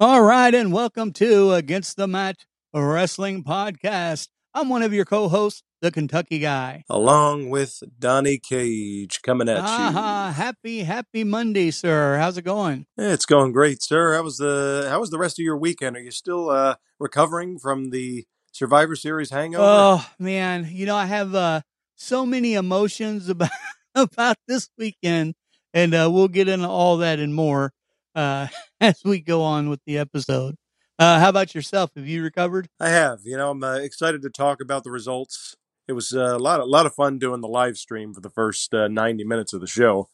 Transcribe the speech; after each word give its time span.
All 0.00 0.22
right, 0.22 0.54
and 0.54 0.72
welcome 0.72 1.12
to 1.14 1.54
Against 1.54 1.96
the 1.96 2.06
Mat 2.06 2.36
Wrestling 2.72 3.42
Podcast. 3.42 4.28
I'm 4.54 4.68
one 4.68 4.84
of 4.84 4.92
your 4.92 5.04
co-hosts, 5.04 5.64
the 5.82 5.90
Kentucky 5.90 6.38
Guy. 6.38 6.84
along 6.88 7.50
with 7.50 7.82
Donnie 7.98 8.38
Cage 8.38 9.22
coming 9.22 9.48
at 9.48 9.58
Aha! 9.58 10.32
Happy, 10.36 10.84
happy 10.84 11.24
Monday, 11.24 11.72
sir. 11.72 12.16
How's 12.18 12.38
it 12.38 12.42
going? 12.42 12.86
It's 12.96 13.26
going 13.26 13.50
great, 13.50 13.82
sir. 13.82 14.14
How 14.14 14.22
was 14.22 14.38
the 14.38 14.86
How 14.88 15.00
was 15.00 15.10
the 15.10 15.18
rest 15.18 15.40
of 15.40 15.42
your 15.42 15.56
weekend? 15.56 15.96
Are 15.96 16.00
you 16.00 16.12
still 16.12 16.48
uh, 16.48 16.76
recovering 17.00 17.58
from 17.58 17.90
the 17.90 18.24
Survivor 18.52 18.94
Series 18.94 19.30
hangover? 19.30 19.64
Oh 19.66 20.06
man, 20.20 20.68
you 20.70 20.86
know 20.86 20.94
I 20.94 21.06
have 21.06 21.34
uh, 21.34 21.62
so 21.96 22.24
many 22.24 22.54
emotions 22.54 23.28
about 23.34 23.50
about 23.96 24.36
this 24.46 24.70
weekend, 24.78 25.34
and 25.74 25.94
uh, 25.94 26.08
we'll 26.12 26.28
get 26.28 26.48
into 26.48 26.68
all 26.68 26.98
that 26.98 27.18
and 27.18 27.34
more 27.34 27.72
uh, 28.14 28.48
as 28.80 29.00
we 29.04 29.20
go 29.20 29.42
on 29.42 29.68
with 29.68 29.80
the 29.86 29.98
episode. 29.98 30.56
Uh, 30.98 31.20
how 31.20 31.28
about 31.28 31.54
yourself? 31.54 31.90
Have 31.94 32.08
you 32.08 32.22
recovered? 32.22 32.68
I 32.80 32.88
have. 32.88 33.20
You 33.24 33.36
know, 33.36 33.50
I'm 33.50 33.62
uh, 33.62 33.76
excited 33.76 34.22
to 34.22 34.30
talk 34.30 34.60
about 34.60 34.82
the 34.82 34.90
results. 34.90 35.56
It 35.86 35.92
was 35.92 36.12
uh, 36.12 36.36
a 36.36 36.38
lot, 36.38 36.60
a 36.60 36.64
lot 36.64 36.86
of 36.86 36.94
fun 36.94 37.18
doing 37.18 37.40
the 37.40 37.48
live 37.48 37.78
stream 37.78 38.12
for 38.12 38.20
the 38.20 38.30
first 38.30 38.74
uh, 38.74 38.88
90 38.88 39.24
minutes 39.24 39.52
of 39.52 39.60
the 39.60 39.66
show, 39.66 40.08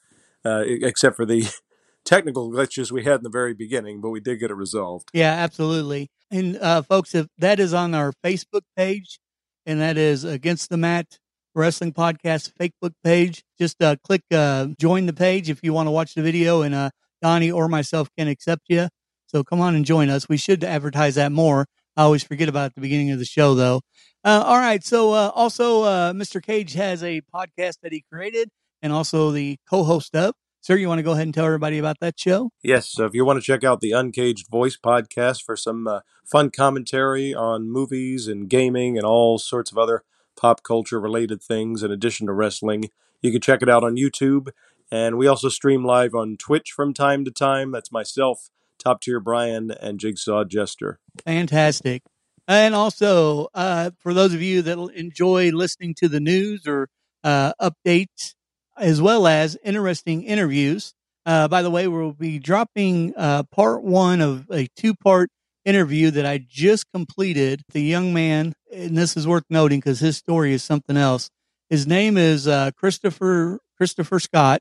except 0.45 1.17
for 1.17 1.25
the 1.25 1.49
technical 2.05 2.51
glitches 2.51 2.93
we 2.93 3.05
had 3.05 3.17
in 3.17 3.23
the 3.23 3.31
very 3.31 3.55
beginning, 3.55 4.01
but 4.01 4.11
we 4.11 4.21
did 4.21 4.39
get 4.39 4.51
it 4.51 4.55
resolved. 4.55 5.09
Yeah, 5.13 5.33
absolutely. 5.33 6.11
And 6.31 6.57
uh, 6.59 6.83
folks, 6.83 7.15
if 7.15 7.27
that 7.39 7.61
is 7.61 7.75
on 7.75 7.95
our 7.95 8.13
Facebook 8.25 8.63
page, 8.77 9.19
and 9.67 9.81
that 9.81 9.97
is 9.97 10.25
Against 10.25 10.69
the 10.69 10.77
Mat 10.77 11.19
Wrestling 11.55 11.93
Podcast 11.93 12.53
Facebook 12.61 12.93
page, 13.03 13.45
just 13.59 13.83
uh, 13.83 13.97
click 14.05 14.23
uh, 14.33 14.69
join 14.79 15.07
the 15.07 15.13
page 15.13 15.51
if 15.51 15.61
you 15.63 15.73
want 15.73 15.87
to 15.87 15.91
watch 15.91 16.15
the 16.15 16.23
video, 16.23 16.63
and 16.63 16.75
uh, 16.75 16.91
Donnie 17.23 17.51
or 17.51 17.69
myself 17.69 18.09
can 18.19 18.29
accept 18.29 18.63
you. 18.69 18.89
So 19.27 19.45
come 19.45 19.61
on 19.61 19.75
and 19.75 19.85
join 19.85 20.11
us. 20.11 20.29
We 20.29 20.37
should 20.37 20.65
advertise 20.65 21.15
that 21.15 21.33
more. 21.33 21.67
I 21.97 22.03
always 22.03 22.25
forget 22.25 22.49
about 22.49 22.67
at 22.67 22.75
the 22.75 22.81
beginning 22.81 23.11
of 23.13 23.19
the 23.19 23.25
show, 23.25 23.55
though. 23.55 23.81
Uh, 24.25 24.43
all 24.45 24.59
right. 24.59 24.83
So 24.85 25.13
uh, 25.13 25.31
also, 25.35 25.83
uh, 25.83 26.13
Mr. 26.13 26.43
Cage 26.43 26.73
has 26.75 27.03
a 27.03 27.21
podcast 27.35 27.77
that 27.83 27.93
he 27.93 28.05
created, 28.13 28.49
and 28.83 28.93
also 28.93 29.31
the 29.31 29.59
co-host 29.69 30.15
of. 30.17 30.35
Sir, 30.61 30.77
you 30.77 30.89
want 30.89 30.99
to 30.99 31.03
go 31.03 31.13
ahead 31.13 31.27
and 31.27 31.35
tell 31.35 31.45
everybody 31.45 31.77
about 31.77 32.01
that 32.01 32.19
show? 32.19 32.49
Yes, 32.63 32.89
so 32.89 33.05
if 33.05 33.13
you 33.13 33.27
want 33.27 33.37
to 33.37 33.45
check 33.45 33.65
out 33.65 33.83
the 33.83 33.93
Uncaged 33.93 34.49
Voice 34.51 34.79
podcast 34.79 35.43
for 35.43 35.59
some 35.59 35.87
uh, 35.87 36.01
fun 36.25 36.49
commentary 36.49 37.35
on 37.35 37.71
movies 37.71 38.29
and 38.29 38.49
gaming 38.49 38.97
and 38.97 39.05
all 39.07 39.37
sorts 39.37 39.71
of 39.71 39.77
other 39.77 40.05
pop 40.37 40.63
culture 40.63 41.01
related 41.01 41.43
things 41.43 41.83
in 41.83 41.91
addition 41.91 42.27
to 42.27 42.33
wrestling, 42.33 42.91
you 43.23 43.33
can 43.33 43.41
check 43.41 43.63
it 43.63 43.69
out 43.69 43.85
on 43.85 43.97
YouTube. 43.97 44.49
And 44.91 45.17
we 45.17 45.27
also 45.27 45.49
stream 45.49 45.85
live 45.85 46.15
on 46.15 46.37
Twitch 46.37 46.73
from 46.73 46.93
time 46.93 47.25
to 47.25 47.31
time. 47.31 47.73
That's 47.73 47.91
myself, 47.91 48.51
Top 48.79 49.01
Tier 49.01 49.19
Brian, 49.19 49.71
and 49.71 49.99
Jigsaw 49.99 50.45
Jester. 50.45 50.99
Fantastic. 51.25 52.03
And 52.47 52.75
also, 52.75 53.49
uh, 53.55 53.91
for 53.99 54.13
those 54.13 54.35
of 54.35 54.43
you 54.43 54.63
that 54.63 54.79
enjoy 54.95 55.51
listening 55.51 55.95
to 55.97 56.09
the 56.09 56.21
news 56.21 56.67
or 56.67 56.89
uh, 57.23 57.53
updates, 57.61 58.35
as 58.77 59.01
well 59.01 59.27
as 59.27 59.57
interesting 59.65 60.23
interviews, 60.25 60.93
uh, 61.27 61.49
by 61.49 61.63
the 61.63 61.71
way, 61.71 61.89
we'll 61.89 62.13
be 62.13 62.39
dropping 62.39 63.15
uh, 63.17 63.45
part 63.45 63.83
one 63.83 64.21
of 64.21 64.51
a 64.51 64.69
two 64.77 64.95
part 64.95 65.31
interview 65.65 66.11
that 66.11 66.27
I 66.27 66.45
just 66.47 66.85
completed. 66.93 67.63
The 67.73 67.81
young 67.81 68.13
man, 68.13 68.55
and 68.75 68.97
this 68.97 69.17
is 69.17 69.27
worth 69.27 69.45
noting 69.49 69.81
because 69.81 70.01
his 70.01 70.17
story 70.17 70.53
is 70.53 70.63
something 70.63 70.97
else. 70.97 71.31
His 71.71 71.87
name 71.87 72.17
is 72.17 72.47
uh, 72.47 72.73
Christopher 72.77 73.61
Christopher 73.77 74.21
Scott, 74.21 74.61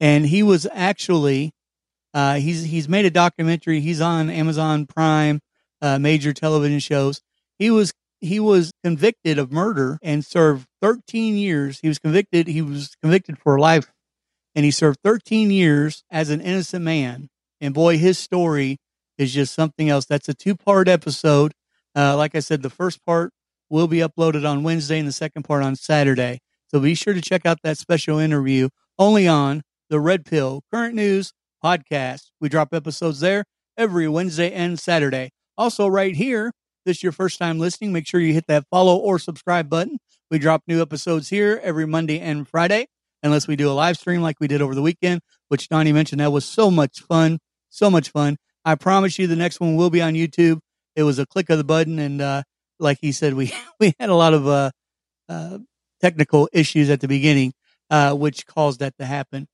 and 0.00 0.26
he 0.26 0.42
was 0.42 0.66
actually 0.72 1.52
uh, 2.14 2.34
he's 2.34 2.64
he's 2.64 2.88
made 2.88 3.04
a 3.04 3.10
documentary. 3.10 3.80
He's 3.80 4.00
on 4.00 4.30
Amazon 4.30 4.86
Prime 4.86 5.40
uh, 5.80 5.98
major 5.98 6.32
television 6.32 6.78
shows. 6.78 7.20
He 7.58 7.70
was 7.70 7.92
he 8.20 8.40
was 8.40 8.72
convicted 8.84 9.38
of 9.38 9.52
murder 9.52 9.98
and 10.02 10.24
served 10.24 10.66
13 10.80 11.36
years. 11.36 11.80
He 11.80 11.88
was 11.88 11.98
convicted. 11.98 12.46
He 12.46 12.62
was 12.62 12.94
convicted 13.02 13.38
for 13.38 13.58
life, 13.58 13.92
and 14.54 14.64
he 14.64 14.70
served 14.70 14.98
13 15.04 15.50
years 15.50 16.04
as 16.10 16.30
an 16.30 16.40
innocent 16.40 16.84
man. 16.84 17.28
And 17.60 17.74
boy, 17.74 17.98
his 17.98 18.18
story 18.18 18.78
is 19.18 19.32
just 19.32 19.54
something 19.54 19.88
else. 19.88 20.04
That's 20.04 20.28
a 20.28 20.34
two 20.34 20.56
part 20.56 20.88
episode. 20.88 21.52
Uh, 21.94 22.16
like 22.16 22.34
I 22.34 22.40
said, 22.40 22.62
the 22.62 22.70
first 22.70 23.04
part 23.04 23.32
will 23.72 23.88
be 23.88 23.98
uploaded 23.98 24.46
on 24.48 24.62
Wednesday, 24.62 24.98
and 24.98 25.08
the 25.08 25.12
second 25.12 25.44
part 25.44 25.62
on 25.62 25.74
Saturday. 25.74 26.40
So 26.68 26.78
be 26.78 26.94
sure 26.94 27.14
to 27.14 27.22
check 27.22 27.46
out 27.46 27.56
that 27.64 27.78
special 27.78 28.18
interview 28.18 28.68
only 28.98 29.26
on 29.26 29.62
the 29.88 29.98
Red 29.98 30.26
Pill 30.26 30.62
Current 30.70 30.94
News 30.94 31.32
podcast. 31.64 32.24
We 32.38 32.50
drop 32.50 32.74
episodes 32.74 33.20
there 33.20 33.44
every 33.78 34.06
Wednesday 34.08 34.52
and 34.52 34.78
Saturday. 34.78 35.30
Also, 35.56 35.86
right 35.88 36.14
here, 36.14 36.52
this 36.84 36.98
is 36.98 37.02
your 37.02 37.12
first 37.12 37.38
time 37.38 37.58
listening, 37.58 37.94
make 37.94 38.06
sure 38.06 38.20
you 38.20 38.34
hit 38.34 38.46
that 38.46 38.64
follow 38.70 38.96
or 38.96 39.18
subscribe 39.18 39.70
button. 39.70 39.96
We 40.30 40.38
drop 40.38 40.62
new 40.66 40.82
episodes 40.82 41.30
here 41.30 41.58
every 41.62 41.86
Monday 41.86 42.20
and 42.20 42.46
Friday, 42.46 42.88
unless 43.22 43.48
we 43.48 43.56
do 43.56 43.70
a 43.70 43.72
live 43.72 43.96
stream 43.96 44.20
like 44.20 44.36
we 44.38 44.48
did 44.48 44.60
over 44.60 44.74
the 44.74 44.82
weekend, 44.82 45.22
which 45.48 45.68
Donnie 45.70 45.92
mentioned 45.92 46.20
that 46.20 46.30
was 46.30 46.44
so 46.44 46.70
much 46.70 47.00
fun. 47.00 47.38
So 47.70 47.90
much 47.90 48.10
fun. 48.10 48.36
I 48.66 48.74
promise 48.74 49.18
you 49.18 49.26
the 49.26 49.34
next 49.34 49.60
one 49.60 49.76
will 49.76 49.88
be 49.88 50.02
on 50.02 50.12
YouTube. 50.12 50.58
It 50.94 51.04
was 51.04 51.18
a 51.18 51.24
click 51.24 51.48
of 51.48 51.56
the 51.56 51.64
button, 51.64 51.98
and 51.98 52.20
uh, 52.20 52.42
like 52.82 52.98
he 53.00 53.12
said, 53.12 53.34
we, 53.34 53.52
we 53.80 53.94
had 53.98 54.10
a 54.10 54.14
lot 54.14 54.34
of 54.34 54.46
uh, 54.46 54.70
uh, 55.28 55.58
technical 56.00 56.48
issues 56.52 56.90
at 56.90 57.00
the 57.00 57.08
beginning, 57.08 57.52
uh, 57.90 58.14
which 58.14 58.46
caused 58.46 58.80
that 58.80 58.96
to 58.98 59.06
happen. 59.06 59.46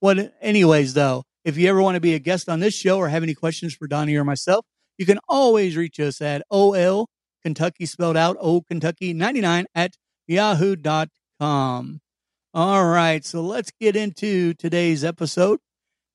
What, 0.00 0.34
anyways, 0.40 0.94
though, 0.94 1.24
if 1.44 1.56
you 1.56 1.68
ever 1.68 1.80
want 1.80 1.94
to 1.94 2.00
be 2.00 2.14
a 2.14 2.18
guest 2.18 2.48
on 2.48 2.60
this 2.60 2.74
show 2.74 2.98
or 2.98 3.08
have 3.08 3.22
any 3.22 3.34
questions 3.34 3.74
for 3.74 3.86
Donnie 3.86 4.16
or 4.16 4.24
myself, 4.24 4.66
you 4.98 5.06
can 5.06 5.18
always 5.28 5.76
reach 5.76 5.98
us 5.98 6.20
at 6.20 6.42
OL 6.50 7.06
Kentucky 7.44 7.84
spelled 7.84 8.16
out 8.16 8.36
O 8.40 8.62
Kentucky 8.62 9.12
99 9.12 9.66
at 9.74 9.96
yahoo.com. 10.26 12.00
All 12.54 12.86
right. 12.86 13.24
So 13.24 13.42
let's 13.42 13.70
get 13.78 13.96
into 13.96 14.54
today's 14.54 15.04
episode. 15.04 15.58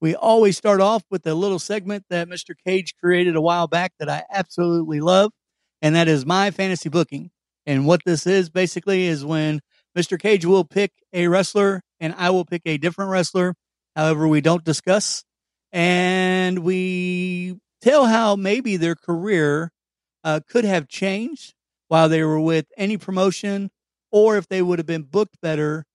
We 0.02 0.16
always 0.16 0.58
start 0.58 0.82
off 0.82 1.04
with 1.12 1.28
a 1.28 1.36
little 1.36 1.60
segment 1.60 2.06
that 2.10 2.28
Mr. 2.28 2.56
Cage 2.66 2.96
created 3.00 3.36
a 3.36 3.42
while 3.42 3.68
back 3.68 3.94
that 4.00 4.10
I 4.10 4.24
absolutely 4.32 5.02
love. 5.02 5.32
And 5.82 5.96
that 5.96 6.08
is 6.08 6.26
my 6.26 6.52
fantasy 6.52 6.90
booking. 6.90 7.32
And 7.66 7.86
what 7.86 8.02
this 8.06 8.26
is 8.26 8.50
basically 8.50 9.06
is 9.06 9.24
when 9.24 9.62
Mr. 9.98 10.20
Cage 10.20 10.46
will 10.46 10.66
pick 10.66 10.92
a 11.14 11.28
wrestler 11.28 11.82
and 12.00 12.14
I 12.18 12.30
will 12.30 12.46
pick 12.46 12.62
a 12.66 12.78
different 12.78 13.12
wrestler. 13.12 13.56
However, 13.96 14.28
we 14.28 14.42
don't 14.42 14.64
discuss 14.64 15.24
and 15.72 16.60
we 16.60 17.60
tell 17.82 18.06
how 18.06 18.36
maybe 18.36 18.78
their 18.78 18.96
career 18.96 19.72
uh, 20.24 20.40
could 20.50 20.66
have 20.66 20.88
changed 20.88 21.54
while 21.88 22.10
they 22.10 22.24
were 22.24 22.40
with 22.40 22.68
any 22.78 22.98
promotion, 22.98 23.72
or 24.12 24.38
if 24.38 24.48
they 24.48 24.62
would 24.62 24.80
have 24.80 24.86
been 24.86 25.04
booked 25.04 25.42
better, 25.42 25.86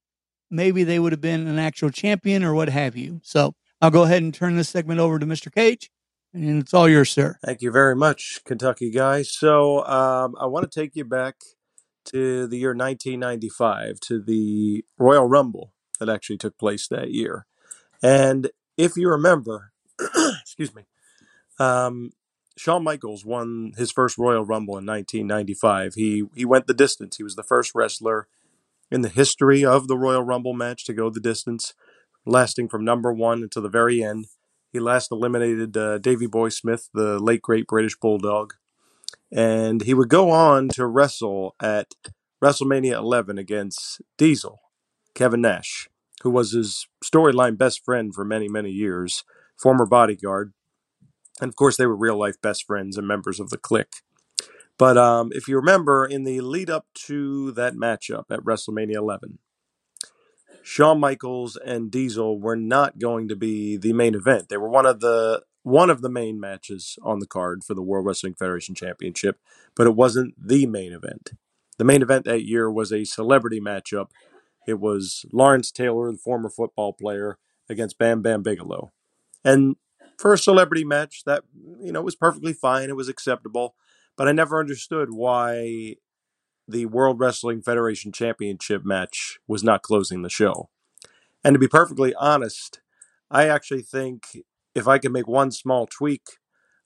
maybe 0.50 0.84
they 0.84 0.98
would 0.98 1.12
have 1.12 1.20
been 1.20 1.46
an 1.46 1.58
actual 1.58 1.90
champion 1.90 2.44
or 2.44 2.54
what 2.54 2.68
have 2.68 2.96
you. 2.96 3.20
So 3.22 3.54
I'll 3.80 3.90
go 3.90 4.04
ahead 4.04 4.22
and 4.22 4.34
turn 4.34 4.56
this 4.56 4.68
segment 4.68 5.00
over 5.00 5.18
to 5.18 5.26
Mr. 5.26 5.52
Cage, 5.52 5.90
and 6.34 6.62
it's 6.62 6.74
all 6.74 6.88
yours, 6.88 7.10
sir. 7.10 7.38
Thank 7.44 7.62
you 7.62 7.70
very 7.70 7.94
much, 7.94 8.40
Kentucky 8.44 8.90
guy. 8.90 9.22
So 9.22 9.84
um, 9.86 10.34
I 10.38 10.46
want 10.46 10.70
to 10.70 10.80
take 10.80 10.96
you 10.96 11.04
back 11.04 11.36
to 12.06 12.46
the 12.46 12.58
year 12.58 12.70
1995, 12.70 14.00
to 14.00 14.20
the 14.20 14.84
Royal 14.98 15.26
Rumble 15.26 15.72
that 16.00 16.08
actually 16.08 16.38
took 16.38 16.58
place 16.58 16.88
that 16.88 17.12
year. 17.12 17.46
And 18.02 18.50
if 18.76 18.96
you 18.96 19.08
remember, 19.08 19.72
excuse 20.42 20.74
me, 20.74 20.82
um, 21.58 22.10
Shawn 22.56 22.84
Michaels 22.84 23.24
won 23.24 23.72
his 23.76 23.90
first 23.90 24.18
Royal 24.18 24.44
Rumble 24.44 24.76
in 24.76 24.86
1995. 24.86 25.94
He 25.94 26.24
he 26.34 26.44
went 26.44 26.66
the 26.66 26.74
distance. 26.74 27.16
He 27.16 27.22
was 27.22 27.36
the 27.36 27.42
first 27.42 27.72
wrestler 27.74 28.28
in 28.90 29.00
the 29.00 29.08
history 29.08 29.64
of 29.64 29.88
the 29.88 29.96
Royal 29.96 30.22
Rumble 30.22 30.52
match 30.52 30.84
to 30.84 30.92
go 30.92 31.10
the 31.10 31.20
distance, 31.20 31.74
lasting 32.26 32.68
from 32.68 32.84
number 32.84 33.12
one 33.12 33.42
until 33.42 33.62
the 33.62 33.68
very 33.68 34.02
end. 34.02 34.26
He 34.74 34.80
last 34.80 35.10
eliminated 35.10 35.74
uh, 35.74 35.96
Davy 35.96 36.26
Boy 36.26 36.50
Smith, 36.50 36.90
the 36.92 37.18
late 37.18 37.40
great 37.40 37.66
British 37.66 37.96
Bulldog, 37.96 38.52
and 39.32 39.80
he 39.80 39.94
would 39.94 40.10
go 40.10 40.30
on 40.30 40.68
to 40.70 40.86
wrestle 40.86 41.54
at 41.62 41.94
WrestleMania 42.44 42.92
11 42.92 43.38
against 43.38 44.02
Diesel, 44.18 44.60
Kevin 45.14 45.40
Nash, 45.40 45.88
who 46.22 46.30
was 46.30 46.52
his 46.52 46.86
storyline 47.02 47.56
best 47.56 47.82
friend 47.82 48.14
for 48.14 48.26
many 48.26 48.48
many 48.48 48.70
years, 48.70 49.24
former 49.56 49.86
bodyguard 49.86 50.52
and 51.40 51.48
of 51.48 51.56
course 51.56 51.76
they 51.76 51.86
were 51.86 51.96
real 51.96 52.18
life 52.18 52.40
best 52.40 52.64
friends 52.64 52.96
and 52.96 53.06
members 53.06 53.40
of 53.40 53.50
the 53.50 53.58
Kliq. 53.58 54.02
But 54.78 54.98
um, 54.98 55.30
if 55.32 55.46
you 55.46 55.56
remember, 55.56 56.04
in 56.04 56.24
the 56.24 56.40
lead 56.40 56.68
up 56.68 56.86
to 57.06 57.52
that 57.52 57.74
matchup 57.74 58.24
at 58.30 58.40
WrestleMania 58.40 58.96
11, 58.96 59.38
Shawn 60.64 60.98
Michaels 60.98 61.56
and 61.56 61.90
Diesel 61.90 62.40
were 62.40 62.56
not 62.56 62.98
going 62.98 63.28
to 63.28 63.36
be 63.36 63.76
the 63.76 63.92
main 63.92 64.14
event. 64.14 64.48
They 64.48 64.56
were 64.56 64.68
one 64.68 64.86
of 64.86 65.00
the 65.00 65.42
one 65.62 65.90
of 65.90 66.00
the 66.00 66.08
main 66.08 66.40
matches 66.40 66.98
on 67.02 67.18
the 67.18 67.26
card 67.26 67.62
for 67.64 67.74
the 67.74 67.82
World 67.82 68.06
Wrestling 68.06 68.34
Federation 68.34 68.74
Championship, 68.74 69.38
but 69.76 69.86
it 69.86 69.94
wasn't 69.94 70.34
the 70.38 70.64
main 70.66 70.92
event. 70.92 71.32
The 71.76 71.84
main 71.84 72.00
event 72.00 72.24
that 72.24 72.44
year 72.44 72.70
was 72.70 72.92
a 72.92 73.04
celebrity 73.04 73.60
matchup. 73.60 74.06
It 74.66 74.80
was 74.80 75.26
Lawrence 75.32 75.70
Taylor, 75.70 76.10
the 76.10 76.16
former 76.18 76.48
football 76.48 76.94
player, 76.94 77.38
against 77.68 77.98
Bam 77.98 78.22
Bam 78.22 78.42
Bigelow. 78.42 78.90
And 79.44 79.76
for 80.16 80.32
a 80.32 80.38
celebrity 80.38 80.84
match, 80.84 81.24
that 81.26 81.44
you 81.78 81.92
know 81.92 82.00
was 82.00 82.16
perfectly 82.16 82.54
fine. 82.54 82.88
It 82.88 82.96
was 82.96 83.10
acceptable, 83.10 83.74
but 84.16 84.28
I 84.28 84.32
never 84.32 84.58
understood 84.58 85.10
why 85.12 85.96
the 86.66 86.86
World 86.86 87.20
Wrestling 87.20 87.62
Federation 87.62 88.12
Championship 88.12 88.84
match 88.84 89.38
was 89.46 89.62
not 89.62 89.82
closing 89.82 90.22
the 90.22 90.30
show. 90.30 90.68
And 91.44 91.54
to 91.54 91.58
be 91.58 91.68
perfectly 91.68 92.14
honest, 92.14 92.80
I 93.30 93.48
actually 93.48 93.82
think 93.82 94.38
if 94.74 94.88
I 94.88 94.98
could 94.98 95.12
make 95.12 95.28
one 95.28 95.50
small 95.50 95.86
tweak, 95.86 96.22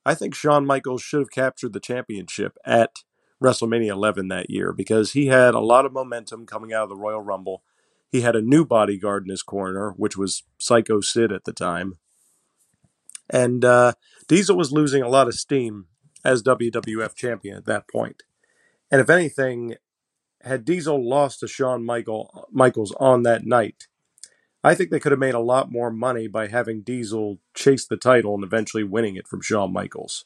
I 0.04 0.14
think 0.14 0.34
Shawn 0.34 0.66
Michaels 0.66 1.02
should 1.02 1.20
have 1.20 1.30
captured 1.30 1.72
the 1.72 1.80
championship 1.80 2.56
at 2.64 3.04
WrestleMania 3.42 3.90
11 3.90 4.28
that 4.28 4.50
year 4.50 4.72
because 4.72 5.12
he 5.12 5.26
had 5.26 5.54
a 5.54 5.60
lot 5.60 5.86
of 5.86 5.92
momentum 5.92 6.46
coming 6.46 6.72
out 6.72 6.84
of 6.84 6.88
the 6.88 6.96
Royal 6.96 7.20
Rumble. 7.20 7.62
He 8.10 8.22
had 8.22 8.34
a 8.34 8.42
new 8.42 8.64
bodyguard 8.64 9.25
in 9.25 9.30
his 9.30 9.42
corner, 9.42 9.92
which 9.92 10.16
was 10.16 10.42
Psycho 10.58 11.00
Sid 11.00 11.30
at 11.30 11.44
the 11.44 11.52
time. 11.52 11.98
And 13.30 13.64
uh, 13.64 13.92
Diesel 14.26 14.56
was 14.56 14.72
losing 14.72 15.02
a 15.02 15.08
lot 15.08 15.28
of 15.28 15.34
steam 15.34 15.86
as 16.25 16.42
WWF 16.42 17.14
champion 17.14 17.56
at 17.56 17.66
that 17.66 17.88
point. 17.88 18.22
And 18.90 19.00
if 19.00 19.11
anything, 19.11 19.76
had 20.43 20.64
Diesel 20.64 21.06
lost 21.06 21.40
to 21.40 21.49
Shawn 21.49 21.85
Michael, 21.85 22.49
Michaels 22.50 22.94
on 22.99 23.23
that 23.25 23.44
night, 23.44 23.87
I 24.64 24.75
think 24.75 24.90
they 24.90 25.00
could 25.00 25.12
have 25.12 25.19
made 25.19 25.35
a 25.35 25.40
lot 25.40 25.70
more 25.70 25.90
money 25.90 26.26
by 26.26 26.49
having 26.49 26.82
Diesel 26.82 27.38
chase 27.55 27.87
the 27.87 27.96
title 27.96 28.35
and 28.35 28.44
eventually 28.44 28.85
winning 28.85 29.17
it 29.17 29.29
from 29.29 29.43
Shawn 29.43 29.73
Michaels. 29.73 30.25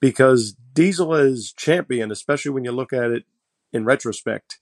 Because 0.00 0.56
Diesel 0.74 1.14
as 1.14 1.52
champion, 1.56 2.10
especially 2.10 2.50
when 2.50 2.64
you 2.64 2.72
look 2.72 2.92
at 2.92 3.10
it 3.10 3.24
in 3.72 3.84
retrospect, 3.84 4.58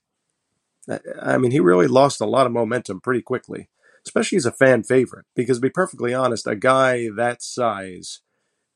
I 1.21 1.39
mean, 1.39 1.51
he 1.51 1.61
really 1.61 1.87
lost 1.87 2.21
a 2.21 2.27
lot 2.27 2.47
of 2.47 2.53
momentum 2.53 3.01
pretty 3.01 3.23
quickly 3.23 3.69
especially 4.07 4.37
as 4.37 4.47
a 4.47 4.53
fan 4.53 4.83
favorite. 4.83 5.27
Because 5.35 5.59
to 5.59 5.63
be 5.63 5.71
perfectly 5.71 6.15
honest, 6.15 6.47
a 6.47 6.57
guy 6.57 7.09
that 7.17 7.43
size 7.43 8.21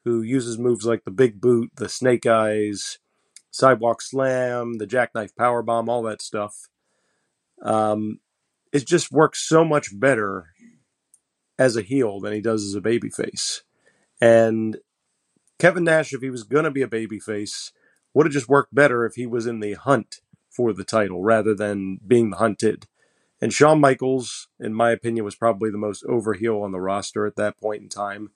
who 0.04 0.22
uses 0.22 0.58
moves 0.58 0.86
like 0.86 1.04
the 1.04 1.10
big 1.10 1.40
boot, 1.40 1.70
the 1.76 1.88
snake 1.88 2.26
eyes, 2.26 2.98
sidewalk 3.58 4.00
slam, 4.00 4.78
the 4.78 4.86
jackknife 4.86 5.34
power 5.36 5.62
bomb, 5.62 5.88
all 5.88 6.02
that 6.02 6.22
stuff, 6.22 6.68
um, 7.62 8.20
it 8.72 8.86
just 8.86 9.10
works 9.10 9.46
so 9.46 9.64
much 9.64 9.98
better 9.98 10.46
as 11.58 11.76
a 11.76 11.82
heel 11.82 12.20
than 12.20 12.32
he 12.32 12.40
does 12.40 12.64
as 12.64 12.74
a 12.74 12.80
babyface. 12.80 13.62
And 14.20 14.78
Kevin 15.58 15.84
Nash, 15.84 16.12
if 16.12 16.20
he 16.20 16.30
was 16.30 16.44
going 16.44 16.64
to 16.64 16.70
be 16.70 16.82
a 16.82 16.88
babyface, 16.88 17.72
would 18.14 18.26
have 18.26 18.32
just 18.32 18.48
worked 18.48 18.74
better 18.74 19.04
if 19.04 19.14
he 19.14 19.26
was 19.26 19.46
in 19.46 19.60
the 19.60 19.74
hunt 19.74 20.20
for 20.48 20.72
the 20.72 20.84
title 20.84 21.22
rather 21.22 21.54
than 21.54 21.98
being 22.06 22.30
the 22.30 22.36
hunted. 22.36 22.86
And 23.40 23.52
Shawn 23.52 23.80
Michaels, 23.80 24.48
in 24.58 24.74
my 24.74 24.90
opinion, 24.90 25.24
was 25.24 25.36
probably 25.36 25.70
the 25.70 25.78
most 25.78 26.04
over 26.04 26.34
heel 26.34 26.60
on 26.62 26.72
the 26.72 26.80
roster 26.80 27.26
at 27.26 27.36
that 27.36 27.58
point 27.58 27.82
in 27.82 27.88
time. 27.88 28.30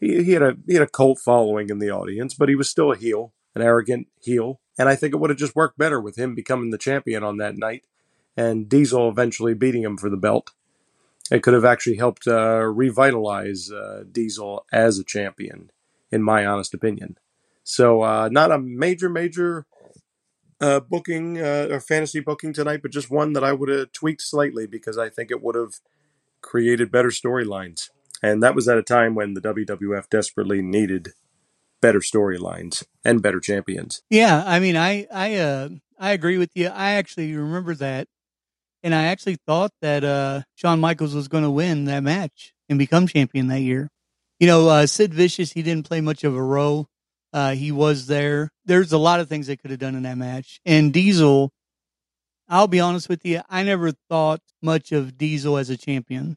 He, 0.00 0.24
he 0.24 0.32
had 0.32 0.42
a 0.42 0.56
he 0.66 0.74
had 0.74 0.82
a 0.82 0.90
cult 0.90 1.18
following 1.18 1.68
in 1.70 1.78
the 1.78 1.90
audience, 1.90 2.34
but 2.34 2.48
he 2.48 2.54
was 2.54 2.70
still 2.70 2.92
a 2.92 2.96
heel, 2.96 3.32
an 3.58 3.66
arrogant 3.66 4.08
heel. 4.20 4.60
And 4.78 4.88
I 4.88 4.94
think 4.94 5.12
it 5.12 5.18
would 5.18 5.30
have 5.30 5.38
just 5.38 5.56
worked 5.56 5.78
better 5.78 6.00
with 6.00 6.16
him 6.16 6.34
becoming 6.34 6.70
the 6.70 6.78
champion 6.78 7.24
on 7.24 7.38
that 7.38 7.56
night, 7.56 7.84
and 8.36 8.68
Diesel 8.68 9.08
eventually 9.08 9.54
beating 9.54 9.82
him 9.82 9.96
for 9.96 10.08
the 10.08 10.16
belt. 10.16 10.52
It 11.30 11.42
could 11.42 11.54
have 11.54 11.64
actually 11.64 11.96
helped 11.96 12.26
uh, 12.26 12.62
revitalize 12.62 13.70
uh, 13.70 14.04
Diesel 14.10 14.64
as 14.72 14.98
a 14.98 15.04
champion, 15.04 15.70
in 16.10 16.22
my 16.22 16.46
honest 16.46 16.72
opinion. 16.72 17.18
So, 17.64 18.02
uh, 18.02 18.28
not 18.30 18.52
a 18.52 18.58
major, 18.58 19.10
major 19.10 19.66
uh, 20.60 20.80
booking 20.80 21.38
uh, 21.38 21.68
or 21.70 21.80
fantasy 21.80 22.20
booking 22.20 22.52
tonight, 22.52 22.80
but 22.82 22.92
just 22.92 23.10
one 23.10 23.32
that 23.34 23.44
I 23.44 23.52
would 23.52 23.68
have 23.68 23.92
tweaked 23.92 24.22
slightly 24.22 24.66
because 24.66 24.96
I 24.96 25.08
think 25.10 25.30
it 25.30 25.42
would 25.42 25.54
have 25.54 25.74
created 26.40 26.90
better 26.90 27.10
storylines. 27.10 27.90
And 28.22 28.42
that 28.42 28.54
was 28.54 28.68
at 28.68 28.78
a 28.78 28.82
time 28.82 29.14
when 29.14 29.34
the 29.34 29.40
WWF 29.40 30.08
desperately 30.08 30.62
needed 30.62 31.12
better 31.80 32.00
storylines 32.00 32.84
and 33.04 33.22
better 33.22 33.40
champions. 33.40 34.02
Yeah, 34.10 34.42
I 34.46 34.58
mean, 34.58 34.76
I 34.76 35.06
I 35.12 35.36
uh, 35.36 35.68
I 35.98 36.12
agree 36.12 36.38
with 36.38 36.50
you. 36.54 36.68
I 36.68 36.92
actually 36.92 37.34
remember 37.34 37.74
that, 37.76 38.08
and 38.82 38.94
I 38.94 39.04
actually 39.04 39.36
thought 39.46 39.72
that 39.82 40.04
uh, 40.04 40.42
Shawn 40.54 40.80
Michaels 40.80 41.14
was 41.14 41.28
going 41.28 41.44
to 41.44 41.50
win 41.50 41.84
that 41.86 42.02
match 42.02 42.52
and 42.68 42.78
become 42.78 43.06
champion 43.06 43.48
that 43.48 43.60
year. 43.60 43.90
You 44.38 44.46
know, 44.46 44.68
uh, 44.68 44.86
Sid 44.86 45.12
Vicious, 45.14 45.52
he 45.52 45.62
didn't 45.62 45.86
play 45.86 46.00
much 46.00 46.22
of 46.24 46.36
a 46.36 46.42
role 46.42 46.88
uh, 47.32 47.54
he 47.54 47.72
was 47.72 48.06
there. 48.06 48.50
There's 48.64 48.92
a 48.92 48.98
lot 48.98 49.20
of 49.20 49.28
things 49.28 49.46
they 49.46 49.56
could 49.56 49.70
have 49.70 49.80
done 49.80 49.94
in 49.94 50.02
that 50.04 50.16
match. 50.16 50.60
And 50.64 50.92
Diesel, 50.92 51.52
I'll 52.48 52.68
be 52.68 52.80
honest 52.80 53.08
with 53.08 53.24
you, 53.24 53.42
I 53.48 53.62
never 53.62 53.92
thought 54.08 54.40
much 54.62 54.92
of 54.92 55.18
Diesel 55.18 55.58
as 55.58 55.70
a 55.70 55.76
champion. 55.76 56.36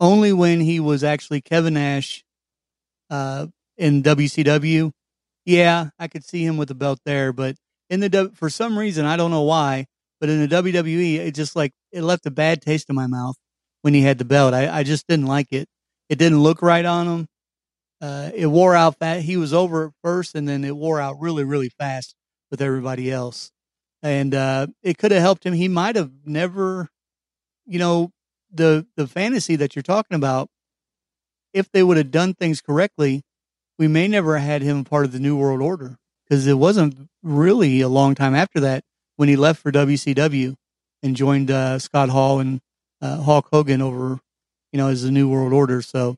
Only 0.00 0.32
when 0.32 0.60
he 0.60 0.80
was 0.80 1.02
actually 1.02 1.40
Kevin 1.40 1.74
Nash 1.74 2.24
uh, 3.10 3.46
in 3.76 4.02
WCW. 4.02 4.92
Yeah, 5.44 5.90
I 5.98 6.08
could 6.08 6.24
see 6.24 6.44
him 6.44 6.56
with 6.56 6.68
the 6.68 6.74
belt 6.74 7.00
there, 7.04 7.32
but 7.32 7.56
in 7.90 8.00
the 8.00 8.32
for 8.34 8.48
some 8.48 8.78
reason 8.78 9.04
I 9.04 9.16
don't 9.16 9.30
know 9.30 9.42
why, 9.42 9.86
but 10.20 10.28
in 10.30 10.40
the 10.40 10.48
WWE 10.48 11.16
it 11.18 11.34
just 11.34 11.54
like 11.56 11.72
it 11.92 12.02
left 12.02 12.26
a 12.26 12.30
bad 12.30 12.62
taste 12.62 12.88
in 12.88 12.96
my 12.96 13.06
mouth 13.06 13.36
when 13.82 13.94
he 13.94 14.02
had 14.02 14.18
the 14.18 14.24
belt. 14.24 14.54
I, 14.54 14.78
I 14.78 14.82
just 14.82 15.06
didn't 15.06 15.26
like 15.26 15.48
it. 15.52 15.68
It 16.08 16.18
didn't 16.18 16.40
look 16.42 16.62
right 16.62 16.84
on 16.84 17.06
him 17.06 17.26
uh, 18.04 18.30
it 18.34 18.46
wore 18.46 18.74
out 18.74 18.98
fast. 18.98 19.24
He 19.24 19.38
was 19.38 19.54
over 19.54 19.86
at 19.86 19.92
first, 20.02 20.34
and 20.34 20.46
then 20.46 20.62
it 20.62 20.76
wore 20.76 21.00
out 21.00 21.20
really, 21.20 21.42
really 21.42 21.70
fast 21.70 22.14
with 22.50 22.60
everybody 22.60 23.10
else. 23.10 23.50
And 24.02 24.34
uh, 24.34 24.66
it 24.82 24.98
could 24.98 25.10
have 25.10 25.22
helped 25.22 25.44
him. 25.46 25.54
He 25.54 25.68
might 25.68 25.96
have 25.96 26.10
never, 26.26 26.90
you 27.66 27.78
know, 27.78 28.10
the 28.52 28.86
the 28.96 29.06
fantasy 29.06 29.56
that 29.56 29.74
you're 29.74 29.82
talking 29.82 30.16
about. 30.16 30.48
If 31.54 31.70
they 31.72 31.82
would 31.82 31.96
have 31.96 32.10
done 32.10 32.34
things 32.34 32.60
correctly, 32.60 33.22
we 33.78 33.88
may 33.88 34.08
never 34.08 34.38
have 34.38 34.46
had 34.46 34.62
him 34.62 34.84
part 34.84 35.04
of 35.04 35.12
the 35.12 35.18
New 35.20 35.36
World 35.36 35.60
Order 35.62 35.96
because 36.28 36.46
it 36.46 36.54
wasn't 36.54 37.08
really 37.22 37.80
a 37.80 37.88
long 37.88 38.14
time 38.14 38.34
after 38.34 38.60
that 38.60 38.84
when 39.16 39.28
he 39.28 39.36
left 39.36 39.62
for 39.62 39.72
WCW 39.72 40.54
and 41.02 41.16
joined 41.16 41.50
uh, 41.50 41.78
Scott 41.78 42.08
Hall 42.08 42.40
and 42.40 42.60
uh, 43.00 43.20
Hulk 43.22 43.48
Hogan 43.52 43.82
over, 43.82 44.18
you 44.72 44.78
know, 44.78 44.88
as 44.88 45.02
the 45.02 45.10
New 45.10 45.28
World 45.28 45.52
Order. 45.52 45.82
So 45.82 46.16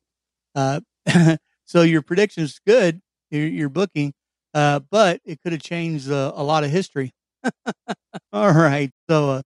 uh, 0.55 0.81
So 1.67 1.83
your 1.83 2.01
prediction 2.01 2.45
is 2.45 2.61
good, 2.65 3.03
your, 3.31 3.47
your 3.47 3.69
booking, 3.69 4.15
uh, 4.55 4.81
but 4.91 5.21
it 5.25 5.41
could 5.43 5.53
have 5.53 5.63
changed 5.63 6.11
uh, 6.11 6.33
a 6.35 6.43
lot 6.43 6.63
of 6.65 6.71
history. 6.71 7.13
All 8.33 8.53
right. 8.53 8.91
So 9.11 9.31
uh, 9.31 9.43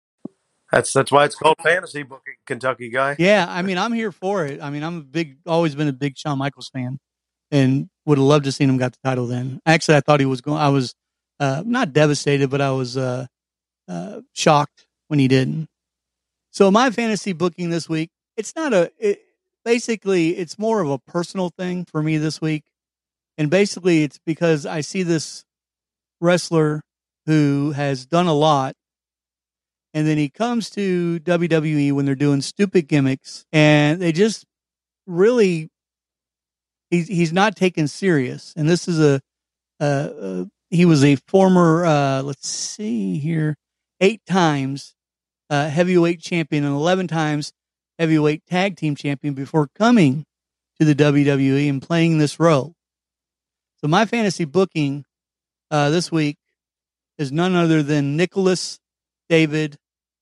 that's 0.71 0.93
that's 0.93 1.11
why 1.11 1.25
it's 1.25 1.35
called 1.35 1.57
fantasy 1.61 2.03
booking, 2.03 2.35
Kentucky 2.47 2.89
guy. 2.89 3.17
Yeah, 3.19 3.45
I 3.47 3.61
mean, 3.61 3.77
I'm 3.77 3.91
here 3.91 4.13
for 4.13 4.45
it. 4.45 4.61
I 4.61 4.69
mean, 4.69 4.81
I'm 4.81 4.97
a 4.97 5.01
big, 5.01 5.37
always 5.45 5.75
been 5.75 5.89
a 5.89 5.93
big 5.93 6.17
Shawn 6.17 6.37
Michaels 6.37 6.69
fan, 6.69 6.99
and 7.55 7.89
would 8.05 8.17
have 8.17 8.27
loved 8.27 8.45
to 8.45 8.51
seen 8.51 8.69
him 8.69 8.77
got 8.77 8.91
the 8.91 8.99
title. 9.03 9.27
Then, 9.27 9.61
actually, 9.65 9.97
I 9.97 10.01
thought 10.01 10.19
he 10.19 10.25
was 10.25 10.41
going. 10.41 10.59
I 10.59 10.69
was 10.69 10.93
uh, 11.39 11.63
not 11.65 11.93
devastated, 11.93 12.49
but 12.49 12.61
I 12.61 12.71
was 12.71 12.97
uh, 12.97 13.25
uh, 13.87 14.21
shocked 14.33 14.85
when 15.07 15.19
he 15.19 15.27
didn't. 15.27 15.67
So 16.51 16.71
my 16.71 16.89
fantasy 16.91 17.33
booking 17.33 17.69
this 17.69 17.89
week, 17.89 18.09
it's 18.37 18.55
not 18.55 18.73
a. 18.73 18.91
It, 18.99 19.21
basically 19.65 20.37
it's 20.37 20.57
more 20.57 20.79
of 20.79 20.89
a 20.89 20.99
personal 20.99 21.49
thing 21.49 21.83
for 21.83 22.01
me 22.01 22.17
this 22.17 22.39
week. 22.39 22.63
And 23.37 23.49
basically 23.49 24.03
it's 24.03 24.19
because 24.25 24.65
I 24.65 24.79
see 24.81 25.03
this 25.03 25.43
wrestler 26.21 26.81
who 27.25 27.71
has 27.71 28.05
done 28.05 28.27
a 28.27 28.33
lot 28.33 28.75
and 29.93 30.07
then 30.07 30.17
he 30.17 30.29
comes 30.29 30.69
to 30.71 31.19
WWE 31.21 31.91
when 31.91 32.05
they're 32.05 32.15
doing 32.15 32.41
stupid 32.41 32.87
gimmicks 32.87 33.45
and 33.51 34.01
they 34.01 34.11
just 34.11 34.45
really 35.07 35.69
he's 36.95 37.07
he's 37.07 37.33
not 37.33 37.55
taken 37.55 37.87
serious. 37.87 38.53
And 38.55 38.69
this 38.69 38.87
is 38.87 38.99
a, 38.99 39.21
uh, 39.79 40.45
he 40.69 40.85
was 40.85 41.03
a 41.03 41.15
former 41.27 41.85
uh, 41.85 42.21
let's 42.21 42.47
see 42.47 43.17
here, 43.17 43.55
eight 43.99 44.21
times 44.25 44.95
uh, 45.49 45.69
heavyweight 45.69 46.21
champion 46.21 46.63
and 46.63 46.73
eleven 46.73 47.07
times 47.07 47.51
heavyweight 47.99 48.45
tag 48.45 48.75
team 48.75 48.95
champion 48.95 49.33
before 49.33 49.69
coming 49.75 50.25
to 50.79 50.85
the 50.85 50.95
WWE 50.95 51.69
and 51.69 51.81
playing 51.81 52.17
this 52.17 52.39
role. 52.39 52.73
So 53.81 53.87
my 53.87 54.05
fantasy 54.05 54.45
booking 54.45 55.05
uh, 55.71 55.89
this 55.89 56.11
week 56.11 56.37
is 57.17 57.31
none 57.31 57.55
other 57.55 57.81
than 57.81 58.17
Nicholas 58.17 58.79
David 59.29 59.77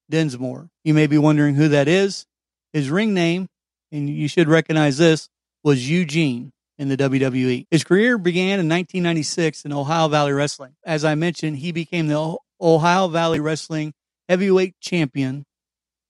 Dinsmore. 0.10 0.70
You 0.84 0.94
may 0.94 1.08
be 1.08 1.18
wondering 1.18 1.56
who 1.56 1.70
that 1.70 1.88
is. 1.88 2.26
His 2.72 2.90
ring 2.90 3.14
name, 3.14 3.48
and 3.92 4.10
you 4.10 4.28
should 4.28 4.48
recognize 4.48 4.98
this, 4.98 5.30
was 5.64 5.90
Eugene 5.90 6.53
in 6.78 6.90
the 6.90 6.98
WWE. 6.98 7.66
His 7.70 7.84
career 7.84 8.18
began 8.18 8.60
in 8.60 8.70
1996 8.70 9.66
in 9.66 9.74
Ohio 9.74 10.08
Valley 10.08 10.34
Wrestling. 10.34 10.76
As 10.86 11.06
I 11.06 11.16
mentioned, 11.16 11.58
he 11.58 11.72
became 11.72 12.08
the 12.08 12.38
Ohio 12.60 13.08
Valley 13.08 13.40
Wrestling 13.40 13.94
heavyweight 14.28 14.80
champion 14.80 15.46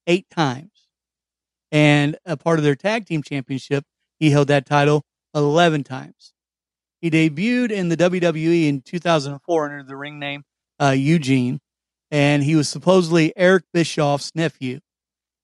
eight 0.07 0.29
times. 0.29 0.71
And 1.71 2.17
a 2.25 2.37
part 2.37 2.59
of 2.59 2.63
their 2.63 2.75
tag 2.75 3.05
team 3.05 3.23
championship, 3.23 3.83
he 4.19 4.29
held 4.29 4.47
that 4.49 4.65
title 4.65 5.03
11 5.33 5.83
times. 5.83 6.33
He 7.01 7.09
debuted 7.09 7.71
in 7.71 7.89
the 7.89 7.97
WWE 7.97 8.69
in 8.69 8.81
2004 8.81 9.65
under 9.65 9.83
the 9.83 9.95
ring 9.95 10.19
name 10.19 10.43
uh, 10.79 10.95
Eugene, 10.95 11.59
and 12.11 12.43
he 12.43 12.55
was 12.55 12.69
supposedly 12.69 13.33
Eric 13.35 13.65
Bischoff's 13.73 14.31
nephew 14.35 14.79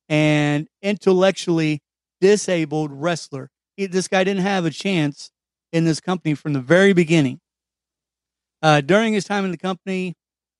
and 0.07 0.67
intellectually 0.81 1.81
disabled 2.21 2.91
wrestler. 2.91 3.49
He, 3.79 3.86
this 3.86 4.09
guy 4.09 4.25
didn't 4.25 4.41
have 4.41 4.65
a 4.65 4.71
chance 4.71 5.31
in 5.71 5.86
this 5.86 6.01
company 6.01 6.36
from 6.36 6.51
the 6.51 6.59
very 6.59 6.91
beginning. 6.91 7.39
Uh, 8.62 8.81
during 8.81 9.13
his 9.13 9.24
time 9.24 9.45
in 9.45 9.51
the 9.51 9.57
company, 9.57 10.15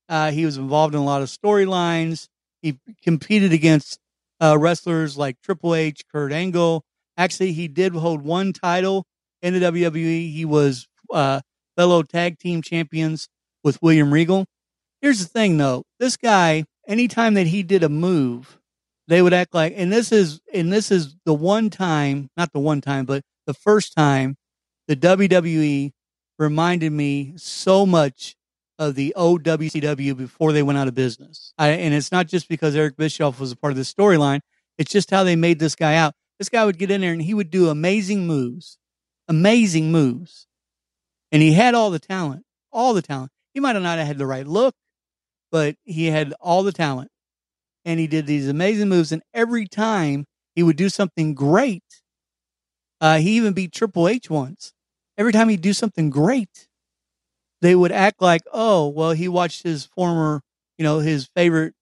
uh, 0.08 0.30
he 0.30 0.46
was 0.46 0.56
involved 0.56 0.94
in 0.94 1.00
a 1.02 1.04
lot 1.04 1.20
of 1.20 1.28
storylines. 1.28 2.28
He 2.62 2.78
competed 3.02 3.52
against 3.52 3.98
uh, 4.40 4.56
wrestlers 4.56 5.18
like 5.18 5.36
Triple 5.42 5.74
H, 5.74 6.00
Kurt 6.10 6.32
Angle. 6.32 6.82
Actually, 7.18 7.52
he 7.52 7.68
did 7.68 7.92
hold 7.92 8.22
one 8.22 8.54
title 8.54 9.04
in 9.42 9.52
the 9.52 9.60
WWE. 9.60 10.32
He 10.32 10.46
was 10.46 10.88
uh, 11.12 11.42
fellow 11.76 12.02
tag 12.02 12.38
team 12.38 12.62
champions 12.62 13.28
with 13.62 13.82
William 13.82 14.14
Regal. 14.14 14.46
Here's 15.02 15.18
the 15.18 15.28
thing, 15.28 15.58
though. 15.58 15.84
This 15.98 16.16
guy, 16.16 16.64
anytime 16.88 17.34
that 17.34 17.48
he 17.48 17.62
did 17.62 17.82
a 17.82 17.90
move, 17.90 18.58
they 19.10 19.22
would 19.22 19.34
act 19.34 19.52
like, 19.54 19.74
and 19.76 19.92
this 19.92 20.12
is, 20.12 20.40
and 20.54 20.72
this 20.72 20.92
is 20.92 21.16
the 21.24 21.34
one 21.34 21.68
time, 21.68 22.30
not 22.36 22.52
the 22.52 22.60
one 22.60 22.80
time, 22.80 23.04
but 23.04 23.22
the 23.44 23.52
first 23.52 23.92
time 23.92 24.36
the 24.86 24.94
WWE 24.94 25.90
reminded 26.38 26.92
me 26.92 27.34
so 27.36 27.84
much 27.84 28.36
of 28.78 28.94
the 28.94 29.12
OWCW 29.16 30.16
before 30.16 30.52
they 30.52 30.62
went 30.62 30.78
out 30.78 30.86
of 30.86 30.94
business. 30.94 31.52
I, 31.58 31.70
and 31.70 31.92
it's 31.92 32.12
not 32.12 32.28
just 32.28 32.48
because 32.48 32.76
Eric 32.76 32.96
Bischoff 32.96 33.40
was 33.40 33.50
a 33.50 33.56
part 33.56 33.72
of 33.72 33.76
the 33.76 33.82
storyline. 33.82 34.42
It's 34.78 34.92
just 34.92 35.10
how 35.10 35.24
they 35.24 35.34
made 35.34 35.58
this 35.58 35.74
guy 35.74 35.96
out. 35.96 36.14
This 36.38 36.48
guy 36.48 36.64
would 36.64 36.78
get 36.78 36.92
in 36.92 37.00
there 37.00 37.12
and 37.12 37.20
he 37.20 37.34
would 37.34 37.50
do 37.50 37.68
amazing 37.68 38.28
moves, 38.28 38.78
amazing 39.26 39.90
moves. 39.90 40.46
And 41.32 41.42
he 41.42 41.52
had 41.52 41.74
all 41.74 41.90
the 41.90 41.98
talent, 41.98 42.44
all 42.72 42.94
the 42.94 43.02
talent. 43.02 43.32
He 43.54 43.60
might 43.60 43.72
not 43.72 43.82
have 43.82 43.98
not 43.98 44.06
had 44.06 44.18
the 44.18 44.26
right 44.26 44.46
look, 44.46 44.76
but 45.50 45.74
he 45.82 46.06
had 46.06 46.32
all 46.40 46.62
the 46.62 46.72
talent 46.72 47.10
and 47.84 48.00
he 48.00 48.06
did 48.06 48.26
these 48.26 48.48
amazing 48.48 48.88
moves. 48.88 49.12
And 49.12 49.22
every 49.34 49.66
time 49.66 50.26
he 50.54 50.62
would 50.62 50.76
do 50.76 50.88
something 50.88 51.34
great, 51.34 51.84
uh, 53.00 53.18
he 53.18 53.30
even 53.36 53.52
beat 53.52 53.72
Triple 53.72 54.08
H 54.08 54.28
once. 54.30 54.72
Every 55.16 55.32
time 55.32 55.48
he'd 55.48 55.60
do 55.60 55.72
something 55.72 56.10
great, 56.10 56.68
they 57.60 57.74
would 57.74 57.92
act 57.92 58.22
like, 58.22 58.42
oh, 58.52 58.88
well, 58.88 59.12
he 59.12 59.28
watched 59.28 59.62
his 59.62 59.84
former, 59.84 60.42
you 60.78 60.82
know, 60.82 60.98
his 60.98 61.28
favorite 61.36 61.74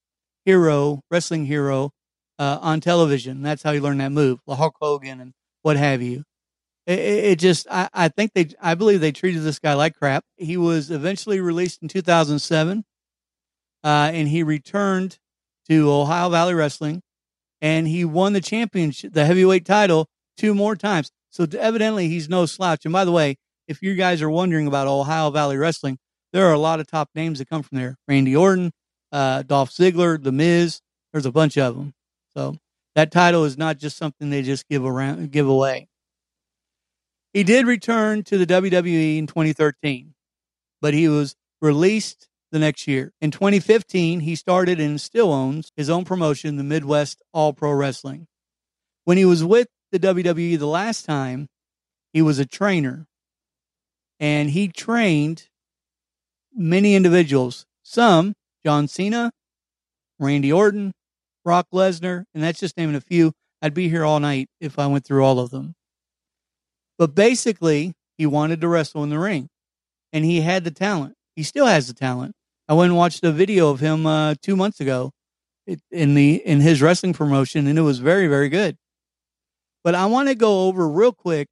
hero, 0.44 1.02
wrestling 1.10 1.46
hero, 1.46 1.90
uh, 2.38 2.58
on 2.60 2.80
television. 2.80 3.42
That's 3.42 3.62
how 3.62 3.72
he 3.72 3.80
learned 3.80 4.00
that 4.00 4.12
move, 4.12 4.40
Hulk 4.48 4.76
Hogan 4.80 5.20
and 5.20 5.32
what 5.62 5.76
have 5.76 6.02
you. 6.02 6.24
It, 6.86 6.98
it 7.00 7.38
just, 7.38 7.66
I, 7.70 7.88
I 7.92 8.08
think 8.08 8.32
they, 8.34 8.50
I 8.60 8.74
believe 8.74 9.00
they 9.00 9.12
treated 9.12 9.42
this 9.42 9.58
guy 9.58 9.74
like 9.74 9.96
crap. 9.96 10.24
He 10.36 10.56
was 10.56 10.90
eventually 10.90 11.40
released 11.40 11.82
in 11.82 11.88
2007, 11.88 12.84
uh, 13.84 14.10
and 14.12 14.28
he 14.28 14.42
returned 14.42 15.18
to 15.68 15.90
Ohio 15.90 16.30
Valley 16.30 16.54
Wrestling, 16.54 17.02
and 17.60 17.86
he 17.86 18.04
won 18.04 18.32
the 18.32 18.40
championship, 18.40 19.12
the 19.12 19.24
heavyweight 19.24 19.64
title, 19.64 20.08
two 20.36 20.54
more 20.54 20.76
times. 20.76 21.10
So 21.30 21.46
evidently, 21.58 22.08
he's 22.08 22.28
no 22.28 22.46
slouch. 22.46 22.84
And 22.84 22.92
by 22.92 23.04
the 23.04 23.12
way, 23.12 23.36
if 23.66 23.82
you 23.82 23.94
guys 23.94 24.22
are 24.22 24.30
wondering 24.30 24.66
about 24.66 24.88
Ohio 24.88 25.30
Valley 25.30 25.56
Wrestling, 25.56 25.98
there 26.32 26.46
are 26.46 26.52
a 26.52 26.58
lot 26.58 26.80
of 26.80 26.86
top 26.86 27.10
names 27.14 27.38
that 27.38 27.48
come 27.48 27.62
from 27.62 27.78
there: 27.78 27.96
Randy 28.06 28.34
Orton, 28.34 28.72
uh, 29.12 29.42
Dolph 29.42 29.70
Ziggler, 29.70 30.22
The 30.22 30.32
Miz. 30.32 30.80
There's 31.12 31.26
a 31.26 31.32
bunch 31.32 31.56
of 31.58 31.76
them. 31.76 31.94
So 32.34 32.56
that 32.94 33.10
title 33.10 33.44
is 33.44 33.58
not 33.58 33.78
just 33.78 33.96
something 33.96 34.30
they 34.30 34.42
just 34.42 34.68
give 34.68 34.84
around, 34.84 35.30
give 35.30 35.48
away. 35.48 35.88
He 37.32 37.44
did 37.44 37.66
return 37.66 38.22
to 38.24 38.38
the 38.38 38.46
WWE 38.46 39.18
in 39.18 39.26
2013, 39.26 40.14
but 40.80 40.94
he 40.94 41.08
was 41.08 41.36
released 41.60 42.28
the 42.50 42.58
next 42.58 42.86
year. 42.86 43.12
In 43.20 43.30
2015, 43.30 44.20
he 44.20 44.34
started 44.34 44.80
and 44.80 45.00
still 45.00 45.32
owns 45.32 45.70
his 45.76 45.90
own 45.90 46.04
promotion, 46.04 46.56
the 46.56 46.64
Midwest 46.64 47.22
All 47.32 47.52
Pro 47.52 47.72
Wrestling. 47.72 48.26
When 49.04 49.18
he 49.18 49.24
was 49.24 49.44
with 49.44 49.68
the 49.92 49.98
WWE 49.98 50.58
the 50.58 50.66
last 50.66 51.04
time, 51.04 51.48
he 52.12 52.22
was 52.22 52.38
a 52.38 52.46
trainer 52.46 53.06
and 54.20 54.50
he 54.50 54.68
trained 54.68 55.48
many 56.54 56.94
individuals. 56.94 57.64
Some, 57.82 58.34
John 58.64 58.88
Cena, 58.88 59.30
Randy 60.18 60.52
Orton, 60.52 60.92
Brock 61.44 61.66
Lesnar, 61.72 62.24
and 62.34 62.42
that's 62.42 62.60
just 62.60 62.76
naming 62.76 62.96
a 62.96 63.00
few. 63.00 63.32
I'd 63.62 63.74
be 63.74 63.88
here 63.88 64.04
all 64.04 64.20
night 64.20 64.48
if 64.60 64.78
I 64.78 64.86
went 64.86 65.04
through 65.04 65.24
all 65.24 65.40
of 65.40 65.50
them. 65.50 65.74
But 66.98 67.14
basically, 67.14 67.94
he 68.16 68.26
wanted 68.26 68.60
to 68.60 68.68
wrestle 68.68 69.04
in 69.04 69.10
the 69.10 69.18
ring 69.18 69.48
and 70.12 70.24
he 70.24 70.40
had 70.40 70.64
the 70.64 70.70
talent. 70.70 71.14
He 71.36 71.42
still 71.42 71.66
has 71.66 71.86
the 71.86 71.94
talent. 71.94 72.34
I 72.68 72.74
went 72.74 72.90
and 72.90 72.98
watched 72.98 73.24
a 73.24 73.32
video 73.32 73.70
of 73.70 73.80
him 73.80 74.06
uh, 74.06 74.34
two 74.42 74.54
months 74.54 74.80
ago 74.80 75.12
in 75.90 76.14
the 76.14 76.36
in 76.36 76.60
his 76.60 76.82
wrestling 76.82 77.14
promotion, 77.14 77.66
and 77.66 77.78
it 77.78 77.82
was 77.82 77.98
very 77.98 78.26
very 78.26 78.48
good. 78.48 78.76
But 79.84 79.94
I 79.94 80.06
want 80.06 80.28
to 80.28 80.34
go 80.34 80.66
over 80.66 80.88
real 80.88 81.12
quick 81.12 81.48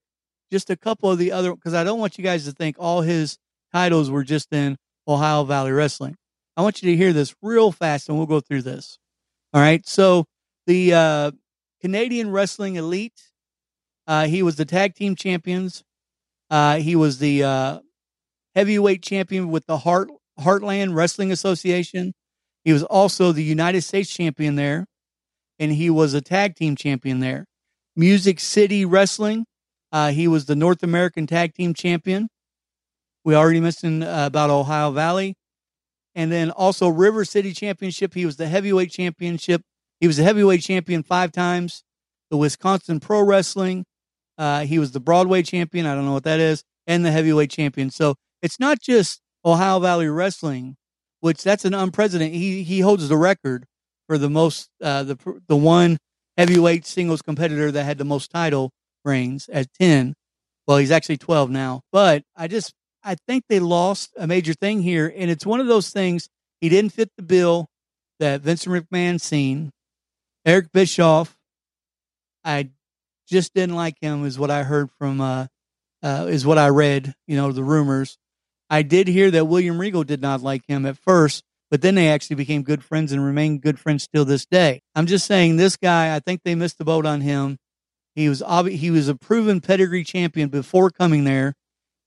just 0.52 0.70
a 0.70 0.76
couple 0.76 1.10
of 1.10 1.18
the 1.18 1.32
other 1.32 1.54
because 1.54 1.74
I 1.74 1.84
don't 1.84 1.98
want 1.98 2.18
you 2.18 2.24
guys 2.24 2.44
to 2.44 2.52
think 2.52 2.76
all 2.78 3.00
his 3.00 3.38
titles 3.72 4.10
were 4.10 4.24
just 4.24 4.52
in 4.52 4.76
Ohio 5.08 5.44
Valley 5.44 5.72
Wrestling. 5.72 6.16
I 6.56 6.62
want 6.62 6.82
you 6.82 6.90
to 6.90 6.96
hear 6.96 7.12
this 7.12 7.34
real 7.42 7.72
fast, 7.72 8.08
and 8.08 8.16
we'll 8.16 8.26
go 8.26 8.40
through 8.40 8.62
this. 8.62 8.98
All 9.52 9.60
right. 9.60 9.86
So 9.86 10.26
the 10.66 10.94
uh, 10.94 11.30
Canadian 11.80 12.30
Wrestling 12.30 12.76
Elite, 12.76 13.20
uh, 14.06 14.26
he 14.26 14.42
was 14.42 14.56
the 14.56 14.64
tag 14.64 14.94
team 14.94 15.16
champions. 15.16 15.82
Uh, 16.50 16.76
he 16.76 16.96
was 16.96 17.18
the 17.18 17.42
uh, 17.42 17.80
heavyweight 18.54 19.02
champion 19.02 19.50
with 19.50 19.66
the 19.66 19.78
Heart 19.78 20.10
Heartland 20.40 20.94
Wrestling 20.94 21.32
Association. 21.32 22.12
He 22.64 22.72
was 22.72 22.82
also 22.82 23.32
the 23.32 23.42
United 23.42 23.82
States 23.82 24.10
champion 24.10 24.56
there, 24.56 24.86
and 25.58 25.72
he 25.72 25.90
was 25.90 26.14
a 26.14 26.20
tag 26.20 26.56
team 26.56 26.76
champion 26.76 27.20
there. 27.20 27.46
Music 27.94 28.40
City 28.40 28.84
Wrestling, 28.84 29.46
uh, 29.92 30.10
he 30.10 30.28
was 30.28 30.46
the 30.46 30.56
North 30.56 30.82
American 30.82 31.26
Tag 31.26 31.54
Team 31.54 31.72
Champion. 31.72 32.28
We 33.24 33.34
already 33.34 33.60
mentioned 33.60 34.04
uh, 34.04 34.24
about 34.26 34.50
Ohio 34.50 34.90
Valley. 34.90 35.34
And 36.14 36.32
then 36.32 36.50
also 36.50 36.88
River 36.88 37.24
City 37.24 37.52
Championship, 37.52 38.14
he 38.14 38.24
was 38.24 38.36
the 38.36 38.48
heavyweight 38.48 38.90
championship. 38.90 39.62
He 40.00 40.06
was 40.06 40.16
the 40.16 40.22
heavyweight 40.22 40.62
champion 40.62 41.02
five 41.02 41.30
times. 41.32 41.82
The 42.30 42.36
Wisconsin 42.36 43.00
Pro 43.00 43.22
Wrestling, 43.22 43.84
uh, 44.38 44.60
he 44.60 44.78
was 44.78 44.92
the 44.92 45.00
Broadway 45.00 45.42
champion. 45.42 45.86
I 45.86 45.94
don't 45.94 46.04
know 46.04 46.12
what 46.12 46.24
that 46.24 46.40
is, 46.40 46.64
and 46.86 47.04
the 47.04 47.12
heavyweight 47.12 47.50
champion. 47.50 47.90
So 47.90 48.16
it's 48.42 48.58
not 48.58 48.80
just 48.80 49.20
Ohio 49.46 49.78
Valley 49.78 50.08
Wrestling, 50.08 50.76
which 51.20 51.42
that's 51.42 51.64
an 51.64 51.72
unprecedented. 51.72 52.34
He 52.34 52.64
he 52.64 52.80
holds 52.80 53.08
the 53.08 53.16
record 53.16 53.64
for 54.08 54.18
the 54.18 54.28
most 54.28 54.68
uh, 54.82 55.04
the 55.04 55.40
the 55.46 55.56
one 55.56 55.98
heavyweight 56.36 56.84
singles 56.84 57.22
competitor 57.22 57.70
that 57.70 57.84
had 57.84 57.98
the 57.98 58.04
most 58.04 58.30
title 58.30 58.72
reigns 59.04 59.48
at 59.48 59.72
ten. 59.72 60.14
Well, 60.66 60.78
he's 60.78 60.90
actually 60.90 61.18
twelve 61.18 61.48
now. 61.48 61.82
But 61.92 62.24
I 62.36 62.48
just 62.48 62.74
I 63.04 63.16
think 63.28 63.44
they 63.48 63.60
lost 63.60 64.10
a 64.16 64.26
major 64.26 64.52
thing 64.52 64.82
here, 64.82 65.12
and 65.16 65.30
it's 65.30 65.46
one 65.46 65.60
of 65.60 65.68
those 65.68 65.90
things. 65.90 66.28
He 66.60 66.68
didn't 66.68 66.92
fit 66.92 67.10
the 67.16 67.22
bill 67.22 67.68
that 68.18 68.40
Vincent 68.40 68.90
McMahon 68.90 69.20
seen. 69.20 69.70
Eric 70.44 70.72
Bischoff, 70.72 71.36
I 72.44 72.70
just 73.28 73.54
didn't 73.54 73.76
like 73.76 73.96
him, 74.00 74.24
is 74.24 74.38
what 74.38 74.50
I 74.50 74.64
heard 74.64 74.90
from. 74.98 75.20
Uh, 75.20 75.46
uh, 76.02 76.26
is 76.28 76.46
what 76.46 76.58
I 76.58 76.68
read. 76.68 77.14
You 77.26 77.36
know 77.36 77.52
the 77.52 77.64
rumors 77.64 78.18
I 78.68 78.82
did 78.82 79.08
hear 79.08 79.30
that 79.30 79.46
William 79.46 79.78
Regal 79.78 80.04
did 80.04 80.20
not 80.20 80.42
like 80.42 80.66
him 80.66 80.86
at 80.86 80.98
first, 80.98 81.44
but 81.70 81.82
then 81.82 81.94
they 81.94 82.08
actually 82.08 82.36
became 82.36 82.62
good 82.62 82.84
friends 82.84 83.12
and 83.12 83.24
remain 83.24 83.58
good 83.58 83.78
friends 83.78 84.08
till 84.08 84.24
this 84.24 84.46
day. 84.46 84.82
I'm 84.94 85.06
just 85.06 85.26
saying 85.26 85.56
this 85.56 85.76
guy, 85.76 86.14
I 86.14 86.20
think 86.20 86.42
they 86.42 86.54
missed 86.54 86.78
the 86.78 86.84
boat 86.84 87.06
on 87.06 87.20
him. 87.20 87.58
He 88.14 88.28
was 88.28 88.42
he 88.70 88.90
was 88.90 89.08
a 89.08 89.14
proven 89.14 89.60
pedigree 89.60 90.04
champion 90.04 90.48
before 90.48 90.90
coming 90.90 91.24
there, 91.24 91.54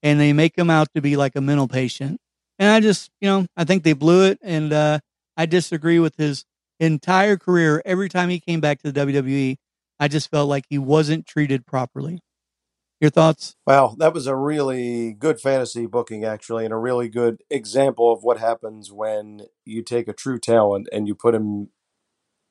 and 0.02 0.20
they 0.20 0.34
make 0.34 0.58
him 0.58 0.70
out 0.70 0.88
to 0.96 1.02
be 1.02 1.16
like 1.16 1.36
a 1.36 1.42
mental 1.42 1.68
patient. 1.68 2.20
And 2.58 2.70
I 2.70 2.80
just, 2.80 3.10
you 3.22 3.30
know, 3.30 3.46
I 3.56 3.64
think 3.64 3.84
they 3.84 3.94
blew 3.94 4.26
it, 4.26 4.40
and 4.42 4.74
uh, 4.74 5.00
I 5.38 5.46
disagree 5.46 6.00
with 6.00 6.16
his 6.18 6.46
entire 6.80 7.38
career. 7.38 7.82
Every 7.86 8.10
time 8.10 8.30
he 8.30 8.40
came 8.40 8.60
back 8.60 8.82
to 8.82 8.92
the 8.92 9.00
WWE, 9.00 9.58
I 10.00 10.08
just 10.08 10.32
felt 10.32 10.50
like 10.50 10.66
he 10.70 10.78
wasn't 10.78 11.26
treated 11.26 11.66
properly. 11.66 12.20
Your 13.00 13.10
thoughts? 13.10 13.56
Well, 13.66 13.96
that 14.00 14.14
was 14.14 14.28
a 14.28 14.36
really 14.36 15.14
good 15.14 15.40
fantasy 15.40 15.86
booking, 15.86 16.26
actually, 16.26 16.66
and 16.66 16.74
a 16.74 16.78
really 16.78 17.08
good 17.08 17.42
example 17.50 18.12
of 18.12 18.24
what 18.24 18.40
happens 18.40 18.92
when 18.92 19.44
you 19.64 19.82
take 19.84 20.10
a 20.10 20.14
true 20.14 20.38
talent 20.38 20.90
and 20.92 21.08
you 21.08 21.16
put 21.16 21.34
him 21.34 21.70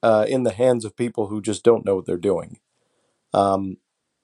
uh, 0.02 0.24
in 0.26 0.44
the 0.44 0.52
hands 0.52 0.86
of 0.86 0.96
people 0.96 1.26
who 1.26 1.42
just 1.42 1.62
don't 1.64 1.84
know 1.84 1.96
what 1.96 2.06
they're 2.06 2.16
doing. 2.16 2.60
Um, 3.34 3.76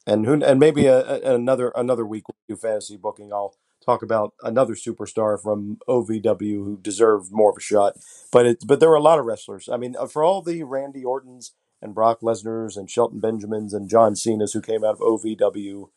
and 0.07 0.25
who, 0.25 0.43
and 0.43 0.59
maybe 0.59 0.87
a, 0.87 0.99
a, 1.01 1.35
another 1.35 1.73
another 1.75 2.07
week 2.07 2.25
we 2.29 2.35
do 2.55 2.57
fantasy 2.57 2.97
booking. 2.97 3.33
I'll 3.33 3.57
talk 3.85 4.03
about 4.03 4.33
another 4.43 4.75
superstar 4.75 5.41
from 5.41 5.79
OVW 5.89 6.39
who 6.65 6.79
deserved 6.81 7.33
more 7.33 7.51
of 7.51 7.57
a 7.59 7.61
shot. 7.61 7.97
But 8.33 8.47
it, 8.47 8.65
but 8.67 8.81
there 8.81 8.89
were 8.89 8.95
a 8.95 9.03
lot 9.03 9.19
of 9.19 9.27
wrestlers. 9.27 9.69
I 9.69 9.77
mean, 9.77 9.95
uh, 9.99 10.07
for 10.07 10.23
all 10.25 10.41
the 10.41 10.63
Randy 10.63 11.05
Ortons 11.05 11.53
and 11.83 11.95
Brock 11.95 12.21
Lesnar's 12.23 12.79
and 12.79 12.89
Shelton 12.89 13.21
Benjamins 13.21 13.75
and 13.75 13.91
John 13.91 14.17
Cena's 14.17 14.55
who 14.55 14.63
came 14.63 14.85
out 14.85 14.95
of 14.95 15.01
OVW 15.01 15.89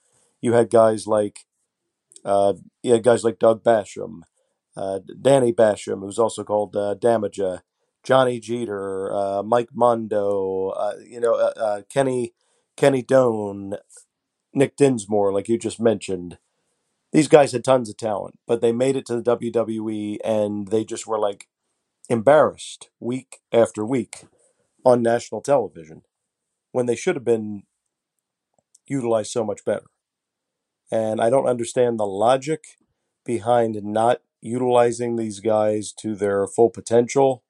you 0.42 0.54
had 0.54 0.70
guys 0.70 1.08
like 1.08 1.46
uh, 2.26 2.54
you 2.84 2.94
had 2.94 3.04
guys 3.04 3.24
like 3.24 3.40
Doug 3.40 3.64
Basham, 3.64 4.22
uh, 4.76 5.00
Danny 5.22 5.54
Basham, 5.54 6.02
who's 6.02 6.20
also 6.20 6.44
called 6.44 6.76
uh, 6.76 6.96
Damaja, 7.00 7.62
Johnny 8.04 8.40
Jeter, 8.40 9.14
uh, 9.14 9.44
Mike 9.44 9.70
Mondo, 9.74 10.70
uh, 10.70 10.96
you 11.06 11.20
know, 11.20 11.36
uh, 11.36 11.54
uh, 11.58 11.82
Kenny 11.90 12.34
Kenny 12.76 13.02
Doane, 13.04 13.78
Nick 14.54 14.76
Dinsmore, 14.76 15.34
like 15.34 15.48
you 15.48 15.58
just 15.58 15.80
mentioned. 15.80 16.38
These 17.14 17.30
guys 17.30 17.54
had 17.54 17.64
tons 17.64 17.90
of 17.90 17.98
talent, 17.98 18.38
but 18.46 18.62
they 18.62 18.74
made 18.74 18.98
it 18.98 19.06
to 19.06 19.22
the 19.22 19.38
WWE 19.38 20.18
and 20.26 20.68
they 20.68 20.84
just 20.84 21.08
were 21.08 21.18
like 21.18 21.48
embarrassed 22.10 22.90
week 23.00 23.40
after 23.52 23.86
week 23.86 24.26
on 24.86 25.02
national 25.02 25.42
television 25.42 26.02
when 26.72 26.86
they 26.86 26.96
should 26.96 27.16
have 27.16 27.26
been 27.26 27.64
utilized 28.86 29.32
so 29.32 29.44
much 29.44 29.66
better 29.66 29.86
and 30.92 31.22
I 31.22 31.30
don't 31.30 31.48
understand 31.48 32.00
the 32.00 32.06
logic 32.06 32.78
behind 33.26 33.82
not 33.84 34.22
utilizing 34.42 35.16
these 35.16 35.40
guys 35.40 35.92
to 35.92 36.16
their 36.16 36.48
full 36.48 36.70
potential. 36.70 37.44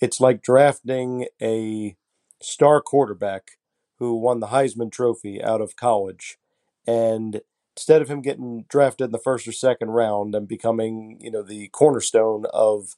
It's 0.00 0.20
like 0.20 0.42
drafting 0.42 1.26
a 1.40 1.96
star 2.40 2.80
quarterback 2.80 3.52
who 3.98 4.16
won 4.16 4.40
the 4.40 4.48
Heisman 4.48 4.90
Trophy 4.90 5.42
out 5.42 5.60
of 5.60 5.76
college, 5.76 6.38
and 6.86 7.40
instead 7.76 8.02
of 8.02 8.08
him 8.08 8.20
getting 8.20 8.64
drafted 8.68 9.06
in 9.06 9.12
the 9.12 9.18
first 9.18 9.46
or 9.46 9.52
second 9.52 9.90
round 9.90 10.34
and 10.34 10.48
becoming, 10.48 11.18
you 11.20 11.30
know, 11.30 11.42
the 11.42 11.68
cornerstone 11.68 12.44
of 12.52 12.96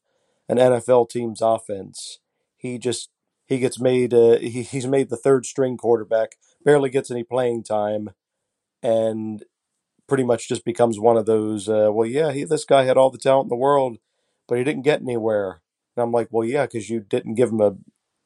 an 0.48 0.56
NFL 0.56 1.10
team's 1.10 1.42
offense, 1.42 2.20
he 2.56 2.78
just 2.78 3.10
he 3.46 3.58
gets 3.58 3.78
made 3.78 4.14
uh, 4.14 4.38
he, 4.38 4.62
he's 4.62 4.86
made 4.86 5.10
the 5.10 5.16
third 5.16 5.44
string 5.44 5.76
quarterback, 5.76 6.36
barely 6.64 6.88
gets 6.88 7.10
any 7.10 7.22
playing 7.22 7.62
time, 7.62 8.10
and 8.82 9.44
pretty 10.08 10.24
much 10.24 10.48
just 10.48 10.64
becomes 10.64 10.98
one 10.98 11.16
of 11.16 11.26
those. 11.26 11.68
Uh, 11.68 11.90
well, 11.92 12.08
yeah, 12.08 12.32
he, 12.32 12.44
this 12.44 12.64
guy 12.64 12.84
had 12.84 12.96
all 12.96 13.10
the 13.10 13.18
talent 13.18 13.46
in 13.46 13.48
the 13.48 13.56
world, 13.56 13.98
but 14.48 14.58
he 14.58 14.64
didn't 14.64 14.82
get 14.82 15.00
anywhere. 15.00 15.62
And 15.96 16.02
I'm 16.02 16.12
like, 16.12 16.28
well, 16.30 16.46
yeah, 16.46 16.66
because 16.66 16.90
you 16.90 17.00
didn't 17.00 17.34
give 17.34 17.50
him 17.50 17.60
a 17.60 17.76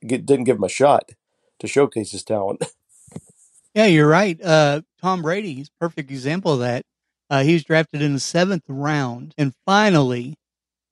get, 0.06 0.26
didn't 0.26 0.44
give 0.44 0.56
him 0.56 0.64
a 0.64 0.68
shot 0.68 1.10
to 1.60 1.66
showcase 1.66 2.12
his 2.12 2.24
talent. 2.24 2.64
Yeah, 3.74 3.86
you're 3.86 4.08
right. 4.08 4.42
Uh, 4.42 4.80
Tom 5.00 5.22
Brady, 5.22 5.54
he's 5.54 5.70
perfect 5.78 6.10
example 6.10 6.54
of 6.54 6.60
that. 6.60 6.84
Uh, 7.30 7.44
he 7.44 7.52
was 7.52 7.62
drafted 7.62 8.02
in 8.02 8.14
the 8.14 8.18
seventh 8.18 8.64
round, 8.66 9.34
and 9.38 9.52
finally, 9.66 10.34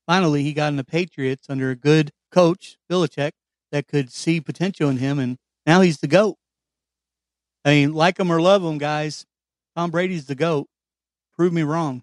finally, 0.06 0.44
he 0.44 0.52
got 0.52 0.68
in 0.68 0.76
the 0.76 0.84
Patriots 0.84 1.48
under 1.48 1.70
a 1.70 1.74
good 1.74 2.12
coach, 2.30 2.76
Belichick, 2.88 3.32
that 3.72 3.88
could 3.88 4.12
see 4.12 4.40
potential 4.40 4.88
in 4.88 4.98
him, 4.98 5.18
and 5.18 5.38
now 5.66 5.80
he's 5.80 5.98
the 5.98 6.06
goat. 6.06 6.37
I 7.64 7.70
mean, 7.70 7.92
like 7.92 8.20
him 8.20 8.30
or 8.30 8.40
love 8.40 8.62
him, 8.62 8.78
guys, 8.78 9.26
Tom 9.74 9.90
Brady's 9.90 10.26
the 10.26 10.37
goat 10.37 10.68
prove 11.37 11.53
me 11.53 11.62
wrong. 11.62 12.03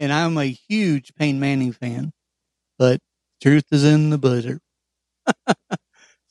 And 0.00 0.12
I'm 0.12 0.38
a 0.38 0.46
huge 0.46 1.14
Peyton 1.14 1.40
Manning 1.40 1.72
fan, 1.72 2.12
but 2.78 3.00
truth 3.42 3.64
is 3.72 3.84
in 3.84 4.10
the 4.10 4.18
butter. 4.18 4.60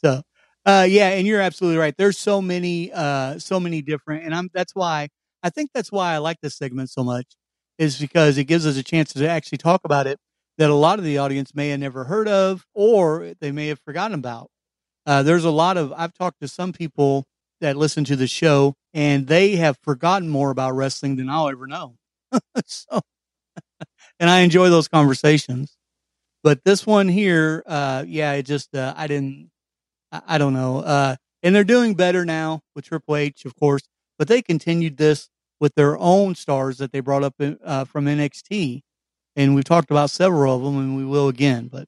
so, 0.04 0.22
uh, 0.66 0.86
yeah, 0.90 1.10
and 1.10 1.28
you're 1.28 1.42
absolutely 1.42 1.80
right. 1.80 1.96
There's 1.98 2.18
so 2.18 2.42
many, 2.42 2.92
uh, 2.92 3.40
so 3.40 3.60
many 3.60 3.82
different, 3.82 4.26
and 4.26 4.36
I'm, 4.36 4.50
that's 4.54 4.76
why 4.76 5.10
I 5.44 5.50
think 5.50 5.72
that's 5.74 5.92
why 5.92 6.14
I 6.14 6.18
like 6.18 6.38
this 6.42 6.58
segment 6.58 6.90
so 6.90 7.04
much 7.04 7.26
is 7.78 7.98
because 7.98 8.38
it 8.38 8.46
gives 8.46 8.68
us 8.68 8.78
a 8.78 8.84
chance 8.84 9.14
to 9.14 9.28
actually 9.28 9.58
talk 9.58 9.82
about 9.86 10.06
it 10.08 10.20
that 10.58 10.70
a 10.70 10.76
lot 10.76 11.00
of 11.00 11.06
the 11.06 11.18
audience 11.18 11.56
may 11.56 11.70
have 11.70 11.80
never 11.80 12.04
heard 12.04 12.28
of 12.28 12.66
or 12.74 13.34
they 13.40 13.52
may 13.52 13.68
have 13.68 13.80
forgotten 13.80 14.14
about. 14.16 14.50
Uh, 15.06 15.24
there's 15.24 15.46
a 15.46 15.52
lot 15.52 15.78
of, 15.78 15.94
I've 15.96 16.14
talked 16.14 16.42
to 16.42 16.48
some 16.48 16.74
people 16.74 17.26
that 17.62 17.78
listen 17.78 18.04
to 18.06 18.16
the 18.16 18.28
show 18.28 18.76
and 18.94 19.28
they 19.28 19.56
have 19.56 19.78
forgotten 19.82 20.30
more 20.30 20.52
about 20.52 20.76
wrestling 20.76 21.16
than 21.16 21.30
I'll 21.30 21.50
ever 21.50 21.68
know. 21.68 21.96
so, 22.66 23.02
and 24.20 24.30
I 24.30 24.40
enjoy 24.40 24.70
those 24.70 24.88
conversations. 24.88 25.76
But 26.44 26.64
this 26.64 26.86
one 26.86 27.08
here, 27.08 27.64
uh, 27.66 28.06
yeah, 28.08 28.34
it 28.34 28.44
just, 28.44 28.74
uh, 28.76 28.94
I 28.96 29.08
didn't, 29.08 29.52
I, 30.12 30.22
I 30.28 30.38
don't 30.38 30.54
know. 30.54 30.80
Uh, 30.80 31.16
and 31.44 31.56
they're 31.56 31.64
doing 31.64 31.96
better 31.96 32.26
now 32.26 32.62
with 32.76 32.86
Triple 32.86 33.16
H, 33.16 33.46
of 33.46 33.56
course, 33.56 33.84
but 34.18 34.28
they 34.28 34.42
continued 34.42 34.98
this 34.98 35.30
with 35.60 35.76
their 35.76 35.98
own 35.98 36.36
stars 36.36 36.78
that 36.78 36.92
they 36.92 37.02
brought 37.02 37.24
up 37.24 37.36
uh, 37.40 37.86
from 37.86 38.06
NXT. 38.06 38.82
And 39.36 39.56
we've 39.56 39.64
talked 39.64 39.92
about 39.92 40.10
several 40.10 40.56
of 40.56 40.64
them 40.64 40.78
and 40.78 40.98
we 40.98 41.06
will 41.06 41.28
again. 41.28 41.68
But 41.68 41.88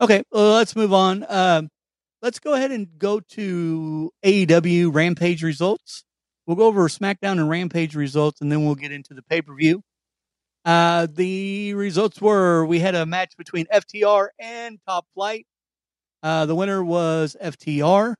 okay, 0.00 0.22
well, 0.32 0.54
let's 0.54 0.74
move 0.74 0.92
on. 0.92 1.24
Um, 1.28 1.68
let's 2.22 2.38
go 2.38 2.54
ahead 2.54 2.70
and 2.70 2.98
go 2.98 3.20
to 3.20 4.12
AEW 4.24 4.92
Rampage 4.92 5.42
results. 5.42 6.04
We'll 6.50 6.56
go 6.56 6.66
over 6.66 6.88
SmackDown 6.88 7.38
and 7.38 7.48
Rampage 7.48 7.94
results, 7.94 8.40
and 8.40 8.50
then 8.50 8.64
we'll 8.64 8.74
get 8.74 8.90
into 8.90 9.14
the 9.14 9.22
pay 9.22 9.40
per 9.40 9.54
view. 9.54 9.84
Uh, 10.64 11.06
the 11.08 11.74
results 11.74 12.20
were 12.20 12.66
we 12.66 12.80
had 12.80 12.96
a 12.96 13.06
match 13.06 13.36
between 13.38 13.66
FTR 13.66 14.30
and 14.36 14.80
Top 14.84 15.06
Flight. 15.14 15.46
Uh, 16.24 16.46
the 16.46 16.56
winner 16.56 16.82
was 16.82 17.36
FTR. 17.40 18.14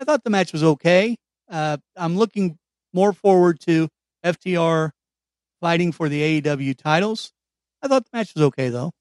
I 0.00 0.04
thought 0.06 0.24
the 0.24 0.30
match 0.30 0.54
was 0.54 0.62
okay. 0.62 1.16
Uh, 1.46 1.76
I'm 1.94 2.16
looking 2.16 2.56
more 2.94 3.12
forward 3.12 3.60
to 3.66 3.90
FTR 4.24 4.92
fighting 5.60 5.92
for 5.92 6.08
the 6.08 6.40
AEW 6.40 6.74
titles. 6.78 7.34
I 7.82 7.88
thought 7.88 8.04
the 8.10 8.16
match 8.16 8.32
was 8.34 8.44
okay, 8.44 8.70
though. 8.70 8.92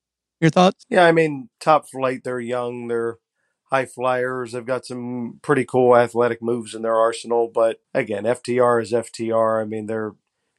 Your 0.41 0.49
thoughts? 0.49 0.83
Yeah, 0.89 1.05
I 1.05 1.13
mean, 1.13 1.47
Top 1.61 1.87
Flight, 1.87 2.25
they're 2.25 2.41
young, 2.41 2.89
they're 2.89 3.15
high 3.65 3.86
flyers. 3.86 4.51
They've 4.51 4.65
got 4.65 4.86
some 4.86 5.39
pretty 5.41 5.65
cool 5.65 5.95
athletic 5.95 6.41
moves 6.41 6.75
in 6.75 6.82
their 6.82 6.95
arsenal. 6.95 7.47
But 7.54 7.82
again, 7.93 8.23
FTR 8.23 8.82
is 8.82 8.91
FTR. 8.91 9.62
I 9.62 9.65
mean, 9.65 9.88
they're 9.88 10.13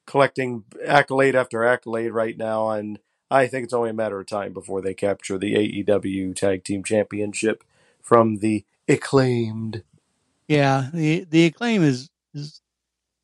collecting 0.07 0.65
accolade 0.85 1.35
after 1.35 1.65
accolade 1.65 2.13
right 2.13 2.37
now. 2.37 2.71
And 2.71 2.99
I 3.31 3.47
think 3.47 3.65
it's 3.65 3.75
only 3.75 3.91
a 3.91 3.95
matter 3.95 4.21
of 4.21 4.27
time 4.27 4.53
before 4.53 4.81
they 4.81 4.95
capture 4.95 5.39
the 5.39 5.55
AEW 5.55 6.35
Tag 6.35 6.65
Team 6.65 6.85
Championship 6.85 7.65
from 8.03 8.39
the 8.39 8.65
acclaimed. 8.89 9.83
Yeah, 10.49 10.91
the 10.95 11.25
the 11.25 11.47
acclaim 11.47 11.83
is 11.83 12.09
is, 12.33 12.61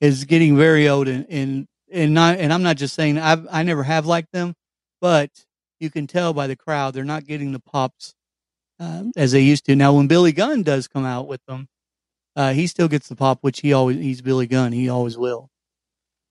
is 0.00 0.24
getting 0.24 0.56
very 0.56 0.88
old 0.88 1.06
and 1.06 1.24
and 1.30 1.68
and 1.92 2.12
not 2.14 2.38
and 2.38 2.52
I'm 2.52 2.64
not 2.64 2.76
just 2.76 2.94
saying 2.94 3.18
I 3.18 3.36
I 3.50 3.62
never 3.62 3.84
have 3.84 4.06
liked 4.06 4.32
them, 4.32 4.54
but 5.00 5.30
you 5.78 5.88
can 5.88 6.08
tell 6.08 6.32
by 6.32 6.48
the 6.48 6.56
crowd 6.56 6.94
they're 6.94 7.04
not 7.04 7.26
getting 7.26 7.52
the 7.52 7.60
pops 7.60 8.14
um, 8.82 9.12
as 9.16 9.32
they 9.32 9.40
used 9.40 9.64
to. 9.66 9.76
Now, 9.76 9.92
when 9.92 10.08
Billy 10.08 10.32
Gunn 10.32 10.64
does 10.64 10.88
come 10.88 11.04
out 11.04 11.28
with 11.28 11.40
them, 11.46 11.68
uh, 12.34 12.52
he 12.52 12.66
still 12.66 12.88
gets 12.88 13.08
the 13.08 13.14
pop, 13.14 13.38
which 13.42 13.60
he 13.60 13.72
always 13.72 13.98
he's 13.98 14.22
Billy 14.22 14.46
Gunn. 14.46 14.72
He 14.72 14.88
always 14.88 15.16
will. 15.16 15.50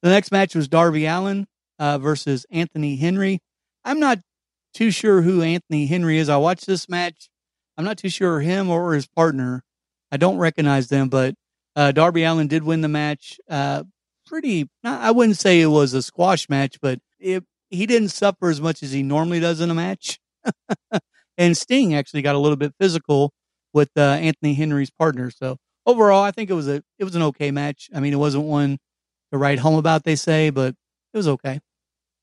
The 0.01 0.09
next 0.09 0.31
match 0.31 0.53
was 0.55 0.67
Darby 0.67 1.05
Allin 1.05 1.47
uh, 1.79 1.97
versus 1.99 2.45
Anthony 2.51 2.97
Henry. 2.97 3.39
I'm 3.85 3.99
not 3.99 4.19
too 4.73 4.91
sure 4.91 5.21
who 5.21 5.41
Anthony 5.41 5.85
Henry 5.85 6.17
is. 6.17 6.27
I 6.27 6.37
watched 6.37 6.65
this 6.65 6.89
match. 6.89 7.29
I'm 7.77 7.85
not 7.85 7.97
too 7.97 8.09
sure 8.09 8.41
him 8.41 8.69
or 8.69 8.93
his 8.93 9.07
partner. 9.07 9.63
I 10.11 10.17
don't 10.17 10.37
recognize 10.37 10.89
them, 10.89 11.07
but 11.07 11.35
uh, 11.75 11.91
Darby 11.93 12.23
Allin 12.23 12.47
did 12.47 12.63
win 12.63 12.81
the 12.81 12.89
match. 12.89 13.39
Uh, 13.49 13.83
pretty, 14.25 14.69
I 14.83 15.11
wouldn't 15.11 15.37
say 15.37 15.61
it 15.61 15.67
was 15.67 15.93
a 15.93 16.01
squash 16.01 16.49
match, 16.49 16.81
but 16.81 16.99
it, 17.19 17.43
he 17.69 17.85
didn't 17.85 18.09
suffer 18.09 18.49
as 18.49 18.59
much 18.59 18.83
as 18.83 18.91
he 18.91 19.03
normally 19.03 19.39
does 19.39 19.61
in 19.61 19.71
a 19.71 19.75
match. 19.75 20.19
and 21.41 21.57
Sting 21.57 21.95
actually 21.95 22.21
got 22.21 22.35
a 22.35 22.37
little 22.37 22.55
bit 22.55 22.73
physical 22.79 23.33
with 23.73 23.89
uh, 23.97 24.01
Anthony 24.01 24.53
Henry's 24.53 24.91
partner. 24.91 25.31
So 25.31 25.57
overall, 25.87 26.21
I 26.21 26.29
think 26.29 26.51
it 26.51 26.53
was 26.53 26.67
a 26.67 26.83
it 26.99 27.03
was 27.03 27.15
an 27.15 27.23
okay 27.23 27.49
match. 27.49 27.89
I 27.95 27.99
mean, 27.99 28.13
it 28.13 28.17
wasn't 28.17 28.45
one 28.45 28.77
to 29.31 29.37
write 29.39 29.59
home 29.59 29.75
about, 29.75 30.03
they 30.03 30.15
say, 30.15 30.51
but 30.51 30.75
it 31.13 31.17
was 31.17 31.27
okay. 31.27 31.59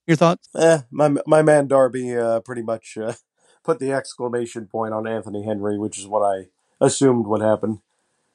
Your 0.06 0.16
thoughts? 0.16 0.48
Eh, 0.56 0.82
my 0.90 1.16
my 1.26 1.42
man 1.42 1.66
Darby 1.66 2.16
uh, 2.16 2.40
pretty 2.40 2.62
much 2.62 2.96
uh, 2.96 3.14
put 3.64 3.80
the 3.80 3.92
exclamation 3.92 4.66
point 4.66 4.94
on 4.94 5.06
Anthony 5.08 5.44
Henry, 5.44 5.78
which 5.78 5.98
is 5.98 6.06
what 6.06 6.22
I 6.22 6.46
assumed 6.80 7.26
would 7.26 7.42
happen. 7.42 7.82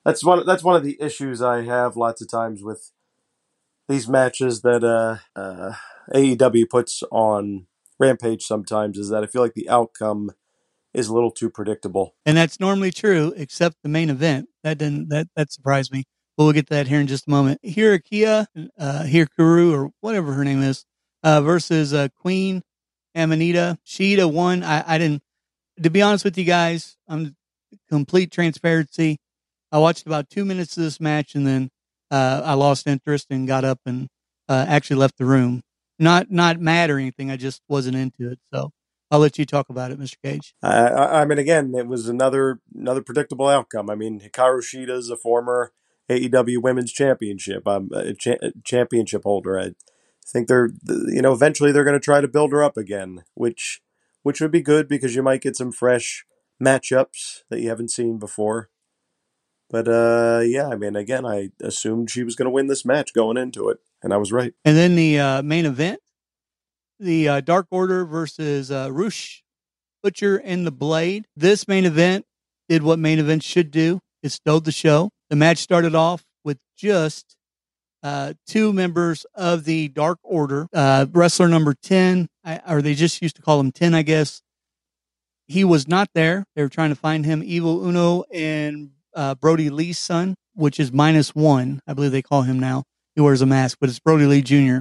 that's 0.06 0.24
one 0.24 0.46
that's 0.46 0.64
one 0.64 0.76
of 0.76 0.84
the 0.84 0.98
issues 1.00 1.42
I 1.42 1.62
have 1.62 1.96
lots 1.96 2.22
of 2.22 2.30
times 2.30 2.62
with 2.62 2.92
these 3.88 4.08
matches 4.10 4.62
that 4.62 4.84
uh, 4.84 5.18
uh, 5.40 5.74
AEW 6.14 6.70
puts 6.70 7.04
on 7.10 7.68
Rampage. 8.00 8.44
Sometimes 8.44 8.98
is 8.98 9.10
that 9.10 9.24
I 9.24 9.28
feel 9.28 9.42
like 9.42 9.54
the 9.54 9.70
outcome 9.70 10.32
is 10.94 11.08
a 11.08 11.14
little 11.14 11.32
too 11.32 11.50
predictable. 11.50 12.16
And 12.26 12.38
that's 12.38 12.60
normally 12.60 12.92
true, 12.92 13.34
except 13.36 13.78
the 13.84 13.90
main 13.90 14.10
event. 14.10 14.50
That 14.64 14.78
didn't 14.78 15.10
that 15.10 15.28
that 15.36 15.52
surprised 15.52 15.92
me. 15.92 16.06
But 16.38 16.46
we'll 16.46 16.54
get 16.54 16.68
to 16.68 16.74
that 16.76 16.88
here 16.88 17.00
in 17.00 17.08
just 17.08 17.28
a 17.28 17.30
moment. 17.30 17.60
Here, 17.62 18.00
Hirakia, 18.00 18.48
uh, 18.80 19.04
Hirkuru, 19.04 19.72
or 19.72 19.92
whatever 20.02 20.34
her 20.34 20.44
name 20.44 20.62
is, 20.64 20.84
uh, 21.24 21.42
versus 21.42 21.94
uh, 21.94 22.08
Queen 22.20 22.64
Aminata. 23.16 23.78
Shida 23.86 24.32
won. 24.32 24.64
I, 24.64 24.84
I 24.96 24.98
didn't. 24.98 25.22
To 25.82 25.90
be 25.90 26.02
honest 26.02 26.24
with 26.26 26.38
you 26.38 26.44
guys, 26.44 26.98
I'm 27.08 27.36
complete 27.90 28.32
transparency. 28.32 29.18
I 29.72 29.80
watched 29.80 30.06
about 30.06 30.30
two 30.30 30.46
minutes 30.46 30.78
of 30.78 30.84
this 30.84 31.00
match 31.00 31.34
and 31.36 31.48
then 31.48 31.70
uh, 32.12 32.42
I 32.46 32.54
lost 32.54 32.86
interest 32.86 33.28
and 33.32 33.48
got 33.48 33.64
up 33.64 33.80
and 33.86 34.08
uh, 34.48 34.66
actually 34.68 34.98
left 34.98 35.18
the 35.18 35.26
room. 35.26 35.62
Not 35.98 36.30
not 36.30 36.60
mad 36.60 36.90
or 36.90 37.00
anything. 37.00 37.32
I 37.32 37.38
just 37.38 37.62
wasn't 37.68 37.96
into 37.96 38.32
it. 38.32 38.40
So 38.54 38.72
I'll 39.14 39.20
let 39.20 39.38
you 39.38 39.46
talk 39.46 39.70
about 39.70 39.92
it, 39.92 40.00
Mr. 40.00 40.16
Cage. 40.24 40.56
I, 40.64 40.88
I, 40.88 41.22
I 41.22 41.26
mean, 41.26 41.38
again, 41.38 41.76
it 41.76 41.86
was 41.86 42.10
another 42.10 42.62
another 42.76 43.04
predictable 43.04 43.48
outcome. 43.48 43.88
I 43.92 43.94
mean, 43.94 44.20
Hikaru 44.20 44.62
Shida 44.62 44.90
is 44.90 45.12
a 45.12 45.16
former 45.16 45.72
AEW 46.10 46.64
Women's 46.64 46.92
Championship 46.92 47.68
um, 47.68 47.90
a 47.94 48.16
cha- 48.16 48.50
championship 48.64 49.22
holder. 49.24 49.60
I 49.60 49.74
think 50.26 50.48
they're 50.48 50.72
you 50.88 51.22
know 51.22 51.32
eventually 51.32 51.72
they're 51.72 51.84
going 51.84 51.94
to 51.94 52.04
try 52.04 52.22
to 52.22 52.28
build 52.28 52.54
her 52.54 52.64
up 52.64 52.76
again, 52.76 53.24
which 53.36 53.84
which 54.24 54.42
would 54.42 54.50
be 54.50 54.64
good 54.64 54.88
because 54.88 55.14
you 55.14 55.22
might 55.22 55.42
get 55.42 55.56
some 55.56 55.72
fresh 55.72 56.26
matchups 56.60 57.44
that 57.52 57.62
you 57.62 57.70
haven't 57.70 57.92
seen 57.92 58.18
before. 58.18 58.72
But 59.70 59.88
uh, 59.88 60.42
yeah, 60.44 60.70
I 60.70 60.76
mean, 60.76 60.96
again, 60.96 61.24
I 61.24 61.52
assumed 61.62 62.10
she 62.10 62.24
was 62.24 62.36
going 62.36 62.48
to 62.48 62.52
win 62.52 62.66
this 62.66 62.84
match 62.84 63.14
going 63.14 63.38
into 63.38 63.70
it, 63.70 63.78
and 64.02 64.12
I 64.12 64.18
was 64.18 64.32
right. 64.32 64.56
And 64.66 64.76
then 64.76 64.96
the 64.96 65.20
uh, 65.20 65.44
main 65.44 65.68
event, 65.68 66.00
the 67.00 67.28
uh, 67.28 67.42
Dark 67.42 67.68
Order 67.72 68.06
versus 68.06 68.72
uh, 68.72 68.90
Rush 68.92 69.44
Butcher 70.02 70.38
and 70.38 70.66
the 70.66 70.72
Blade. 70.72 71.26
This 71.36 71.68
main 71.68 71.86
event 71.86 72.26
did 72.70 72.84
what 72.84 73.00
main 73.00 73.20
events 73.20 73.46
should 73.46 73.72
do. 73.72 74.00
It 74.22 74.32
stole 74.32 74.60
the 74.60 74.72
show. 74.72 75.10
The 75.30 75.36
match 75.36 75.58
started 75.58 75.96
off 75.96 76.24
with 76.44 76.58
just 76.78 77.36
uh, 78.04 78.34
two 78.46 78.74
members 78.74 79.26
of 79.34 79.64
the 79.64 79.88
Dark 79.88 80.20
Order. 80.24 80.68
Uh, 80.74 81.06
wrestler 81.12 81.48
number 81.48 81.74
10, 81.74 82.28
I, 82.44 82.60
or 82.68 82.82
they 82.82 82.94
just 82.94 83.22
used 83.22 83.38
to 83.38 83.42
call 83.42 83.60
him 83.60 83.72
10, 83.72 83.96
I 83.96 84.02
guess. 84.02 84.42
He 85.48 85.64
was 85.64 85.88
not 85.88 86.10
there. 86.14 86.46
They 86.56 86.62
were 86.62 86.70
trying 86.70 86.90
to 86.90 86.96
find 86.96 87.26
him. 87.26 87.42
Evil 87.44 87.86
Uno 87.86 88.24
and 88.32 88.92
uh, 89.16 89.36
Brodie 89.36 89.70
Lee's 89.70 90.00
son, 90.00 90.36
which 90.54 90.80
is 90.80 90.92
minus 90.92 91.34
one. 91.36 91.82
I 91.88 91.94
believe 91.94 92.12
they 92.12 92.22
call 92.22 92.44
him 92.44 92.60
now. 92.60 92.84
He 93.16 93.22
wears 93.22 93.42
a 93.42 93.46
mask, 93.46 93.78
but 93.80 93.90
it's 93.90 94.00
Brodie 94.00 94.26
Lee 94.26 94.42
Jr. 94.42 94.80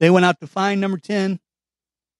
They 0.00 0.10
went 0.10 0.24
out 0.24 0.40
to 0.40 0.46
find 0.46 0.80
number 0.80 0.98
10. 0.98 1.38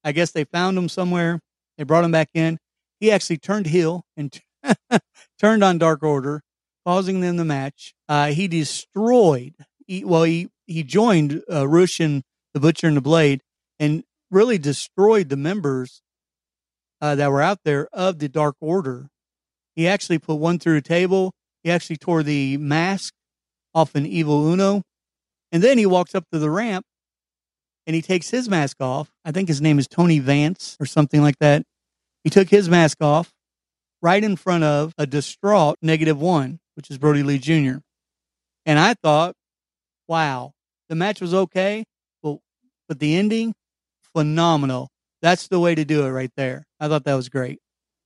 I 0.05 0.13
guess 0.13 0.31
they 0.31 0.45
found 0.45 0.79
him 0.79 0.89
somewhere. 0.89 1.41
They 1.77 1.85
brought 1.85 2.05
him 2.05 2.13
back 2.13 2.29
in. 2.35 2.59
He 3.01 3.11
actually 3.11 3.39
turned 3.39 3.67
heel 3.67 4.05
and 4.17 4.39
turned 5.39 5.65
on 5.65 5.79
Dark 5.79 6.03
Order, 6.03 6.43
causing 6.87 7.21
them 7.21 7.37
the 7.37 7.45
match. 7.45 7.95
Uh, 8.09 8.29
he 8.29 8.47
destroyed. 8.47 9.55
He, 9.87 10.05
well, 10.05 10.23
he 10.25 10.49
he 10.67 10.85
joined 10.85 11.43
uh, 11.51 11.67
Rush 11.67 11.99
and 11.99 12.23
the 12.55 12.61
Butcher 12.61 12.87
and 12.87 12.97
the 12.97 13.01
Blade, 13.01 13.41
and 13.79 14.05
really 14.31 14.59
destroyed 14.59 15.29
the 15.29 15.37
members 15.37 16.03
uh, 17.01 17.15
that 17.17 17.31
were 17.31 17.43
out 17.43 17.59
there 17.65 17.89
of 17.93 18.19
the 18.19 18.29
Dark 18.29 18.57
Order. 18.61 19.09
He 19.75 19.89
actually 19.89 20.19
put 20.19 20.35
one 20.35 20.59
through 20.59 20.77
a 20.77 20.83
table. 20.83 21.33
He 21.65 21.71
actually 21.71 21.97
tore 21.97 22.23
the 22.23 22.57
mask 22.59 23.15
off 23.75 23.95
an 23.95 24.07
Evil 24.07 24.47
Uno, 24.47 24.83
and 25.51 25.63
then 25.63 25.79
he 25.79 25.87
walked 25.87 26.15
up 26.15 26.25
to 26.31 26.39
the 26.39 26.51
ramp 26.51 26.85
and 27.91 27.95
he 27.97 28.03
takes 28.03 28.31
his 28.31 28.49
mask 28.49 28.77
off. 28.79 29.11
I 29.25 29.33
think 29.33 29.49
his 29.49 29.61
name 29.61 29.81
is 29.81 29.89
Tony 29.89 30.21
Vance 30.21 30.77
or 30.79 30.87
something 30.87 31.23
like 31.23 31.41
that. 31.41 31.65
He 32.23 32.31
took 32.31 32.49
his 32.49 32.69
mask 32.69 32.99
off 33.03 33.33
right 34.01 34.23
in 34.23 34.37
front 34.37 34.63
of 34.63 34.95
a 34.97 35.09
distraught 35.09 35.77
negative 35.83 36.21
one, 36.21 36.61
which 36.77 36.89
is 36.89 36.99
Brodie 36.99 37.25
Lee 37.25 37.39
Jr. 37.39 37.79
And 38.65 38.79
I 38.79 38.95
thought, 38.95 39.35
wow, 40.07 40.53
the 40.89 40.95
match 40.95 41.21
was 41.21 41.35
okay, 41.35 41.83
but, 42.23 42.39
but 42.89 43.01
the 43.01 43.17
ending, 43.17 43.55
phenomenal. 44.15 44.89
That's 45.21 45.49
the 45.49 45.59
way 45.59 45.75
to 45.75 45.85
do 45.85 46.07
it 46.07 46.11
right 46.11 46.31
there. 46.37 46.69
I 46.79 46.87
thought 46.87 47.03
that 47.07 47.15
was 47.15 47.29
great. 47.29 47.59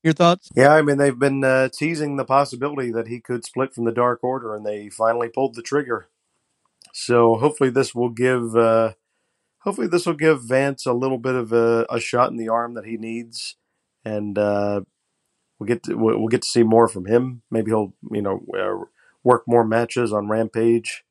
Your 0.03 0.15
thoughts? 0.15 0.49
Yeah, 0.57 0.73
I 0.73 0.81
mean, 0.81 0.97
they've 0.97 1.19
been 1.19 1.45
uh, 1.45 1.69
teasing 1.69 2.17
the 2.17 2.25
possibility 2.25 2.91
that 2.91 3.09
he 3.09 3.21
could 3.21 3.45
split 3.45 3.75
from 3.75 3.85
the 3.85 3.93
Dark 3.93 4.25
Order, 4.25 4.55
and 4.55 4.65
they 4.65 4.89
finally 4.89 5.29
pulled 5.29 5.57
the 5.57 5.63
trigger. 5.63 6.09
So 6.95 7.35
hopefully, 7.35 7.69
this 7.69 7.95
will 7.95 8.09
give. 8.09 8.57
Uh, 8.57 8.95
hopefully, 9.65 9.89
this 9.89 10.07
will 10.07 10.15
give 10.15 10.43
Vance 10.43 10.87
a 10.87 10.93
little 10.93 11.19
bit 11.19 11.35
of 11.35 11.53
a, 11.53 11.87
a 11.91 11.99
shot 11.99 12.31
in 12.31 12.37
the 12.37 12.49
arm 12.49 12.75
that 12.75 12.85
he 12.85 12.97
needs, 12.97 13.57
and 14.05 14.39
uh, 14.39 14.83
we'll 15.59 15.67
get 15.67 15.83
to, 15.85 15.95
we'll, 15.95 16.29
get 16.29 16.43
to 16.43 16.49
see 16.49 16.63
more 16.63 16.87
from 16.87 17.07
him. 17.07 17.43
Maybe 17.51 17.71
he'll 17.71 17.95
you 18.11 18.23
know 18.23 18.45
uh, 18.57 18.85
work 19.23 19.45
more 19.47 19.65
matches 19.65 20.13
on 20.13 20.29
Rampage. 20.29 21.05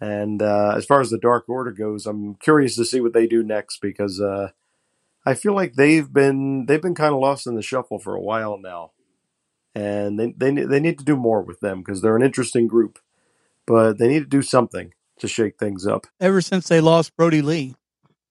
And 0.00 0.42
uh, 0.42 0.74
as 0.76 0.84
far 0.84 1.00
as 1.00 1.10
the 1.10 1.18
Dark 1.18 1.48
Order 1.48 1.72
goes, 1.72 2.06
I'm 2.06 2.36
curious 2.36 2.76
to 2.76 2.84
see 2.84 3.00
what 3.00 3.14
they 3.14 3.26
do 3.26 3.42
next 3.42 3.80
because 3.80 4.20
uh, 4.20 4.50
I 5.26 5.34
feel 5.34 5.54
like 5.54 5.74
they've 5.74 6.12
been 6.12 6.66
they've 6.66 6.82
been 6.82 6.94
kind 6.94 7.14
of 7.14 7.20
lost 7.20 7.46
in 7.46 7.54
the 7.54 7.62
shuffle 7.62 7.98
for 7.98 8.14
a 8.14 8.20
while 8.20 8.58
now, 8.58 8.92
and 9.74 10.18
they 10.18 10.34
they 10.36 10.50
they 10.64 10.80
need 10.80 10.98
to 10.98 11.04
do 11.04 11.16
more 11.16 11.42
with 11.42 11.60
them 11.60 11.78
because 11.78 12.00
they're 12.00 12.16
an 12.16 12.22
interesting 12.22 12.68
group, 12.68 13.00
but 13.66 13.98
they 13.98 14.08
need 14.08 14.20
to 14.20 14.26
do 14.26 14.42
something 14.42 14.92
to 15.20 15.28
shake 15.28 15.58
things 15.58 15.86
up. 15.86 16.06
Ever 16.20 16.40
since 16.40 16.68
they 16.68 16.80
lost 16.80 17.16
Brodie 17.16 17.42
Lee, 17.42 17.74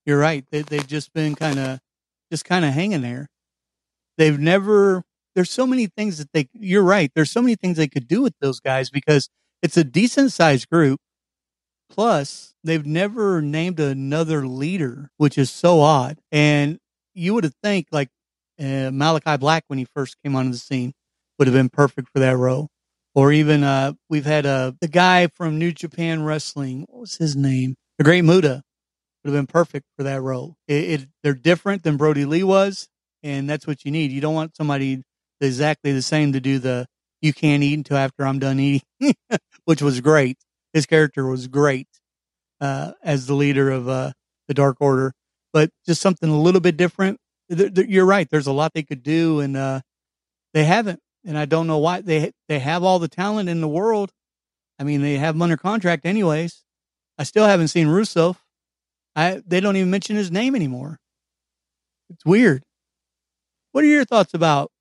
you're 0.05 0.19
right. 0.19 0.45
They 0.51 0.61
they've 0.61 0.87
just 0.87 1.13
been 1.13 1.35
kind 1.35 1.59
of 1.59 1.79
just 2.31 2.45
kind 2.45 2.65
of 2.65 2.73
hanging 2.73 3.01
there. 3.01 3.27
They've 4.17 4.39
never. 4.39 5.03
There's 5.35 5.51
so 5.51 5.67
many 5.67 5.87
things 5.87 6.17
that 6.17 6.31
they. 6.33 6.49
You're 6.53 6.83
right. 6.83 7.11
There's 7.13 7.31
so 7.31 7.41
many 7.41 7.55
things 7.55 7.77
they 7.77 7.87
could 7.87 8.07
do 8.07 8.21
with 8.21 8.33
those 8.41 8.59
guys 8.59 8.89
because 8.89 9.29
it's 9.61 9.77
a 9.77 9.83
decent 9.83 10.31
sized 10.31 10.69
group. 10.69 10.99
Plus, 11.89 12.53
they've 12.63 12.85
never 12.85 13.41
named 13.41 13.79
another 13.79 14.45
leader, 14.45 15.09
which 15.17 15.37
is 15.37 15.49
so 15.49 15.81
odd. 15.81 16.19
And 16.31 16.79
you 17.13 17.33
would 17.33 17.43
have 17.43 17.55
think 17.63 17.87
like 17.91 18.09
uh, 18.59 18.91
Malakai 18.91 19.39
Black 19.39 19.63
when 19.67 19.79
he 19.79 19.87
first 19.95 20.17
came 20.23 20.35
onto 20.35 20.51
the 20.51 20.57
scene 20.57 20.93
would 21.37 21.47
have 21.47 21.53
been 21.53 21.69
perfect 21.69 22.09
for 22.09 22.19
that 22.19 22.35
role. 22.37 22.69
Or 23.17 23.31
even 23.31 23.63
uh, 23.63 23.93
we've 24.11 24.27
had 24.27 24.45
uh, 24.45 24.73
the 24.79 24.87
guy 24.87 25.25
from 25.25 25.57
New 25.57 25.71
Japan 25.71 26.23
Wrestling. 26.23 26.85
What 26.87 27.01
was 27.01 27.15
his 27.15 27.35
name? 27.35 27.73
The 27.97 28.03
Great 28.03 28.21
Muta 28.21 28.61
would 29.23 29.33
have 29.33 29.39
been 29.39 29.47
perfect 29.47 29.87
for 29.97 30.03
that 30.03 30.21
role. 30.21 30.55
It, 30.67 31.01
it, 31.01 31.09
they're 31.23 31.33
different 31.33 31.81
than 31.81 31.97
Brodie 31.97 32.25
Lee 32.25 32.43
was, 32.43 32.89
and 33.23 33.49
that's 33.49 33.65
what 33.65 33.83
you 33.83 33.89
need. 33.89 34.11
You 34.11 34.21
don't 34.21 34.35
want 34.35 34.55
somebody 34.55 35.01
exactly 35.41 35.93
the 35.93 36.03
same 36.03 36.33
to 36.33 36.39
do 36.39 36.59
the 36.59 36.85
"you 37.23 37.33
can't 37.33 37.63
eat 37.63 37.73
until 37.73 37.97
after 37.97 38.23
I'm 38.23 38.37
done 38.37 38.59
eating," 38.59 39.15
which 39.65 39.81
was 39.81 39.99
great. 39.99 40.37
His 40.73 40.85
character 40.85 41.25
was 41.25 41.47
great 41.47 41.87
uh, 42.61 42.91
as 43.03 43.25
the 43.25 43.33
leader 43.33 43.71
of 43.71 43.89
uh, 43.89 44.11
the 44.47 44.53
Dark 44.53 44.77
Order, 44.79 45.13
but 45.53 45.71
just 45.87 46.01
something 46.01 46.29
a 46.29 46.39
little 46.39 46.61
bit 46.61 46.77
different. 46.77 47.17
You're 47.49 48.05
right. 48.05 48.29
There's 48.29 48.45
a 48.45 48.53
lot 48.53 48.73
they 48.75 48.83
could 48.83 49.01
do, 49.01 49.39
and 49.39 49.57
uh, 49.57 49.81
they 50.53 50.65
haven't. 50.65 50.99
And 51.27 51.37
I 51.37 51.43
don't 51.43 51.67
know 51.67 51.77
why 51.77 51.99
they 51.99 52.31
they 52.47 52.59
have 52.59 52.83
all 52.83 52.99
the 52.99 53.09
talent 53.09 53.49
in 53.49 53.59
the 53.59 53.67
world. 53.67 54.11
I 54.79 54.83
mean, 54.83 55.01
they 55.01 55.17
have 55.17 55.35
him 55.35 55.41
under 55.41 55.57
contract 55.57 56.05
anyways. 56.05 56.63
I 57.17 57.23
still 57.23 57.45
haven't 57.45 57.67
seen 57.67 57.89
Russo. 57.89 58.37
I 59.13 59.41
they 59.45 59.59
don't 59.59 59.75
even 59.75 59.91
mention 59.91 60.15
his 60.15 60.31
name 60.31 60.55
anymore. 60.55 60.99
It's 62.09 62.25
weird. 62.25 62.63
What 63.73 63.83
are 63.83 63.87
your 63.87 64.05
thoughts 64.05 64.33
about 64.33 64.71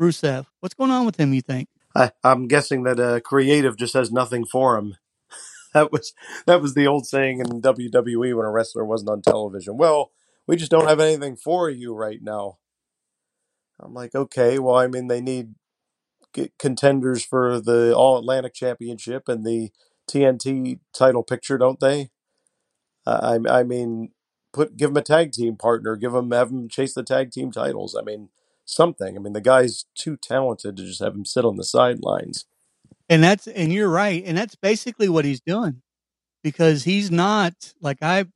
Rusev? 0.00 0.46
What's 0.58 0.74
going 0.74 0.90
on 0.90 1.06
with 1.06 1.20
him? 1.20 1.32
You 1.32 1.40
think? 1.40 1.68
I, 1.94 2.10
I'm 2.24 2.48
guessing 2.48 2.82
that 2.82 2.98
uh, 2.98 3.20
creative 3.20 3.76
just 3.76 3.94
has 3.94 4.10
nothing 4.10 4.44
for 4.44 4.76
him. 4.76 4.96
that 5.74 5.92
was 5.92 6.12
that 6.46 6.60
was 6.60 6.74
the 6.74 6.88
old 6.88 7.06
saying 7.06 7.38
in 7.38 7.62
WWE 7.62 8.36
when 8.36 8.46
a 8.46 8.50
wrestler 8.50 8.84
wasn't 8.84 9.10
on 9.10 9.22
television. 9.22 9.76
Well, 9.76 10.10
we 10.48 10.56
just 10.56 10.72
don't 10.72 10.88
have 10.88 10.98
anything 10.98 11.36
for 11.36 11.70
you 11.70 11.94
right 11.94 12.18
now. 12.20 12.58
I'm 13.78 13.94
like, 13.94 14.14
okay, 14.14 14.58
well, 14.58 14.76
I 14.76 14.86
mean, 14.88 15.08
they 15.08 15.20
need 15.20 15.54
contenders 16.58 17.24
for 17.24 17.60
the 17.60 17.94
All 17.94 18.18
Atlantic 18.18 18.54
Championship 18.54 19.28
and 19.28 19.44
the 19.44 19.70
TNT 20.08 20.80
title 20.92 21.22
picture, 21.22 21.58
don't 21.58 21.80
they? 21.80 22.10
Uh, 23.06 23.38
I 23.48 23.60
I 23.60 23.62
mean, 23.62 24.10
put 24.52 24.76
give 24.76 24.90
him 24.90 24.96
a 24.96 25.02
tag 25.02 25.32
team 25.32 25.56
partner, 25.56 25.96
give 25.96 26.14
him 26.14 26.30
have 26.30 26.50
him 26.50 26.68
chase 26.68 26.94
the 26.94 27.02
tag 27.02 27.30
team 27.30 27.50
titles. 27.50 27.96
I 27.98 28.02
mean, 28.02 28.28
something. 28.64 29.16
I 29.16 29.18
mean, 29.20 29.32
the 29.32 29.40
guy's 29.40 29.86
too 29.94 30.16
talented 30.16 30.76
to 30.76 30.84
just 30.84 31.02
have 31.02 31.14
him 31.14 31.24
sit 31.24 31.44
on 31.44 31.56
the 31.56 31.64
sidelines. 31.64 32.46
And 33.08 33.22
that's 33.22 33.46
and 33.46 33.72
you're 33.72 33.90
right, 33.90 34.22
and 34.24 34.36
that's 34.36 34.54
basically 34.54 35.08
what 35.08 35.24
he's 35.24 35.40
doing 35.40 35.82
because 36.42 36.84
he's 36.84 37.10
not 37.10 37.54
like 37.80 37.98
I. 38.02 38.26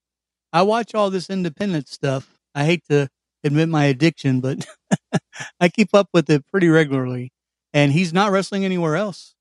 I 0.53 0.63
watch 0.63 0.95
all 0.95 1.11
this 1.11 1.29
independent 1.29 1.87
stuff. 1.87 2.39
I 2.55 2.65
hate 2.65 2.83
to 2.89 3.11
admit 3.45 3.69
my 3.69 3.85
addiction, 3.85 4.41
but 4.41 4.67
I 5.61 5.69
keep 5.69 5.91
up 5.93 6.09
with 6.15 6.31
it 6.31 6.47
pretty 6.47 6.69
regularly. 6.69 7.33
And 7.73 7.93
he's 7.93 8.13
not 8.13 8.33
wrestling 8.33 8.65
anywhere 8.65 8.97
else. 8.97 9.35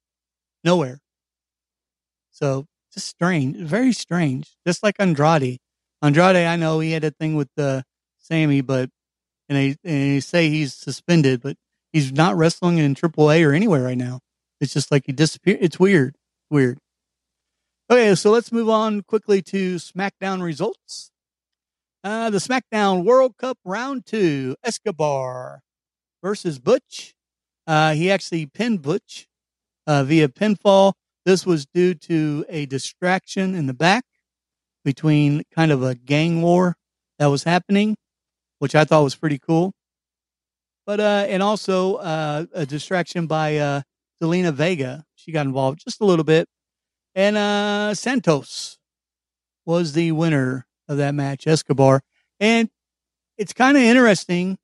nowhere. 0.63 0.99
So 2.31 2.65
just 2.93 3.07
strange, 3.07 3.57
very 3.57 3.93
strange. 3.93 4.57
Just 4.65 4.83
like 4.83 4.95
Andrade. 4.99 5.59
Andrade, 6.01 6.35
I 6.35 6.55
know 6.57 6.79
he 6.79 6.91
had 6.91 7.03
a 7.03 7.11
thing 7.11 7.35
with 7.35 7.49
uh, 7.57 7.83
Sammy, 8.19 8.61
but 8.61 8.89
and 9.47 9.57
they, 9.57 9.67
and 9.83 10.15
they 10.15 10.19
say 10.19 10.49
he's 10.49 10.73
suspended, 10.73 11.41
but 11.41 11.55
he's 11.93 12.11
not 12.11 12.35
wrestling 12.35 12.77
in 12.77 12.95
AAA 12.95 13.45
or 13.47 13.53
anywhere 13.53 13.83
right 13.83 13.97
now. 13.97 14.19
It's 14.59 14.73
just 14.73 14.91
like 14.91 15.03
he 15.05 15.11
disappeared. 15.11 15.59
It's 15.61 15.79
weird, 15.79 16.15
weird. 16.49 16.79
Okay, 17.89 18.15
so 18.15 18.31
let's 18.31 18.51
move 18.51 18.69
on 18.69 19.01
quickly 19.01 19.41
to 19.43 19.75
SmackDown 19.75 20.41
results. 20.41 21.11
Uh, 22.03 22.29
the 22.29 22.39
SmackDown 22.39 23.03
World 23.05 23.37
Cup 23.37 23.57
Round 23.63 24.05
Two: 24.05 24.55
Escobar 24.63 25.61
versus 26.21 26.59
Butch. 26.59 27.14
Uh, 27.67 27.93
he 27.93 28.11
actually 28.11 28.45
pinned 28.45 28.81
Butch 28.81 29.27
uh, 29.87 30.03
via 30.03 30.27
pinfall. 30.27 30.93
This 31.25 31.45
was 31.45 31.65
due 31.65 31.93
to 31.95 32.45
a 32.49 32.65
distraction 32.65 33.55
in 33.55 33.67
the 33.67 33.73
back 33.73 34.05
between 34.83 35.43
kind 35.53 35.71
of 35.71 35.83
a 35.83 35.95
gang 35.95 36.41
war 36.41 36.75
that 37.19 37.27
was 37.27 37.43
happening, 37.43 37.97
which 38.59 38.75
I 38.75 38.85
thought 38.85 39.03
was 39.03 39.15
pretty 39.15 39.39
cool. 39.39 39.73
But 40.85 40.99
uh, 40.99 41.25
and 41.27 41.41
also 41.41 41.95
uh, 41.95 42.45
a 42.53 42.65
distraction 42.65 43.25
by 43.27 43.57
uh, 43.57 43.81
Zelina 44.21 44.53
Vega. 44.53 45.03
She 45.15 45.31
got 45.31 45.45
involved 45.47 45.81
just 45.83 45.99
a 46.01 46.05
little 46.05 46.25
bit, 46.25 46.47
and 47.15 47.37
uh, 47.37 47.93
Santos 47.95 48.77
was 49.65 49.93
the 49.93 50.11
winner 50.13 50.67
of 50.87 50.97
that 50.97 51.15
match, 51.15 51.47
Escobar. 51.47 52.01
And 52.39 52.69
it's 53.37 53.53
kind 53.53 53.77
of 53.77 53.83
interesting. 53.83 54.57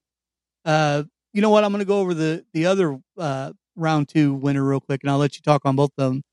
Uh, 0.66 1.04
you 1.34 1.42
know 1.42 1.50
what? 1.50 1.64
I'm 1.64 1.72
going 1.72 1.80
to 1.80 1.86
go 1.86 2.00
over 2.00 2.14
the 2.14 2.46
the 2.54 2.66
other 2.66 3.00
uh, 3.18 3.54
round 3.76 4.10
two 4.10 4.34
winner 4.34 4.64
real 4.64 4.80
quick, 4.80 5.02
and 5.04 5.12
I'll 5.12 5.18
let 5.18 5.36
you 5.36 5.42
talk 5.42 5.62
on 5.66 5.76
both 5.76 5.92
of 5.98 6.12
them. 6.12 6.24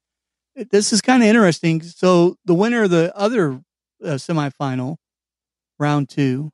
This 0.71 0.93
is 0.93 1.01
kind 1.01 1.23
of 1.23 1.29
interesting. 1.29 1.83
So 1.83 2.37
the 2.45 2.55
winner 2.55 2.85
of 2.85 2.91
the 2.91 3.17
other 3.17 3.61
uh, 4.03 4.15
semifinal, 4.15 4.97
round 5.79 6.09
two, 6.09 6.51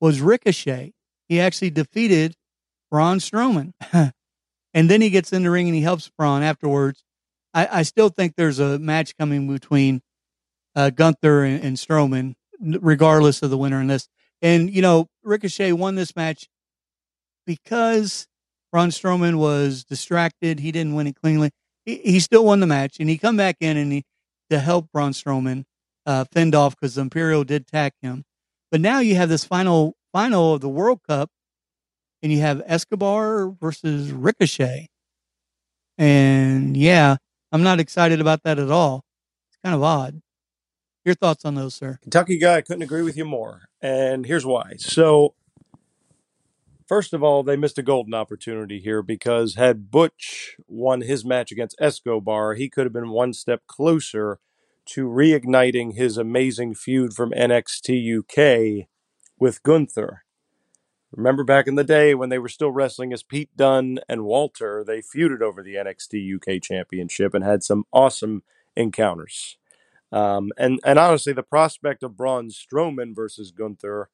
was 0.00 0.20
Ricochet. 0.20 0.92
He 1.28 1.40
actually 1.40 1.70
defeated 1.70 2.34
Braun 2.90 3.18
Strowman, 3.18 3.72
and 3.92 4.90
then 4.90 5.00
he 5.00 5.10
gets 5.10 5.32
in 5.32 5.44
the 5.44 5.50
ring 5.50 5.66
and 5.66 5.74
he 5.74 5.82
helps 5.82 6.10
Braun 6.18 6.42
afterwards. 6.42 7.04
I, 7.54 7.68
I 7.80 7.82
still 7.82 8.08
think 8.08 8.34
there's 8.36 8.58
a 8.58 8.78
match 8.78 9.16
coming 9.16 9.52
between 9.52 10.02
uh, 10.74 10.90
Gunther 10.90 11.44
and, 11.44 11.64
and 11.64 11.76
Strowman, 11.76 12.34
regardless 12.60 13.42
of 13.42 13.50
the 13.50 13.58
winner 13.58 13.80
in 13.80 13.86
this. 13.86 14.08
And 14.42 14.72
you 14.72 14.82
know, 14.82 15.06
Ricochet 15.22 15.72
won 15.72 15.94
this 15.94 16.16
match 16.16 16.48
because 17.50 18.28
Braun 18.70 18.90
Strowman 18.90 19.36
was 19.36 19.82
distracted. 19.82 20.60
He 20.60 20.70
didn't 20.70 20.94
win 20.94 21.08
it 21.08 21.16
cleanly. 21.16 21.50
He, 21.84 21.96
he 21.96 22.20
still 22.20 22.44
won 22.44 22.60
the 22.60 22.66
match, 22.68 22.98
and 23.00 23.08
he 23.08 23.18
come 23.18 23.36
back 23.36 23.56
in 23.58 23.76
and 23.76 23.90
he 23.90 24.04
to 24.50 24.60
help 24.60 24.86
Braun 24.92 25.10
Strowman 25.10 25.64
uh, 26.06 26.26
fend 26.30 26.54
off 26.54 26.76
because 26.76 26.94
the 26.94 27.00
Imperium 27.00 27.44
did 27.44 27.62
attack 27.62 27.94
him. 28.02 28.22
But 28.70 28.80
now 28.80 29.00
you 29.00 29.16
have 29.16 29.28
this 29.28 29.44
final 29.44 29.94
final 30.12 30.54
of 30.54 30.60
the 30.60 30.68
World 30.68 31.00
Cup, 31.08 31.28
and 32.22 32.30
you 32.30 32.40
have 32.40 32.62
Escobar 32.66 33.48
versus 33.48 34.12
Ricochet. 34.12 34.86
And 35.98 36.76
yeah, 36.76 37.16
I'm 37.50 37.64
not 37.64 37.80
excited 37.80 38.20
about 38.20 38.44
that 38.44 38.60
at 38.60 38.70
all. 38.70 39.02
It's 39.50 39.58
kind 39.64 39.74
of 39.74 39.82
odd. 39.82 40.20
Your 41.04 41.16
thoughts 41.16 41.44
on 41.44 41.56
those, 41.56 41.74
sir? 41.74 41.98
Kentucky 42.02 42.38
guy, 42.38 42.58
I 42.58 42.60
couldn't 42.60 42.82
agree 42.82 43.02
with 43.02 43.16
you 43.16 43.24
more. 43.24 43.62
And 43.80 44.24
here's 44.24 44.46
why. 44.46 44.74
So, 44.76 45.34
first 46.90 47.14
of 47.14 47.22
all, 47.22 47.44
they 47.44 47.54
missed 47.54 47.78
a 47.78 47.84
golden 47.84 48.14
opportunity 48.14 48.80
here 48.80 49.00
because 49.00 49.54
had 49.54 49.92
Butch 49.92 50.56
won 50.66 51.02
his 51.02 51.24
match 51.24 51.52
against 51.52 51.76
Escobar, 51.80 52.54
he 52.54 52.68
could 52.68 52.84
have 52.84 52.92
been 52.92 53.10
one 53.10 53.32
step 53.32 53.62
closer 53.68 54.40
to 54.86 55.06
reigniting 55.06 55.94
his 55.94 56.16
amazing 56.16 56.74
feud 56.74 57.14
from 57.14 57.30
NXT 57.30 58.18
UK 58.18 58.88
with 59.38 59.62
Gunther. 59.62 60.24
Remember 61.12 61.44
back 61.44 61.68
in 61.68 61.76
the 61.76 61.84
day 61.84 62.12
when 62.12 62.28
they 62.28 62.40
were 62.40 62.48
still 62.48 62.72
wrestling 62.72 63.12
as 63.12 63.22
Pete 63.22 63.56
Dunne 63.56 64.00
and 64.08 64.24
Walter, 64.24 64.82
they 64.84 65.00
feuded 65.00 65.42
over 65.42 65.62
the 65.62 65.76
NXT 65.76 66.34
UK 66.34 66.60
championship 66.60 67.34
and 67.34 67.44
had 67.44 67.62
some 67.62 67.84
awesome 67.92 68.42
encounters. 68.74 69.58
Um, 70.10 70.50
and 70.58 70.80
and 70.84 70.98
honestly, 70.98 71.32
the 71.32 71.44
prospect 71.44 72.02
of 72.02 72.16
Braun 72.16 72.48
Strowman 72.48 73.14
versus 73.14 73.52
Gunther 73.52 74.10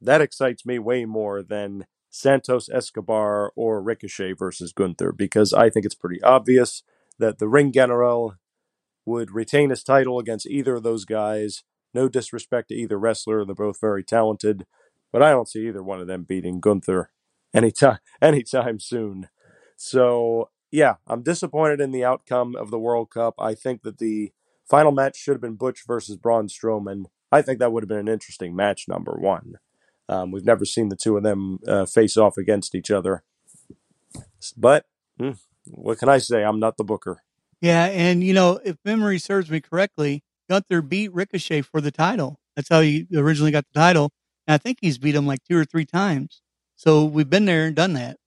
that 0.00 0.20
excites 0.20 0.64
me 0.64 0.78
way 0.78 1.04
more 1.04 1.42
than 1.42 1.86
Santos 2.14 2.68
Escobar 2.68 3.52
or 3.56 3.82
Ricochet 3.82 4.34
versus 4.34 4.72
Gunther 4.72 5.10
because 5.12 5.52
I 5.52 5.68
think 5.68 5.84
it's 5.84 5.96
pretty 5.96 6.22
obvious 6.22 6.84
that 7.18 7.38
the 7.38 7.48
Ring 7.48 7.72
General 7.72 8.36
would 9.04 9.32
retain 9.32 9.70
his 9.70 9.82
title 9.82 10.20
against 10.20 10.46
either 10.46 10.76
of 10.76 10.84
those 10.84 11.04
guys. 11.04 11.64
No 11.92 12.08
disrespect 12.08 12.68
to 12.68 12.74
either 12.74 12.98
wrestler; 12.98 13.44
they're 13.44 13.54
both 13.54 13.80
very 13.80 14.04
talented, 14.04 14.64
but 15.12 15.22
I 15.22 15.30
don't 15.30 15.48
see 15.48 15.66
either 15.66 15.82
one 15.82 16.00
of 16.00 16.06
them 16.06 16.22
beating 16.22 16.60
Gunther 16.60 17.10
anytime 17.52 17.98
anytime 18.22 18.78
soon. 18.78 19.28
So 19.76 20.50
yeah, 20.70 20.94
I'm 21.08 21.22
disappointed 21.22 21.80
in 21.80 21.90
the 21.90 22.04
outcome 22.04 22.54
of 22.54 22.70
the 22.70 22.78
World 22.78 23.10
Cup. 23.10 23.34
I 23.38 23.54
think 23.54 23.82
that 23.82 23.98
the 23.98 24.32
Final 24.64 24.92
match 24.92 25.16
should 25.16 25.34
have 25.34 25.42
been 25.42 25.56
Butch 25.56 25.82
versus 25.86 26.16
Braun 26.16 26.48
Strowman. 26.48 27.06
I 27.30 27.42
think 27.42 27.58
that 27.58 27.72
would 27.72 27.82
have 27.82 27.88
been 27.88 27.98
an 27.98 28.08
interesting 28.08 28.56
match, 28.56 28.86
number 28.88 29.12
one. 29.12 29.56
Um, 30.08 30.30
we've 30.30 30.44
never 30.44 30.64
seen 30.64 30.88
the 30.88 30.96
two 30.96 31.16
of 31.16 31.22
them 31.22 31.58
uh, 31.66 31.86
face 31.86 32.16
off 32.16 32.36
against 32.36 32.74
each 32.74 32.90
other. 32.90 33.22
But 34.56 34.84
hmm, 35.18 35.32
what 35.66 35.98
can 35.98 36.08
I 36.08 36.18
say? 36.18 36.44
I'm 36.44 36.60
not 36.60 36.76
the 36.76 36.84
booker. 36.84 37.22
Yeah, 37.60 37.86
and 37.86 38.22
you 38.22 38.34
know, 38.34 38.60
if 38.64 38.76
memory 38.84 39.18
serves 39.18 39.50
me 39.50 39.60
correctly, 39.60 40.22
Gunther 40.50 40.82
beat 40.82 41.12
Ricochet 41.14 41.62
for 41.62 41.80
the 41.80 41.90
title. 41.90 42.38
That's 42.54 42.68
how 42.68 42.82
he 42.82 43.06
originally 43.14 43.50
got 43.50 43.64
the 43.72 43.80
title. 43.80 44.10
And 44.46 44.54
I 44.54 44.58
think 44.58 44.78
he's 44.80 44.98
beat 44.98 45.14
him 45.14 45.26
like 45.26 45.42
two 45.48 45.56
or 45.56 45.64
three 45.64 45.86
times. 45.86 46.42
So 46.76 47.04
we've 47.04 47.30
been 47.30 47.46
there 47.46 47.66
and 47.66 47.74
done 47.74 47.94
that. 47.94 48.18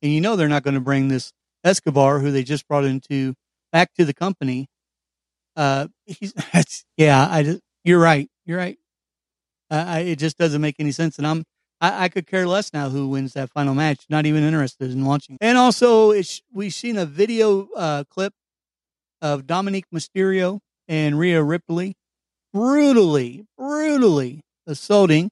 And 0.00 0.12
you 0.12 0.20
know 0.20 0.36
they're 0.36 0.48
not 0.48 0.62
going 0.62 0.74
to 0.74 0.80
bring 0.80 1.08
this 1.08 1.32
Escobar, 1.64 2.20
who 2.20 2.30
they 2.30 2.42
just 2.42 2.66
brought 2.68 2.84
into 2.84 3.34
back 3.72 3.94
to 3.94 4.04
the 4.04 4.14
company, 4.14 4.68
uh, 5.56 5.88
he's 6.06 6.34
yeah. 6.96 7.26
I 7.30 7.42
just, 7.42 7.60
you're 7.84 8.00
right. 8.00 8.28
You're 8.44 8.58
right. 8.58 8.78
I, 9.76 9.98
it 10.00 10.18
just 10.18 10.38
doesn't 10.38 10.60
make 10.60 10.76
any 10.78 10.92
sense, 10.92 11.18
and 11.18 11.26
I'm 11.26 11.44
I, 11.80 12.04
I, 12.04 12.08
could 12.08 12.26
care 12.26 12.46
less 12.46 12.72
now 12.72 12.90
who 12.90 13.08
wins 13.08 13.32
that 13.32 13.50
final 13.50 13.74
match. 13.74 14.04
Not 14.08 14.26
even 14.26 14.44
interested 14.44 14.90
in 14.92 15.04
watching. 15.04 15.36
And 15.40 15.58
also, 15.58 16.12
we've 16.52 16.74
seen 16.74 16.96
a 16.96 17.06
video 17.06 17.68
uh, 17.76 18.04
clip 18.08 18.32
of 19.20 19.42
Dominik 19.42 19.84
Mysterio 19.92 20.60
and 20.88 21.18
Rhea 21.18 21.42
Ripley 21.42 21.94
brutally, 22.52 23.46
brutally 23.56 24.42
assaulting 24.66 25.30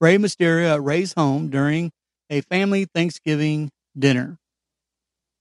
Rey 0.00 0.16
Mysterio 0.16 0.74
at 0.74 0.82
Rey's 0.82 1.12
home 1.12 1.50
during 1.50 1.92
a 2.30 2.40
family 2.40 2.86
Thanksgiving 2.86 3.70
dinner. 3.96 4.38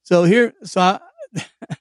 So 0.03 0.25
here, 0.25 0.53
so 0.63 0.81
I, 0.81 0.99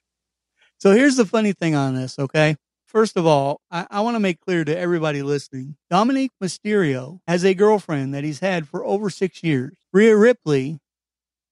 So 0.80 0.92
here's 0.92 1.16
the 1.16 1.26
funny 1.26 1.52
thing 1.52 1.74
on 1.74 1.94
this, 1.94 2.18
okay? 2.18 2.56
First 2.90 3.16
of 3.16 3.24
all, 3.24 3.60
I, 3.70 3.86
I 3.88 4.00
want 4.00 4.16
to 4.16 4.20
make 4.20 4.40
clear 4.40 4.64
to 4.64 4.76
everybody 4.76 5.22
listening 5.22 5.76
Dominik 5.92 6.30
Mysterio 6.42 7.20
has 7.28 7.44
a 7.44 7.54
girlfriend 7.54 8.12
that 8.14 8.24
he's 8.24 8.40
had 8.40 8.66
for 8.66 8.84
over 8.84 9.10
six 9.10 9.44
years. 9.44 9.76
Rhea 9.92 10.16
Ripley 10.16 10.80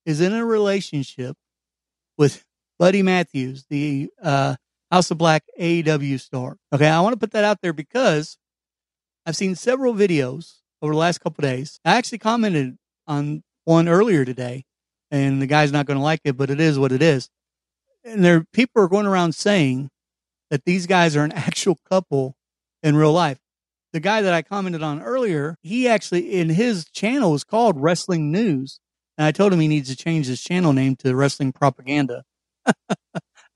is 0.05 0.21
in 0.21 0.33
a 0.33 0.45
relationship 0.45 1.37
with 2.17 2.45
Buddy 2.81 3.03
Matthews, 3.03 3.67
the 3.71 4.11
uh, 4.21 4.57
House 4.91 5.13
of 5.13 5.19
Black 5.19 5.45
AEW 5.61 6.19
star. 6.19 6.57
Okay, 6.73 6.89
I 6.89 7.01
want 7.03 7.13
to 7.13 7.21
put 7.21 7.31
that 7.31 7.45
out 7.45 7.61
there 7.63 7.73
because 7.73 8.37
I've 9.25 9.37
seen 9.37 9.55
several 9.55 9.95
videos 9.95 10.57
over 10.83 10.93
the 10.93 10.99
last 10.99 11.21
couple 11.21 11.43
days. 11.43 11.79
I 11.85 11.99
actually 11.99 12.19
commented 12.19 12.79
on 13.07 13.45
one 13.65 13.87
earlier 13.87 14.25
today, 14.25 14.65
and 15.13 15.41
the 15.41 15.47
guy's 15.47 15.71
not 15.71 15.87
going 15.87 15.99
to 15.99 16.03
like 16.03 16.23
it, 16.25 16.37
but 16.37 16.51
it 16.51 16.59
is 16.59 16.81
what 16.81 16.91
it 16.91 17.01
is 17.01 17.31
and 18.05 18.25
there 18.25 18.45
people 18.53 18.83
are 18.83 18.89
going 18.89 19.07
around 19.07 19.35
saying 19.35 19.91
that 20.51 20.65
these 20.65 20.87
guys 20.87 21.17
are 21.17 21.25
an 21.25 21.33
actual 21.37 21.79
couple 21.89 22.37
in 22.83 22.97
real 22.97 23.13
life. 23.13 23.39
The 23.93 24.01
guy 24.01 24.21
that 24.21 24.35
I 24.35 24.43
commented 24.43 24.83
on 24.83 25.01
earlier, 25.01 25.57
he 25.63 25.89
actually 25.89 26.39
in 26.39 26.51
his 26.51 26.85
channel 26.91 27.35
is 27.35 27.45
called 27.45 27.81
Wrestling 27.81 28.31
News, 28.31 28.81
and 29.17 29.27
I 29.27 29.33
told 29.33 29.53
him 29.53 29.61
he 29.61 29.69
needs 29.69 29.89
to 29.89 29.97
change 29.97 30.27
his 30.27 30.43
channel 30.43 30.73
name 30.73 30.95
to 30.97 31.15
Wrestling 31.17 31.53
Propaganda. 31.53 32.25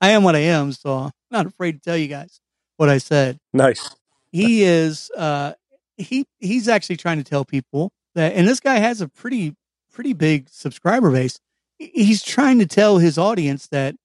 I 0.01 0.09
am 0.09 0.23
what 0.23 0.35
I 0.35 0.39
am, 0.39 0.71
so 0.71 0.97
I'm 0.97 1.11
not 1.29 1.45
afraid 1.45 1.73
to 1.73 1.79
tell 1.79 1.97
you 1.97 2.07
guys 2.07 2.41
what 2.77 2.89
I 2.89 2.97
said. 2.97 3.37
Nice. 3.53 3.95
He 4.31 4.63
is 4.63 5.11
uh 5.15 5.53
he 5.97 6.25
he's 6.39 6.67
actually 6.67 6.97
trying 6.97 7.19
to 7.19 7.23
tell 7.23 7.45
people 7.45 7.91
that 8.15 8.33
and 8.33 8.47
this 8.47 8.59
guy 8.59 8.79
has 8.79 9.01
a 9.01 9.07
pretty 9.07 9.55
pretty 9.91 10.13
big 10.13 10.49
subscriber 10.49 11.11
base. 11.11 11.39
He's 11.77 12.23
trying 12.23 12.59
to 12.59 12.65
tell 12.65 12.97
his 12.97 13.17
audience 13.17 13.67
that 13.67 13.95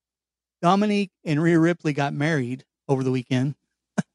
Dominik 0.63 1.09
and 1.25 1.43
Rhea 1.43 1.59
Ripley 1.59 1.93
got 1.93 2.13
married 2.13 2.65
over 2.89 3.03
the 3.03 3.11
weekend 3.11 3.55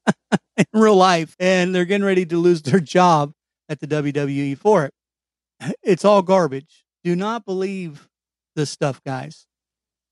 in 0.56 0.66
real 0.72 0.96
life, 0.96 1.36
and 1.38 1.74
they're 1.74 1.84
getting 1.84 2.06
ready 2.06 2.26
to 2.26 2.36
lose 2.38 2.62
their 2.62 2.80
job 2.80 3.32
at 3.68 3.80
the 3.80 3.86
WWE 3.86 4.56
for 4.58 4.84
it. 4.84 4.94
It's 5.82 6.04
all 6.04 6.22
garbage. 6.22 6.84
Do 7.04 7.14
not 7.14 7.44
believe 7.44 8.08
this 8.56 8.70
stuff, 8.70 9.02
guys. 9.04 9.46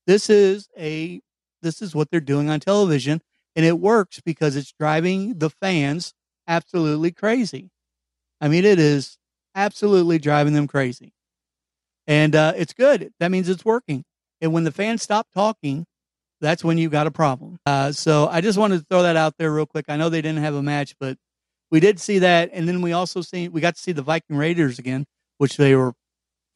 This 0.07 0.29
is 0.29 0.69
a 0.77 1.21
this 1.61 1.81
is 1.81 1.95
what 1.95 2.11
they're 2.11 2.19
doing 2.19 2.49
on 2.49 2.59
television. 2.59 3.21
And 3.55 3.65
it 3.65 3.79
works 3.79 4.19
because 4.19 4.55
it's 4.55 4.73
driving 4.79 5.37
the 5.37 5.49
fans 5.49 6.13
absolutely 6.47 7.11
crazy. 7.11 7.69
I 8.41 8.47
mean, 8.47 8.65
it 8.65 8.79
is 8.79 9.17
absolutely 9.55 10.19
driving 10.19 10.53
them 10.53 10.67
crazy. 10.67 11.13
And 12.05 12.35
uh, 12.35 12.53
it's 12.57 12.73
good. 12.73 13.13
That 13.19 13.31
means 13.31 13.47
it's 13.47 13.63
working. 13.63 14.03
And 14.41 14.51
when 14.51 14.65
the 14.65 14.71
fans 14.71 15.01
stop 15.01 15.27
talking, 15.33 15.85
that's 16.43 16.63
when 16.63 16.77
you 16.77 16.89
got 16.89 17.07
a 17.07 17.11
problem. 17.11 17.57
Uh, 17.65 17.91
so 17.91 18.27
I 18.27 18.41
just 18.41 18.57
wanted 18.57 18.79
to 18.79 18.85
throw 18.89 19.03
that 19.03 19.15
out 19.15 19.35
there 19.39 19.51
real 19.51 19.65
quick. 19.65 19.85
I 19.87 19.95
know 19.95 20.09
they 20.09 20.21
didn't 20.21 20.43
have 20.43 20.55
a 20.55 20.61
match, 20.61 20.93
but 20.99 21.17
we 21.71 21.79
did 21.79 21.99
see 21.99 22.19
that. 22.19 22.49
And 22.51 22.67
then 22.67 22.81
we 22.81 22.91
also 22.91 23.21
see, 23.21 23.47
we 23.47 23.61
got 23.61 23.75
to 23.75 23.81
see 23.81 23.93
the 23.93 24.01
Viking 24.01 24.35
Raiders 24.35 24.77
again, 24.77 25.05
which 25.37 25.55
they 25.55 25.73
were 25.73 25.93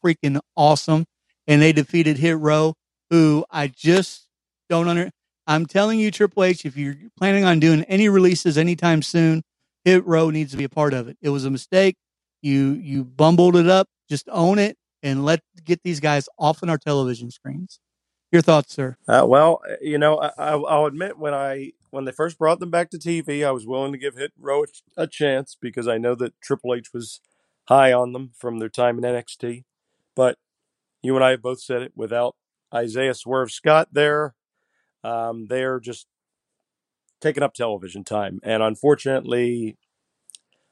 freaking 0.04 0.40
awesome. 0.56 1.06
And 1.48 1.62
they 1.62 1.72
defeated 1.72 2.18
Hit 2.18 2.38
Row, 2.38 2.74
who 3.10 3.46
I 3.50 3.68
just 3.68 4.28
don't 4.70 4.90
under. 4.90 5.10
I'm 5.48 5.66
telling 5.66 6.00
you, 6.00 6.12
Triple 6.12 6.44
H, 6.44 6.66
if 6.66 6.76
you're 6.76 6.98
planning 7.18 7.46
on 7.46 7.62
doing 7.62 7.84
any 7.84 8.10
releases 8.10 8.58
anytime 8.58 9.02
soon, 9.02 9.42
Hit 9.86 10.06
Row 10.06 10.30
needs 10.30 10.52
to 10.52 10.58
be 10.58 10.66
a 10.66 10.70
part 10.70 10.94
of 10.94 11.08
it. 11.08 11.18
It 11.22 11.30
was 11.30 11.46
a 11.46 11.50
mistake. 11.50 11.96
You 12.42 12.74
you 12.74 13.06
bumbled 13.06 13.56
it 13.56 13.70
up. 13.70 13.88
Just 14.10 14.28
own 14.30 14.60
it 14.60 14.76
and 15.02 15.24
let 15.24 15.40
get 15.64 15.82
these 15.84 16.02
guys 16.02 16.28
off 16.38 16.62
on 16.62 16.70
our 16.70 16.78
television 16.78 17.32
screens. 17.32 17.80
Your 18.32 18.42
thoughts, 18.42 18.74
sir? 18.74 18.98
Uh, 19.08 19.26
well, 19.28 19.62
you 19.82 19.98
know, 19.98 20.18
I, 20.20 20.32
I- 20.38 20.54
I'll 20.56 20.86
admit 20.86 21.18
when 21.18 21.34
I 21.34 21.72
when 21.92 22.06
they 22.06 22.12
first 22.12 22.38
brought 22.38 22.60
them 22.60 22.70
back 22.72 22.90
to 22.92 22.98
TV, 22.98 23.46
I 23.46 23.52
was 23.52 23.66
willing 23.66 23.94
to 23.94 23.98
give 23.98 24.16
Hit 24.16 24.34
Row 24.38 24.66
a, 24.98 25.08
chance 25.08 25.56
because 25.60 25.88
I 25.88 25.98
know 25.98 26.16
that 26.16 26.40
Triple 26.42 26.76
H 26.76 26.94
was 26.94 27.22
high 27.70 27.94
on 27.94 28.12
them 28.12 28.32
from 28.38 28.60
their 28.60 28.70
time 28.70 28.98
in 28.98 29.06
NXT. 29.06 29.64
But 30.16 30.38
you 31.04 31.16
and 31.16 31.24
I 31.24 31.32
have 31.32 31.42
both 31.42 31.62
said 31.62 31.82
it. 31.84 31.94
Without 31.96 32.36
Isaiah 32.74 33.14
Swerve 33.14 33.52
Scott 33.52 33.90
there, 33.94 34.36
um, 35.04 35.48
they're 35.48 35.80
just 35.80 36.08
taking 37.22 37.44
up 37.44 37.54
television 37.54 38.04
time, 38.04 38.40
and 38.44 38.62
unfortunately, 38.64 39.78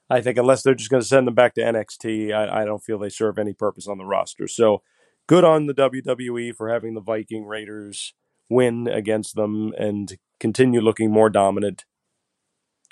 I 0.10 0.22
think 0.22 0.38
unless 0.38 0.62
they're 0.62 0.76
just 0.76 0.89
going 0.91 1.02
to 1.02 1.08
send 1.08 1.28
them 1.28 1.36
back 1.36 1.56
to 1.56 1.62
NXT, 1.62 2.32
I, 2.34 2.62
I 2.62 2.65
don't 2.65 2.84
feel 2.84 3.00
they 3.00 3.10
serve 3.10 3.39
any 3.39 3.54
purpose 3.54 3.88
on 3.88 3.98
the 3.98 4.06
roster. 4.06 4.48
So 4.48 4.84
good 5.28 5.44
on 5.44 5.66
the 5.68 5.74
WWE 5.74 6.56
for 6.56 6.70
having 6.70 6.94
the 6.94 7.02
Viking 7.02 7.46
Raiders 7.46 8.14
win 8.50 8.88
against 8.88 9.36
them 9.36 9.74
and 9.78 10.18
continue 10.40 10.82
looking 10.82 11.12
more 11.12 11.30
dominant. 11.30 11.86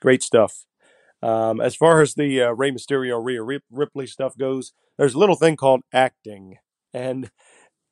Great 0.02 0.24
stuff. 0.24 0.66
Um, 1.22 1.62
as 1.62 1.76
far 1.76 2.02
as 2.02 2.16
the 2.16 2.42
uh, 2.42 2.52
Rey 2.52 2.72
Mysterio 2.72 3.24
Rhea 3.24 3.60
Ripley 3.72 4.08
stuff 4.08 4.38
goes, 4.38 4.74
there's 4.98 5.14
a 5.14 5.20
little 5.20 5.38
thing 5.38 5.56
called 5.56 5.82
acting, 5.94 6.58
and 6.94 7.32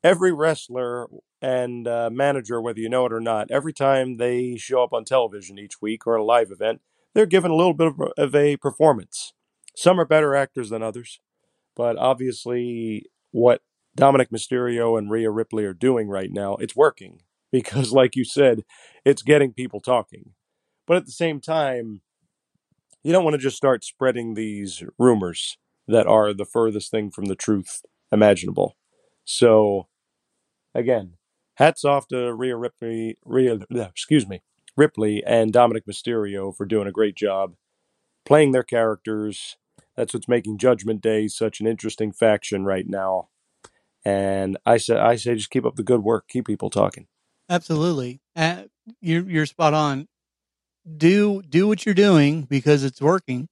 every 0.04 0.32
wrestler 0.32 1.08
and 1.40 1.88
uh, 1.88 2.10
manager, 2.12 2.60
whether 2.60 2.80
you 2.80 2.88
know 2.88 3.06
it 3.06 3.12
or 3.12 3.20
not, 3.20 3.50
every 3.50 3.72
time 3.72 4.18
they 4.18 4.56
show 4.56 4.84
up 4.84 4.92
on 4.92 5.04
television 5.04 5.58
each 5.58 5.80
week 5.80 6.06
or 6.06 6.14
a 6.16 6.24
live 6.24 6.50
event, 6.50 6.82
they're 7.14 7.26
given 7.26 7.50
a 7.50 7.56
little 7.56 7.74
bit 7.74 7.88
of, 7.88 8.00
of 8.18 8.34
a 8.34 8.56
performance. 8.58 9.32
Some 9.74 9.98
are 9.98 10.04
better 10.04 10.34
actors 10.34 10.68
than 10.68 10.82
others, 10.82 11.18
but 11.74 11.96
obviously, 11.96 13.06
what 13.30 13.62
Dominik 13.96 14.30
Mysterio 14.30 14.98
and 14.98 15.10
Rhea 15.10 15.30
Ripley 15.30 15.64
are 15.64 15.74
doing 15.74 16.08
right 16.08 16.30
now, 16.30 16.56
it's 16.56 16.76
working 16.76 17.20
because, 17.52 17.92
like 17.92 18.16
you 18.16 18.24
said, 18.24 18.64
it's 19.04 19.22
getting 19.22 19.52
people 19.52 19.80
talking. 19.80 20.32
But 20.86 20.96
at 20.96 21.06
the 21.06 21.12
same 21.12 21.40
time, 21.40 22.02
you 23.02 23.12
don't 23.12 23.24
want 23.24 23.34
to 23.34 23.38
just 23.42 23.56
start 23.56 23.84
spreading 23.84 24.34
these 24.34 24.82
rumors 24.98 25.58
that 25.88 26.06
are 26.06 26.32
the 26.32 26.44
furthest 26.44 26.90
thing 26.90 27.10
from 27.10 27.26
the 27.26 27.34
truth 27.34 27.82
imaginable. 28.12 28.76
So, 29.24 29.88
again, 30.74 31.14
hats 31.56 31.84
off 31.84 32.08
to 32.08 32.34
Rhea 32.34 32.56
Ripley, 32.56 33.18
Rhea, 33.24 33.60
excuse 33.72 34.28
me, 34.28 34.42
Ripley 34.76 35.22
and 35.26 35.52
Dominik 35.52 35.86
Mysterio 35.90 36.56
for 36.56 36.66
doing 36.66 36.88
a 36.88 36.92
great 36.92 37.16
job 37.16 37.54
playing 38.24 38.52
their 38.52 38.62
characters. 38.62 39.56
That's 39.96 40.14
what's 40.14 40.28
making 40.28 40.58
Judgment 40.58 41.02
Day 41.02 41.28
such 41.28 41.60
an 41.60 41.66
interesting 41.66 42.12
faction 42.12 42.64
right 42.64 42.88
now. 42.88 43.28
And 44.04 44.58
I 44.66 44.78
say, 44.78 44.96
I 44.96 45.16
say, 45.16 45.34
just 45.34 45.50
keep 45.50 45.64
up 45.64 45.76
the 45.76 45.82
good 45.82 46.02
work, 46.02 46.26
keep 46.28 46.46
people 46.46 46.70
talking. 46.70 47.06
Absolutely. 47.48 48.20
Uh, 48.34 48.64
you're 49.00 49.28
you're 49.28 49.46
spot 49.46 49.74
on. 49.74 50.08
Do 50.96 51.42
do 51.42 51.68
what 51.68 51.86
you're 51.86 51.94
doing 51.94 52.42
because 52.42 52.82
it's 52.82 53.00
working. 53.00 53.48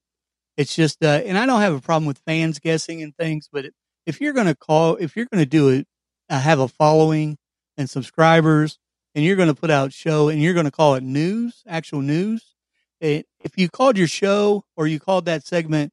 It's 0.56 0.74
just, 0.74 1.02
uh, 1.02 1.22
and 1.24 1.38
I 1.38 1.46
don't 1.46 1.60
have 1.60 1.74
a 1.74 1.80
problem 1.80 2.06
with 2.06 2.18
fans 2.26 2.58
guessing 2.58 3.02
and 3.02 3.16
things, 3.16 3.48
but 3.50 3.66
if 4.04 4.20
you're 4.20 4.32
going 4.32 4.46
to 4.48 4.54
call, 4.54 4.96
if 4.96 5.16
you're 5.16 5.26
going 5.32 5.42
to 5.42 5.48
do 5.48 5.68
it, 5.68 5.86
uh, 6.28 6.38
have 6.38 6.58
a 6.58 6.68
following 6.68 7.38
and 7.78 7.88
subscribers, 7.88 8.78
and 9.14 9.24
you're 9.24 9.36
going 9.36 9.48
to 9.48 9.54
put 9.54 9.70
out 9.70 9.92
show 9.92 10.28
and 10.28 10.42
you're 10.42 10.54
going 10.54 10.66
to 10.66 10.70
call 10.70 10.96
it 10.96 11.02
news, 11.02 11.62
actual 11.66 12.02
news. 12.02 12.54
It, 13.00 13.26
if 13.42 13.56
you 13.56 13.70
called 13.70 13.96
your 13.96 14.06
show 14.06 14.64
or 14.76 14.86
you 14.86 15.00
called 15.00 15.24
that 15.24 15.46
segment, 15.46 15.92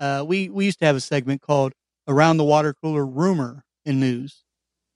uh, 0.00 0.24
we 0.26 0.48
we 0.48 0.64
used 0.64 0.78
to 0.78 0.86
have 0.86 0.96
a 0.96 1.00
segment 1.00 1.42
called 1.42 1.74
"Around 2.08 2.38
the 2.38 2.44
Water 2.44 2.74
Cooler 2.74 3.04
Rumor 3.04 3.64
in 3.86 4.00
News," 4.00 4.44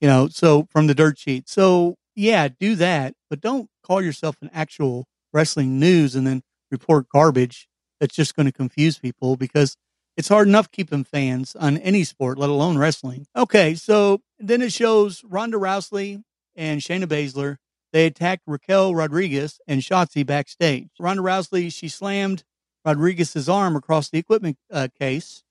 you 0.00 0.08
know, 0.08 0.28
so 0.28 0.66
from 0.70 0.86
the 0.86 0.94
dirt 0.94 1.18
sheet. 1.18 1.48
So 1.48 1.96
yeah, 2.14 2.48
do 2.48 2.74
that, 2.76 3.14
but 3.28 3.40
don't 3.40 3.68
call 3.82 4.02
yourself 4.02 4.36
an 4.42 4.50
actual 4.52 5.06
wrestling 5.32 5.78
news 5.78 6.14
and 6.14 6.26
then 6.26 6.42
report 6.70 7.08
garbage 7.08 7.68
that's 7.98 8.14
just 8.14 8.34
going 8.34 8.46
to 8.46 8.52
confuse 8.52 8.98
people 8.98 9.36
because 9.36 9.76
it's 10.16 10.28
hard 10.28 10.48
enough 10.48 10.70
keeping 10.70 11.04
fans 11.04 11.56
on 11.56 11.78
any 11.78 12.04
sport, 12.04 12.38
let 12.38 12.50
alone 12.50 12.78
wrestling. 12.78 13.26
Okay, 13.36 13.74
so 13.74 14.20
then 14.38 14.60
it 14.62 14.72
shows 14.72 15.22
Ronda 15.24 15.56
Rousey 15.56 16.22
and 16.54 16.80
Shayna 16.80 17.04
Baszler. 17.04 17.56
They 17.92 18.06
attacked 18.06 18.42
Raquel 18.46 18.94
Rodriguez 18.94 19.60
and 19.66 19.80
Shotzi 19.80 20.24
backstage. 20.24 20.90
Ronda 20.98 21.22
Rousey, 21.22 21.72
she 21.72 21.88
slammed 21.88 22.44
Rodriguez's 22.84 23.48
arm 23.48 23.76
across 23.76 24.10
the 24.10 24.18
equipment 24.18 24.56
uh, 24.70 24.88
case, 24.98 25.42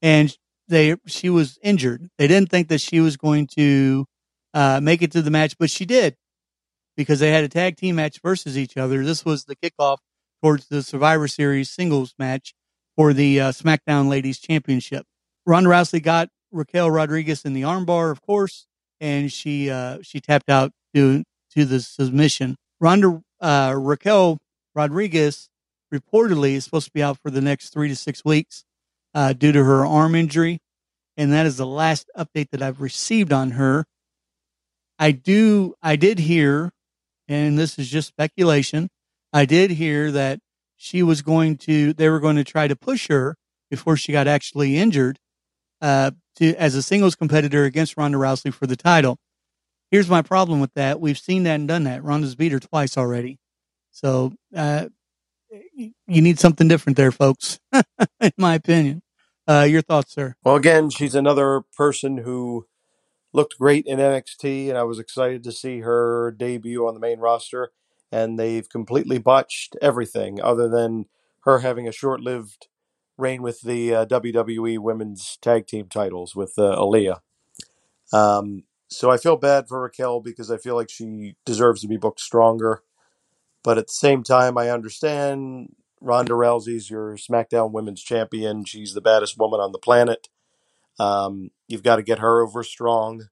and 0.00 0.36
they 0.72 0.96
she 1.06 1.30
was 1.30 1.58
injured. 1.62 2.08
They 2.18 2.26
didn't 2.26 2.50
think 2.50 2.68
that 2.68 2.80
she 2.80 3.00
was 3.00 3.16
going 3.16 3.46
to 3.58 4.06
uh, 4.54 4.80
make 4.82 5.02
it 5.02 5.12
to 5.12 5.22
the 5.22 5.30
match, 5.30 5.56
but 5.58 5.70
she 5.70 5.84
did 5.84 6.16
because 6.96 7.20
they 7.20 7.30
had 7.30 7.44
a 7.44 7.48
tag 7.48 7.76
team 7.76 7.96
match 7.96 8.20
versus 8.22 8.58
each 8.58 8.76
other. 8.76 9.04
This 9.04 9.24
was 9.24 9.44
the 9.44 9.56
kickoff 9.56 9.98
towards 10.42 10.68
the 10.68 10.82
Survivor 10.82 11.28
Series 11.28 11.70
singles 11.70 12.14
match 12.18 12.54
for 12.96 13.12
the 13.12 13.40
uh, 13.40 13.52
SmackDown 13.52 14.08
Ladies 14.08 14.38
Championship. 14.38 15.06
Ronda 15.46 15.70
Rousey 15.70 16.02
got 16.02 16.28
Raquel 16.50 16.90
Rodriguez 16.90 17.44
in 17.44 17.52
the 17.52 17.62
armbar, 17.62 18.10
of 18.10 18.22
course, 18.22 18.66
and 19.00 19.30
she 19.32 19.70
uh, 19.70 19.98
she 20.02 20.20
tapped 20.20 20.50
out 20.50 20.72
to 20.94 21.22
to 21.54 21.64
the 21.64 21.80
submission. 21.80 22.56
Ronda 22.80 23.22
uh, 23.40 23.74
Raquel 23.76 24.38
Rodriguez 24.74 25.50
reportedly 25.92 26.52
is 26.52 26.64
supposed 26.64 26.86
to 26.86 26.92
be 26.92 27.02
out 27.02 27.18
for 27.22 27.30
the 27.30 27.42
next 27.42 27.70
three 27.70 27.88
to 27.88 27.96
six 27.96 28.24
weeks 28.24 28.64
uh, 29.14 29.32
due 29.32 29.52
to 29.52 29.62
her 29.62 29.84
arm 29.84 30.14
injury, 30.14 30.58
and 31.16 31.32
that 31.32 31.46
is 31.46 31.56
the 31.56 31.66
last 31.66 32.10
update 32.16 32.50
that 32.50 32.62
I've 32.62 32.80
received 32.80 33.32
on 33.32 33.52
her. 33.52 33.84
I 34.98 35.12
do 35.12 35.74
I 35.82 35.96
did 35.96 36.20
hear, 36.20 36.72
and 37.28 37.58
this 37.58 37.78
is 37.78 37.88
just 37.88 38.08
speculation. 38.08 38.88
I 39.32 39.44
did 39.44 39.72
hear 39.72 40.10
that 40.12 40.40
she 40.76 41.02
was 41.02 41.22
going 41.22 41.56
to 41.58 41.92
they 41.92 42.08
were 42.08 42.20
going 42.20 42.36
to 42.36 42.44
try 42.44 42.68
to 42.68 42.76
push 42.76 43.08
her 43.08 43.36
before 43.70 43.96
she 43.96 44.12
got 44.12 44.26
actually 44.26 44.76
injured 44.76 45.18
uh, 45.80 46.12
to 46.36 46.54
as 46.56 46.74
a 46.74 46.82
singles 46.82 47.14
competitor 47.14 47.64
against 47.64 47.96
Ronda 47.96 48.18
Rousey 48.18 48.52
for 48.52 48.66
the 48.66 48.76
title. 48.76 49.18
Here's 49.90 50.08
my 50.08 50.22
problem 50.22 50.60
with 50.60 50.72
that: 50.74 51.00
we've 51.00 51.18
seen 51.18 51.42
that 51.44 51.56
and 51.56 51.68
done 51.68 51.84
that. 51.84 52.02
Ronda's 52.02 52.34
beat 52.34 52.52
her 52.52 52.60
twice 52.60 52.96
already, 52.96 53.38
so 53.90 54.32
uh, 54.54 54.86
you 55.74 55.92
need 56.06 56.38
something 56.38 56.68
different 56.68 56.96
there, 56.96 57.12
folks. 57.12 57.58
in 57.72 58.32
my 58.38 58.54
opinion, 58.54 59.02
uh, 59.48 59.66
your 59.68 59.82
thoughts, 59.82 60.12
sir? 60.14 60.36
Well, 60.44 60.56
again, 60.56 60.90
she's 60.90 61.14
another 61.14 61.62
person 61.76 62.18
who 62.18 62.66
looked 63.32 63.58
great 63.58 63.86
in 63.86 63.98
NXT, 63.98 64.68
and 64.68 64.78
I 64.78 64.82
was 64.84 64.98
excited 64.98 65.42
to 65.44 65.52
see 65.52 65.80
her 65.80 66.34
debut 66.36 66.86
on 66.86 66.94
the 66.94 67.00
main 67.00 67.18
roster. 67.18 67.72
And 68.10 68.38
they've 68.38 68.68
completely 68.68 69.18
botched 69.18 69.74
everything 69.80 70.38
other 70.40 70.68
than 70.68 71.06
her 71.44 71.60
having 71.60 71.88
a 71.88 71.92
short 71.92 72.20
lived 72.20 72.68
reign 73.16 73.40
with 73.40 73.62
the 73.62 73.94
uh, 73.94 74.06
WWE 74.06 74.78
Women's 74.78 75.38
Tag 75.40 75.66
Team 75.66 75.88
titles 75.88 76.36
with 76.36 76.52
uh, 76.58 76.76
Aliyah. 76.76 77.20
Um, 78.12 78.64
so 78.88 79.10
I 79.10 79.16
feel 79.16 79.36
bad 79.36 79.66
for 79.68 79.80
Raquel 79.80 80.20
because 80.20 80.50
I 80.50 80.58
feel 80.58 80.74
like 80.74 80.90
she 80.90 81.36
deserves 81.46 81.80
to 81.80 81.88
be 81.88 81.96
booked 81.96 82.20
stronger. 82.20 82.82
But 83.64 83.78
at 83.78 83.86
the 83.86 83.94
same 83.94 84.22
time, 84.22 84.58
I 84.58 84.70
understand 84.70 85.74
Ronda 86.02 86.32
Rousey's 86.32 86.90
your 86.90 87.16
SmackDown 87.16 87.72
Women's 87.72 88.02
Champion. 88.02 88.64
She's 88.64 88.94
the 88.94 89.00
baddest 89.00 89.38
woman 89.38 89.60
on 89.60 89.72
the 89.72 89.78
planet. 89.78 90.28
Um, 90.98 91.50
you've 91.68 91.82
got 91.82 91.96
to 91.96 92.02
get 92.02 92.18
her 92.18 92.42
over 92.42 92.62
strong. 92.62 93.28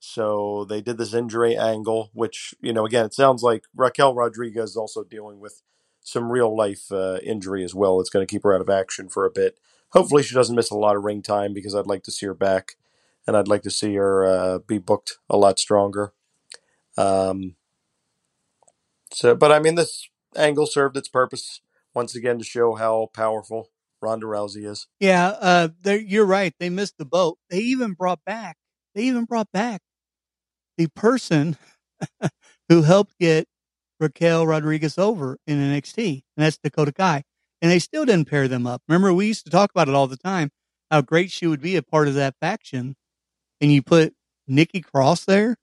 So 0.00 0.64
they 0.64 0.80
did 0.80 0.96
this 0.96 1.12
injury 1.12 1.56
angle, 1.56 2.10
which, 2.14 2.54
you 2.60 2.72
know, 2.72 2.86
again, 2.86 3.04
it 3.04 3.14
sounds 3.14 3.42
like 3.42 3.64
Raquel 3.74 4.14
Rodriguez 4.14 4.70
is 4.70 4.76
also 4.76 5.02
dealing 5.02 5.40
with 5.40 5.62
some 6.00 6.30
real 6.30 6.56
life 6.56 6.90
uh, 6.92 7.18
injury 7.22 7.64
as 7.64 7.74
well. 7.74 8.00
It's 8.00 8.10
going 8.10 8.26
to 8.26 8.30
keep 8.30 8.44
her 8.44 8.54
out 8.54 8.60
of 8.60 8.70
action 8.70 9.08
for 9.08 9.26
a 9.26 9.30
bit. 9.30 9.58
Hopefully, 9.90 10.22
she 10.22 10.34
doesn't 10.34 10.56
miss 10.56 10.70
a 10.70 10.76
lot 10.76 10.96
of 10.96 11.04
ring 11.04 11.20
time 11.22 11.52
because 11.52 11.74
I'd 11.74 11.86
like 11.86 12.04
to 12.04 12.12
see 12.12 12.26
her 12.26 12.34
back 12.34 12.76
and 13.26 13.36
I'd 13.36 13.48
like 13.48 13.62
to 13.62 13.70
see 13.70 13.96
her 13.96 14.24
uh, 14.24 14.58
be 14.58 14.78
booked 14.78 15.18
a 15.28 15.36
lot 15.36 15.58
stronger. 15.58 16.12
Um, 16.96 17.56
So, 19.12 19.34
but 19.34 19.50
I 19.50 19.58
mean, 19.58 19.74
this 19.74 20.08
angle 20.36 20.66
served 20.66 20.96
its 20.96 21.08
purpose 21.08 21.60
once 21.98 22.14
again 22.14 22.38
to 22.38 22.44
show 22.44 22.76
how 22.76 23.08
powerful 23.12 23.72
Ronda 24.00 24.24
Rousey 24.24 24.64
is. 24.64 24.86
Yeah, 25.00 25.30
uh, 25.30 25.68
you're 25.84 26.24
right. 26.24 26.54
They 26.60 26.70
missed 26.70 26.94
the 26.96 27.04
boat. 27.04 27.38
They 27.50 27.58
even 27.58 27.94
brought 27.94 28.20
back. 28.24 28.56
They 28.94 29.02
even 29.02 29.24
brought 29.24 29.50
back 29.52 29.80
the 30.76 30.86
person 30.94 31.56
who 32.68 32.82
helped 32.82 33.18
get 33.18 33.48
Raquel 33.98 34.46
Rodriguez 34.46 34.96
over 34.96 35.38
in 35.48 35.58
NXT, 35.58 36.22
and 36.36 36.46
that's 36.46 36.58
Dakota 36.62 36.92
Kai. 36.92 37.24
And 37.60 37.68
they 37.68 37.80
still 37.80 38.04
didn't 38.04 38.30
pair 38.30 38.46
them 38.46 38.64
up. 38.64 38.80
Remember, 38.86 39.12
we 39.12 39.26
used 39.26 39.44
to 39.46 39.50
talk 39.50 39.72
about 39.72 39.88
it 39.88 39.94
all 39.96 40.06
the 40.06 40.16
time. 40.16 40.50
How 40.92 41.00
great 41.00 41.32
she 41.32 41.48
would 41.48 41.60
be 41.60 41.74
a 41.74 41.82
part 41.82 42.06
of 42.06 42.14
that 42.14 42.36
faction, 42.40 42.94
and 43.60 43.72
you 43.72 43.82
put 43.82 44.14
Nikki 44.46 44.82
Cross 44.82 45.24
there. 45.24 45.56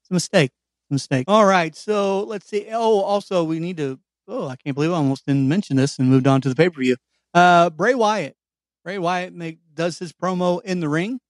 It's 0.00 0.10
a 0.10 0.14
mistake. 0.14 0.50
A 0.90 0.94
mistake. 0.94 1.26
All 1.28 1.46
right, 1.46 1.76
so 1.76 2.24
let's 2.24 2.48
see. 2.48 2.66
Oh, 2.72 3.02
also 3.02 3.44
we 3.44 3.60
need 3.60 3.76
to. 3.76 4.00
Oh, 4.28 4.48
I 4.48 4.56
can't 4.56 4.74
believe 4.74 4.92
I 4.92 4.96
almost 4.96 5.26
didn't 5.26 5.48
mention 5.48 5.76
this 5.76 5.98
and 5.98 6.08
moved 6.08 6.26
on 6.26 6.40
to 6.42 6.48
the 6.48 6.54
pay 6.54 6.68
per 6.70 6.80
view. 6.80 6.96
Uh, 7.34 7.70
Bray 7.70 7.94
Wyatt. 7.94 8.36
Bray 8.84 8.98
Wyatt 8.98 9.32
make, 9.32 9.58
does 9.74 9.98
his 9.98 10.12
promo 10.12 10.62
in 10.62 10.80
the 10.80 10.88
ring, 10.88 11.20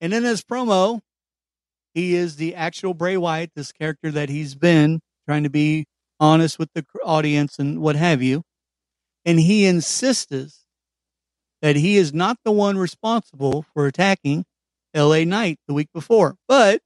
and 0.00 0.12
in 0.12 0.24
his 0.24 0.42
promo, 0.42 1.00
he 1.94 2.14
is 2.14 2.36
the 2.36 2.54
actual 2.54 2.94
Bray 2.94 3.16
Wyatt, 3.16 3.52
this 3.54 3.70
character 3.70 4.10
that 4.10 4.28
he's 4.28 4.56
been 4.56 5.00
trying 5.26 5.44
to 5.44 5.50
be 5.50 5.86
honest 6.18 6.58
with 6.58 6.70
the 6.74 6.84
audience 7.04 7.58
and 7.58 7.80
what 7.80 7.94
have 7.96 8.22
you, 8.22 8.42
and 9.24 9.38
he 9.38 9.66
insists 9.66 10.64
that 11.62 11.76
he 11.76 11.96
is 11.96 12.12
not 12.12 12.38
the 12.44 12.52
one 12.52 12.76
responsible 12.76 13.64
for 13.72 13.86
attacking 13.86 14.44
L.A. 14.92 15.24
Knight 15.24 15.58
the 15.68 15.74
week 15.74 15.88
before, 15.94 16.36
but 16.48 16.82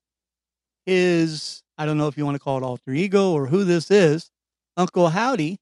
his 0.87 1.63
I 1.77 1.87
don't 1.87 1.99
know 1.99 2.09
if 2.09 2.19
you 2.19 2.25
want 2.25 2.35
to 2.35 2.41
call 2.41 2.59
it 2.59 2.65
alter 2.65 2.93
ego 2.93 3.33
or 3.33 3.47
who 3.47 3.65
this 3.65 3.91
is, 3.91 4.31
Uncle 4.79 5.09
Howdy 5.09 5.59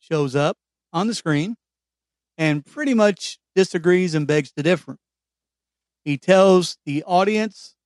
shows 0.00 0.34
up 0.34 0.56
on 0.92 1.06
the 1.06 1.14
screen 1.14 1.56
and 2.36 2.66
pretty 2.66 2.94
much 2.94 3.38
disagrees 3.54 4.14
and 4.14 4.26
begs 4.26 4.50
to 4.52 4.62
differ. 4.62 4.96
He 6.04 6.18
tells 6.18 6.76
the 6.84 7.04
audience, 7.04 7.76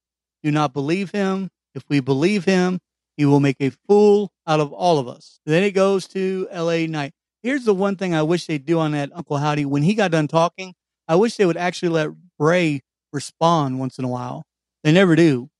do 0.42 0.50
not 0.50 0.72
believe 0.72 1.10
him. 1.10 1.50
If 1.74 1.84
we 1.88 2.00
believe 2.00 2.46
him, 2.46 2.78
he 3.16 3.26
will 3.26 3.40
make 3.40 3.58
a 3.60 3.70
fool 3.86 4.32
out 4.46 4.60
of 4.60 4.72
all 4.72 4.98
of 4.98 5.06
us. 5.06 5.38
Then 5.44 5.62
it 5.62 5.72
goes 5.72 6.08
to 6.08 6.48
LA 6.52 6.86
Knight. 6.86 7.12
Here's 7.42 7.64
the 7.64 7.74
one 7.74 7.96
thing 7.96 8.14
I 8.14 8.22
wish 8.22 8.46
they'd 8.46 8.64
do 8.64 8.78
on 8.78 8.92
that 8.92 9.10
Uncle 9.14 9.36
Howdy. 9.36 9.66
When 9.66 9.82
he 9.82 9.94
got 9.94 10.12
done 10.12 10.28
talking, 10.28 10.74
I 11.06 11.16
wish 11.16 11.36
they 11.36 11.44
would 11.44 11.58
actually 11.58 11.90
let 11.90 12.10
Bray 12.38 12.80
respond 13.12 13.78
once 13.78 13.98
in 13.98 14.04
a 14.04 14.08
while. 14.08 14.44
They 14.82 14.92
never 14.92 15.14
do. 15.14 15.50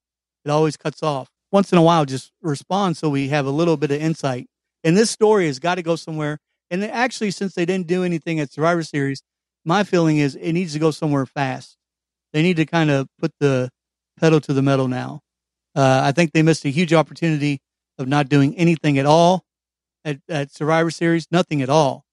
It 0.47 0.51
always 0.51 0.79
cuts 0.79 1.03
off. 1.03 1.29
Once 1.53 1.73
in 1.73 1.79
a 1.79 1.83
while, 1.83 2.05
just 2.05 2.33
respond 2.41 2.97
so 2.97 3.11
we 3.11 3.29
have 3.29 3.45
a 3.45 3.51
little 3.51 3.77
bit 3.77 3.91
of 3.91 4.01
insight. 4.01 4.47
And 4.85 4.97
this 4.97 5.11
story 5.11 5.47
has 5.47 5.59
got 5.59 5.77
to 5.77 5.83
go 5.83 5.97
somewhere. 5.97 6.39
And 6.71 6.85
actually, 6.85 7.31
since 7.31 7.55
they 7.55 7.65
didn't 7.65 7.87
do 7.87 8.05
anything 8.05 8.39
at 8.39 8.53
Survivor 8.53 8.83
Series, 8.83 9.23
my 9.65 9.83
feeling 9.83 10.19
is 10.19 10.37
it 10.37 10.53
needs 10.53 10.75
to 10.75 10.79
go 10.79 10.91
somewhere 10.91 11.27
fast. 11.27 11.77
They 12.33 12.43
need 12.43 12.57
to 12.57 12.67
kind 12.67 12.91
of 12.91 13.09
put 13.19 13.33
the 13.41 13.71
pedal 14.21 14.41
to 14.43 14.53
the 14.53 14.63
metal 14.63 14.89
now. 14.89 15.21
Uh, 15.75 16.03
I 16.05 16.13
think 16.13 16.33
they 16.33 16.43
missed 16.43 16.65
a 16.65 16.71
huge 16.71 16.93
opportunity 16.93 17.61
of 17.99 18.07
not 18.07 18.29
doing 18.29 18.57
anything 18.57 18.99
at 18.99 19.07
all 19.07 19.45
at, 20.05 20.19
at 20.29 20.53
Survivor 20.53 20.91
Series, 20.91 21.27
nothing 21.31 21.63
at 21.63 21.71
all. 21.71 22.05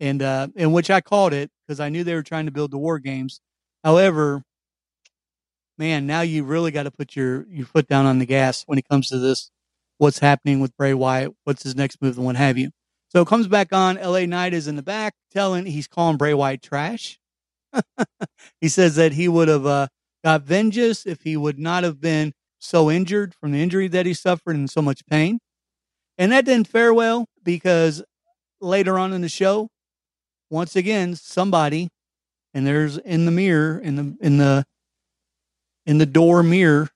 And, 0.00 0.20
uh, 0.20 0.48
in 0.56 0.72
which 0.72 0.90
I 0.90 1.00
called 1.00 1.32
it 1.32 1.50
because 1.66 1.80
I 1.80 1.88
knew 1.88 2.04
they 2.04 2.14
were 2.14 2.22
trying 2.22 2.46
to 2.46 2.52
build 2.52 2.72
the 2.72 2.78
war 2.78 2.98
games. 2.98 3.40
However, 3.84 4.42
man, 5.78 6.06
now 6.06 6.20
you 6.20 6.44
really 6.44 6.70
got 6.72 6.84
to 6.84 6.90
put 6.90 7.16
your, 7.16 7.46
your 7.48 7.66
foot 7.66 7.86
down 7.86 8.06
on 8.06 8.18
the 8.18 8.26
gas 8.26 8.64
when 8.66 8.78
it 8.78 8.88
comes 8.88 9.08
to 9.08 9.18
this. 9.18 9.50
What's 9.98 10.18
happening 10.18 10.60
with 10.60 10.76
Bray 10.76 10.94
Wyatt? 10.94 11.32
What's 11.44 11.62
his 11.62 11.76
next 11.76 12.02
move 12.02 12.16
and 12.16 12.26
what 12.26 12.36
have 12.36 12.58
you? 12.58 12.70
So 13.08 13.20
it 13.20 13.28
comes 13.28 13.46
back 13.46 13.72
on. 13.72 13.96
LA 13.96 14.26
Knight 14.26 14.54
is 14.54 14.66
in 14.66 14.76
the 14.76 14.82
back 14.82 15.14
telling, 15.30 15.66
he's 15.66 15.86
calling 15.86 16.16
Bray 16.16 16.34
Wyatt 16.34 16.62
trash. 16.62 17.18
he 18.60 18.68
says 18.68 18.96
that 18.96 19.12
he 19.12 19.28
would 19.28 19.48
have, 19.48 19.66
uh, 19.66 19.88
got 20.24 20.42
vengeance 20.42 21.04
if 21.04 21.22
he 21.22 21.36
would 21.36 21.58
not 21.58 21.84
have 21.84 22.00
been 22.00 22.32
so 22.58 22.90
injured 22.90 23.34
from 23.34 23.52
the 23.52 23.62
injury 23.62 23.88
that 23.88 24.06
he 24.06 24.14
suffered 24.14 24.56
and 24.56 24.70
so 24.70 24.80
much 24.80 25.04
pain. 25.06 25.40
And 26.16 26.32
that 26.32 26.44
didn't 26.44 26.68
fare 26.68 26.94
well 26.94 27.26
because 27.42 28.02
later 28.60 28.98
on 28.98 29.12
in 29.12 29.20
the 29.20 29.28
show, 29.28 29.68
once 30.48 30.76
again, 30.76 31.16
somebody, 31.16 31.88
and 32.54 32.66
there's 32.66 32.98
in 32.98 33.24
the 33.24 33.30
mirror, 33.32 33.78
in 33.78 33.96
the, 33.96 34.16
in 34.20 34.38
the, 34.38 34.64
in 35.86 35.98
the 35.98 36.06
door 36.06 36.42
mirror, 36.42 36.88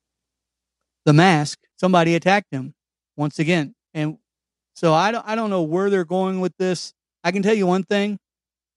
the 1.04 1.12
mask, 1.12 1.58
somebody 1.76 2.14
attacked 2.14 2.52
him 2.52 2.74
once 3.16 3.38
again. 3.38 3.74
And 3.94 4.18
so 4.74 4.92
I 4.92 5.10
don't, 5.10 5.26
I 5.26 5.34
don't 5.34 5.50
know 5.50 5.62
where 5.62 5.90
they're 5.90 6.04
going 6.04 6.40
with 6.40 6.52
this. 6.58 6.92
I 7.24 7.32
can 7.32 7.42
tell 7.42 7.54
you 7.54 7.66
one 7.66 7.82
thing. 7.82 8.18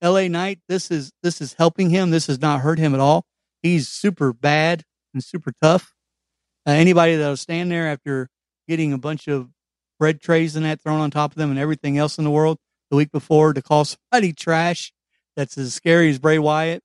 LA 0.02 0.28
Knight, 0.28 0.60
this 0.70 0.92
is, 0.92 1.12
this 1.24 1.42
is 1.42 1.54
helping 1.54 1.90
him. 1.90 2.10
This 2.10 2.28
has 2.28 2.40
not 2.40 2.62
hurt 2.62 2.80
him 2.80 2.94
at 2.94 3.02
all. 3.02 3.26
He's 3.62 3.90
super 3.90 4.32
bad 4.32 4.84
and 5.14 5.24
super 5.24 5.52
tough. 5.62 5.94
Uh, 6.66 6.72
anybody 6.72 7.16
that'll 7.16 7.36
stand 7.36 7.72
there 7.72 7.88
after 7.88 8.30
getting 8.68 8.94
a 8.94 8.98
bunch 8.98 9.28
of 9.28 9.50
bread 10.00 10.22
trays 10.22 10.56
and 10.56 10.66
that 10.66 10.82
thrown 10.82 11.02
on 11.02 11.12
top 11.12 11.32
of 11.32 11.38
them 11.38 11.50
and 11.50 11.60
everything 11.60 11.98
else 11.98 12.18
in 12.18 12.24
the 12.24 12.32
world 12.32 12.58
the 12.90 12.96
week 12.96 13.12
before 13.12 13.54
to 13.54 13.62
call 13.62 13.86
somebody 13.86 14.34
trash 14.34 14.94
that's 15.36 15.58
as 15.58 15.74
scary 15.74 16.10
as 16.10 16.20
Bray 16.20 16.40
Wyatt, 16.40 16.82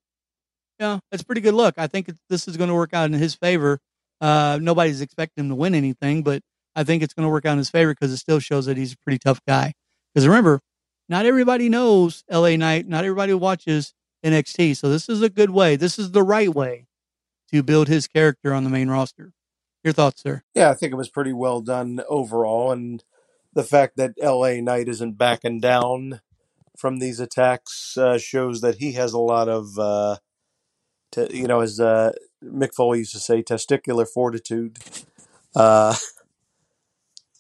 yeah, 0.79 0.99
that's 1.11 1.23
pretty 1.23 1.41
good 1.41 1.55
look. 1.55 1.75
I 1.79 1.87
think 1.87 2.11
this 2.29 2.49
is 2.49 2.57
going 2.57 2.69
to 2.69 2.75
work 2.75 2.95
out 2.95 3.07
in 3.07 3.13
his 3.13 3.35
favor. 3.35 3.79
Uh, 4.21 4.59
nobody's 4.61 5.01
expecting 5.01 5.45
him 5.45 5.49
to 5.51 5.55
win 5.55 5.75
anything, 5.75 6.23
but 6.23 6.43
I 6.77 6.85
think 6.85 7.03
it's 7.03 7.14
going 7.14 7.27
to 7.27 7.31
work 7.31 7.47
out 7.47 7.53
in 7.53 7.59
his 7.59 7.70
favor 7.70 7.93
because 7.93 8.12
it 8.12 8.18
still 8.18 8.41
shows 8.41 8.66
that 8.66 8.77
he's 8.77 8.93
a 8.93 8.99
pretty 8.99 9.18
tough 9.18 9.41
guy. 9.47 9.75
Because 10.12 10.27
remember, 10.27 10.61
not 11.09 11.27
everybody 11.27 11.68
knows 11.68 12.25
LA 12.31 12.57
Knight, 12.57 12.89
not 12.89 13.05
everybody 13.05 13.35
watches 13.35 13.95
NXT. 14.25 14.77
So 14.77 14.89
this 14.89 15.09
is 15.09 15.22
a 15.22 15.29
good 15.29 15.51
way. 15.51 15.77
This 15.77 15.99
is 15.99 16.12
the 16.12 16.22
right 16.22 16.53
way 16.53 16.87
to 17.53 17.62
build 17.62 17.89
his 17.89 18.07
character 18.07 18.53
on 18.55 18.64
the 18.64 18.70
main 18.70 18.89
roster. 18.89 19.33
Your 19.85 19.93
thoughts, 19.93 20.22
sir? 20.22 20.43
Yeah, 20.55 20.70
I 20.70 20.75
think 20.75 20.93
it 20.93 20.97
was 20.97 21.11
pretty 21.11 21.35
well 21.35 21.61
done 21.61 22.01
overall, 22.09 22.72
and 22.72 23.05
the 23.53 23.62
fact 23.62 23.99
that 23.99 24.14
L.A. 24.20 24.62
Knight 24.62 24.89
isn't 24.89 25.18
backing 25.18 25.61
down 25.61 26.20
from 26.77 26.99
these 26.99 27.20
attacks 27.20 27.97
uh, 27.99 28.18
shows 28.18 28.62
that 28.62 28.77
he 28.77 28.93
has 28.93 29.12
a 29.12 29.18
lot 29.18 29.49
of, 29.49 29.79
uh, 29.79 30.16
te- 31.12 31.37
you 31.37 31.47
know, 31.47 31.61
as 31.61 31.79
uh, 31.79 32.12
Mick 32.43 32.75
Foley 32.75 33.01
used 33.01 33.12
to 33.12 33.20
say, 33.20 33.43
testicular 33.43 34.09
fortitude. 34.09 34.79
Uh, 35.55 35.95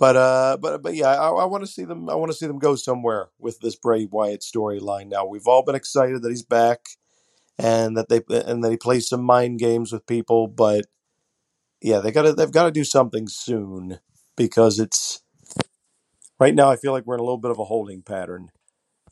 but 0.00 0.16
uh, 0.16 0.58
but 0.60 0.82
but 0.82 0.94
yeah, 0.94 1.08
I, 1.08 1.30
I 1.30 1.44
want 1.46 1.64
to 1.64 1.70
see 1.70 1.84
them. 1.84 2.10
I 2.10 2.16
want 2.16 2.32
to 2.32 2.38
see 2.38 2.46
them 2.48 2.58
go 2.60 2.76
somewhere 2.76 3.28
with 3.38 3.60
this 3.60 3.76
Bray 3.76 4.06
Wyatt 4.06 4.42
storyline. 4.42 5.08
Now 5.08 5.26
we've 5.26 5.46
all 5.48 5.64
been 5.64 5.76
excited 5.76 6.22
that 6.22 6.30
he's 6.30 6.44
back 6.44 6.80
and 7.58 7.96
that 7.96 8.10
they 8.10 8.22
and 8.30 8.64
that 8.64 8.72
he 8.72 8.78
plays 8.78 9.08
some 9.08 9.22
mind 9.24 9.60
games 9.60 9.92
with 9.92 10.06
people, 10.06 10.48
but 10.48 10.86
yeah, 11.82 12.00
they 12.00 12.12
gotta 12.12 12.34
they've 12.34 12.52
got 12.52 12.66
to 12.66 12.72
do 12.72 12.84
something 12.84 13.28
soon 13.28 14.00
because 14.36 14.80
it's 14.80 15.22
right 16.40 16.54
now. 16.54 16.70
I 16.70 16.76
feel 16.76 16.92
like 16.92 17.06
we're 17.06 17.14
in 17.16 17.20
a 17.20 17.24
little 17.24 17.38
bit 17.38 17.52
of 17.52 17.58
a 17.60 17.64
holding 17.64 18.02
pattern, 18.02 18.50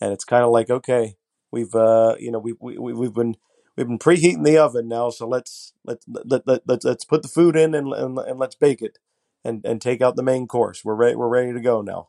and 0.00 0.12
it's 0.12 0.24
kind 0.24 0.44
of 0.44 0.50
like 0.52 0.70
okay, 0.70 1.16
we've 1.52 1.74
uh 1.74 2.16
you 2.20 2.32
know 2.32 2.40
we 2.40 2.54
we 2.60 2.78
we- 2.78 2.94
we've 2.94 3.14
been 3.14 3.36
we've 3.76 3.88
been 3.88 3.98
preheating 4.00 4.44
the 4.44 4.58
oven 4.58 4.88
now, 4.88 5.10
so 5.10 5.28
let's 5.28 5.74
let's 5.84 6.06
let, 6.08 6.46
let, 6.48 6.62
let, 6.68 6.84
let's 6.84 7.04
put 7.06 7.22
the 7.22 7.28
food 7.28 7.56
in 7.56 7.74
and, 7.74 7.92
and 7.94 8.18
and 8.18 8.38
let's 8.40 8.56
bake 8.56 8.82
it 8.82 8.98
and 9.44 9.64
and 9.64 9.80
take 9.80 10.00
out 10.00 10.16
the 10.16 10.22
main 10.22 10.46
course. 10.46 10.84
We're 10.84 10.94
ready. 10.94 11.16
We're 11.16 11.28
ready 11.28 11.52
to 11.52 11.60
go 11.60 11.82
now. 11.82 12.08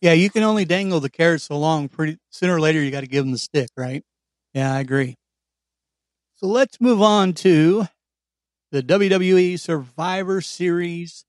Yeah, 0.00 0.12
you 0.12 0.30
can 0.30 0.42
only 0.42 0.64
dangle 0.64 1.00
the 1.00 1.10
carrot 1.10 1.40
so 1.40 1.58
long. 1.58 1.88
Pretty 1.88 2.18
sooner 2.30 2.56
or 2.56 2.60
later, 2.60 2.82
you 2.82 2.90
got 2.90 3.00
to 3.00 3.06
give 3.06 3.24
them 3.24 3.32
the 3.32 3.38
stick, 3.38 3.68
right? 3.76 4.02
Yeah, 4.52 4.74
I 4.74 4.80
agree. 4.80 5.16
So 6.36 6.46
let's 6.46 6.80
move 6.80 7.00
on 7.00 7.32
to 7.34 7.86
the 8.70 8.82
WWE 8.82 9.58
Survivor 9.58 10.40
Series 10.40 11.24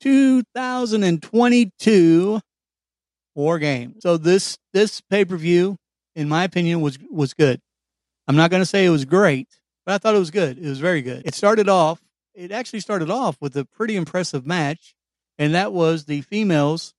2022 0.00 2.40
War 3.34 3.58
Game. 3.58 3.94
So 4.00 4.16
this 4.16 4.58
this 4.72 5.00
pay 5.00 5.24
per 5.24 5.36
view, 5.36 5.76
in 6.14 6.28
my 6.28 6.44
opinion, 6.44 6.80
was 6.80 6.98
was 7.10 7.34
good. 7.34 7.60
I'm 8.28 8.36
not 8.36 8.50
going 8.50 8.62
to 8.62 8.66
say 8.66 8.84
it 8.84 8.90
was 8.90 9.04
great, 9.04 9.48
but 9.86 9.94
I 9.94 9.98
thought 9.98 10.14
it 10.14 10.20
was 10.20 10.30
good. 10.30 10.58
It 10.58 10.68
was 10.68 10.80
very 10.80 11.02
good. 11.02 11.22
It 11.24 11.34
started 11.34 11.68
off. 11.68 12.00
It 12.34 12.50
actually 12.50 12.80
started 12.80 13.10
off 13.10 13.36
with 13.40 13.56
a 13.56 13.64
pretty 13.64 13.96
impressive 13.96 14.46
match, 14.46 14.94
and 15.38 15.54
that 15.54 15.72
was 15.72 16.04
the 16.04 16.22
females 16.22 16.94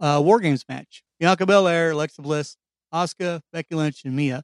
uh, 0.00 0.20
War 0.24 0.40
Games 0.40 0.64
match. 0.68 1.02
Bianca 1.18 1.46
Belair, 1.46 1.90
Alexa 1.90 2.22
Bliss, 2.22 2.56
Asuka, 2.92 3.40
Becky 3.52 3.74
Lynch, 3.74 4.04
and 4.04 4.14
Mia. 4.14 4.42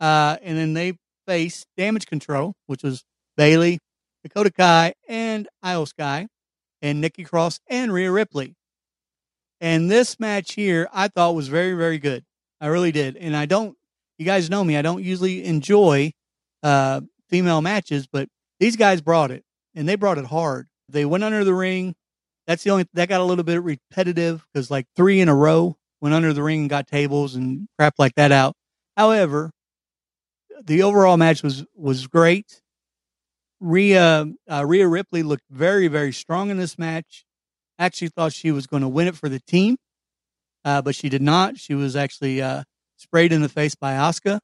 Uh, 0.00 0.36
and 0.42 0.56
then 0.56 0.74
they 0.74 0.94
faced 1.26 1.66
Damage 1.76 2.06
Control, 2.06 2.54
which 2.66 2.82
was 2.82 3.04
Bayley, 3.36 3.78
Dakota 4.22 4.50
Kai, 4.50 4.94
and 5.08 5.48
Iyo 5.64 5.86
Sky, 5.86 6.28
and 6.82 7.00
Nikki 7.00 7.24
Cross 7.24 7.60
and 7.68 7.92
Rhea 7.92 8.10
Ripley. 8.10 8.54
And 9.60 9.90
this 9.90 10.20
match 10.20 10.54
here, 10.54 10.88
I 10.92 11.08
thought 11.08 11.34
was 11.34 11.48
very, 11.48 11.72
very 11.72 11.98
good. 11.98 12.24
I 12.60 12.66
really 12.66 12.92
did. 12.92 13.16
And 13.16 13.36
I 13.36 13.46
don't, 13.46 13.76
you 14.18 14.24
guys 14.24 14.50
know 14.50 14.62
me, 14.64 14.76
I 14.76 14.82
don't 14.82 15.02
usually 15.02 15.44
enjoy 15.44 16.12
uh, 16.62 17.02
female 17.28 17.62
matches, 17.62 18.06
but 18.06 18.28
these 18.60 18.76
guys 18.76 19.00
brought 19.00 19.30
it, 19.30 19.44
and 19.76 19.88
they 19.88 19.94
brought 19.94 20.18
it 20.18 20.24
hard. 20.24 20.66
They 20.88 21.04
went 21.04 21.22
under 21.22 21.44
the 21.44 21.54
ring. 21.54 21.94
that's 22.46 22.64
the 22.64 22.70
only 22.70 22.86
that 22.94 23.08
got 23.08 23.20
a 23.20 23.24
little 23.24 23.44
bit 23.44 23.62
repetitive 23.62 24.44
because 24.52 24.70
like 24.70 24.86
three 24.96 25.20
in 25.20 25.28
a 25.28 25.34
row 25.34 25.76
went 26.00 26.14
under 26.14 26.32
the 26.32 26.42
ring 26.42 26.60
and 26.60 26.70
got 26.70 26.86
tables 26.86 27.34
and 27.34 27.68
crap 27.78 27.94
like 27.98 28.14
that 28.16 28.32
out. 28.32 28.54
However, 28.96 29.50
the 30.64 30.82
overall 30.82 31.16
match 31.16 31.42
was 31.42 31.64
was 31.74 32.06
great. 32.06 32.62
Rhea 33.60 34.26
uh, 34.50 34.66
Rhea 34.66 34.88
Ripley 34.88 35.22
looked 35.22 35.44
very 35.50 35.88
very 35.88 36.12
strong 36.12 36.50
in 36.50 36.56
this 36.56 36.78
match. 36.78 37.24
Actually 37.78 38.08
thought 38.08 38.32
she 38.32 38.50
was 38.50 38.66
going 38.66 38.82
to 38.82 38.88
win 38.88 39.06
it 39.06 39.16
for 39.16 39.28
the 39.28 39.40
team, 39.40 39.76
uh, 40.64 40.80
but 40.80 40.94
she 40.94 41.10
did 41.10 41.20
not. 41.20 41.58
She 41.58 41.74
was 41.74 41.94
actually 41.94 42.40
uh, 42.40 42.62
sprayed 42.96 43.32
in 43.32 43.42
the 43.42 43.50
face 43.50 43.74
by 43.74 43.92
Asuka. 43.92 44.40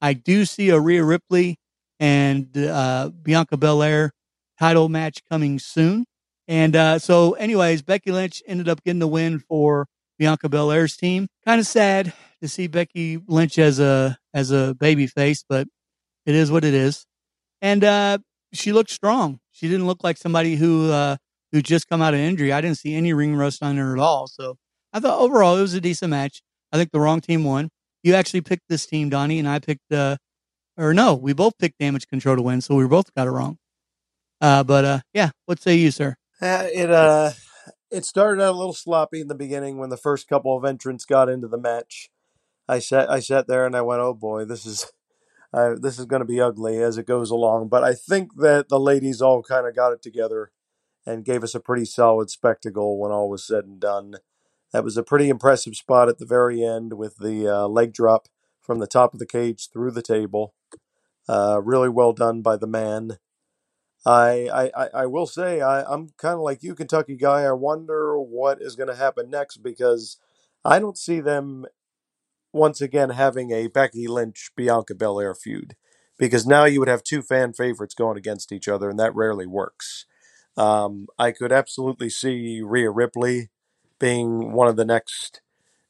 I 0.00 0.12
do 0.12 0.44
see 0.44 0.70
a 0.70 0.78
Rhea 0.78 1.02
Ripley 1.02 1.56
and 1.98 2.56
uh, 2.56 3.10
Bianca 3.10 3.56
Belair 3.56 4.12
title 4.62 4.88
match 4.88 5.18
coming 5.28 5.58
soon. 5.58 6.04
And 6.46 6.76
uh, 6.76 7.00
so, 7.00 7.32
anyways, 7.32 7.82
Becky 7.82 8.12
Lynch 8.12 8.42
ended 8.46 8.68
up 8.68 8.84
getting 8.84 9.00
the 9.00 9.08
win 9.08 9.40
for 9.40 9.86
Bianca 10.20 10.48
Belair's 10.48 10.96
team. 10.96 11.26
Kind 11.44 11.58
of 11.58 11.66
sad 11.66 12.12
to 12.40 12.48
see 12.48 12.68
Becky 12.68 13.18
Lynch 13.26 13.58
as 13.58 13.80
a 13.80 14.18
as 14.32 14.52
a 14.52 14.74
baby 14.78 15.08
face, 15.08 15.44
but 15.48 15.66
it 16.26 16.36
is 16.36 16.52
what 16.52 16.64
it 16.64 16.74
is. 16.74 17.06
And 17.60 17.82
uh, 17.82 18.18
she 18.52 18.72
looked 18.72 18.90
strong. 18.90 19.40
She 19.50 19.68
didn't 19.68 19.86
look 19.86 20.04
like 20.04 20.16
somebody 20.16 20.54
who 20.54 20.92
uh, 20.92 21.16
who 21.50 21.60
just 21.60 21.88
come 21.88 22.00
out 22.00 22.14
of 22.14 22.20
injury. 22.20 22.52
I 22.52 22.60
didn't 22.60 22.78
see 22.78 22.94
any 22.94 23.12
ring 23.12 23.34
rust 23.34 23.64
on 23.64 23.76
her 23.78 23.96
at 23.96 24.00
all. 24.00 24.28
So 24.28 24.58
I 24.92 25.00
thought 25.00 25.18
overall 25.18 25.56
it 25.56 25.62
was 25.62 25.74
a 25.74 25.80
decent 25.80 26.10
match. 26.10 26.40
I 26.70 26.76
think 26.76 26.92
the 26.92 27.00
wrong 27.00 27.20
team 27.20 27.42
won. 27.42 27.68
You 28.04 28.14
actually 28.14 28.42
picked 28.42 28.68
this 28.68 28.86
team, 28.86 29.08
Donnie, 29.08 29.40
and 29.40 29.48
I 29.48 29.58
picked 29.58 29.92
uh, 29.92 30.18
or 30.76 30.94
no, 30.94 31.14
we 31.14 31.32
both 31.32 31.58
picked 31.58 31.78
damage 31.78 32.06
control 32.06 32.36
to 32.36 32.42
win, 32.42 32.60
so 32.60 32.76
we 32.76 32.86
both 32.86 33.12
got 33.14 33.26
it 33.26 33.30
wrong. 33.30 33.58
Uh, 34.42 34.64
but 34.64 34.84
uh, 34.84 35.00
yeah, 35.14 35.30
what 35.46 35.62
say 35.62 35.76
you, 35.76 35.92
sir? 35.92 36.16
Uh, 36.40 36.66
it 36.74 36.90
uh, 36.90 37.30
it 37.92 38.04
started 38.04 38.42
out 38.42 38.54
a 38.54 38.58
little 38.58 38.74
sloppy 38.74 39.20
in 39.20 39.28
the 39.28 39.36
beginning 39.36 39.78
when 39.78 39.88
the 39.88 39.96
first 39.96 40.28
couple 40.28 40.56
of 40.56 40.64
entrants 40.64 41.04
got 41.04 41.28
into 41.28 41.46
the 41.46 41.56
match. 41.56 42.10
I 42.68 42.80
sat 42.80 43.08
I 43.08 43.20
sat 43.20 43.46
there 43.46 43.64
and 43.64 43.76
I 43.76 43.82
went, 43.82 44.00
"Oh 44.02 44.14
boy, 44.14 44.44
this 44.44 44.66
is 44.66 44.90
uh, 45.54 45.76
this 45.80 45.96
is 46.00 46.06
going 46.06 46.22
to 46.22 46.26
be 46.26 46.40
ugly 46.40 46.82
as 46.82 46.98
it 46.98 47.06
goes 47.06 47.30
along." 47.30 47.68
But 47.68 47.84
I 47.84 47.94
think 47.94 48.34
that 48.38 48.68
the 48.68 48.80
ladies 48.80 49.22
all 49.22 49.44
kind 49.44 49.64
of 49.64 49.76
got 49.76 49.92
it 49.92 50.02
together 50.02 50.50
and 51.06 51.24
gave 51.24 51.44
us 51.44 51.54
a 51.54 51.60
pretty 51.60 51.84
solid 51.84 52.28
spectacle 52.28 52.98
when 52.98 53.12
all 53.12 53.30
was 53.30 53.46
said 53.46 53.64
and 53.64 53.78
done. 53.78 54.16
That 54.72 54.84
was 54.84 54.96
a 54.96 55.04
pretty 55.04 55.28
impressive 55.28 55.76
spot 55.76 56.08
at 56.08 56.18
the 56.18 56.26
very 56.26 56.64
end 56.64 56.94
with 56.94 57.18
the 57.18 57.46
uh, 57.46 57.66
leg 57.68 57.92
drop 57.92 58.26
from 58.60 58.80
the 58.80 58.86
top 58.88 59.12
of 59.12 59.20
the 59.20 59.26
cage 59.26 59.68
through 59.72 59.92
the 59.92 60.02
table. 60.02 60.54
Uh, 61.28 61.60
really 61.62 61.88
well 61.88 62.12
done 62.12 62.42
by 62.42 62.56
the 62.56 62.66
man. 62.66 63.18
I 64.06 64.70
I, 64.74 64.88
I 65.02 65.06
will 65.06 65.26
say 65.26 65.60
I, 65.60 65.82
I'm 65.84 66.10
kind 66.18 66.34
of 66.34 66.40
like 66.40 66.62
you, 66.62 66.74
Kentucky 66.74 67.16
guy. 67.16 67.42
I 67.42 67.52
wonder 67.52 68.18
what 68.18 68.60
is 68.60 68.76
going 68.76 68.88
to 68.88 68.96
happen 68.96 69.30
next 69.30 69.58
because 69.58 70.18
I 70.64 70.78
don't 70.78 70.98
see 70.98 71.20
them 71.20 71.66
once 72.52 72.80
again 72.80 73.10
having 73.10 73.50
a 73.50 73.68
Becky 73.68 74.06
Lynch 74.06 74.50
Bianca 74.56 74.94
Belair 74.94 75.34
feud 75.34 75.76
because 76.18 76.46
now 76.46 76.64
you 76.64 76.80
would 76.80 76.88
have 76.88 77.02
two 77.02 77.22
fan 77.22 77.52
favorites 77.52 77.94
going 77.94 78.16
against 78.18 78.52
each 78.52 78.68
other, 78.68 78.90
and 78.90 78.98
that 78.98 79.14
rarely 79.14 79.46
works. 79.46 80.06
Um, 80.56 81.06
I 81.18 81.32
could 81.32 81.52
absolutely 81.52 82.10
see 82.10 82.60
Rhea 82.62 82.90
Ripley 82.90 83.50
being 83.98 84.52
one 84.52 84.68
of 84.68 84.76
the 84.76 84.84
next 84.84 85.40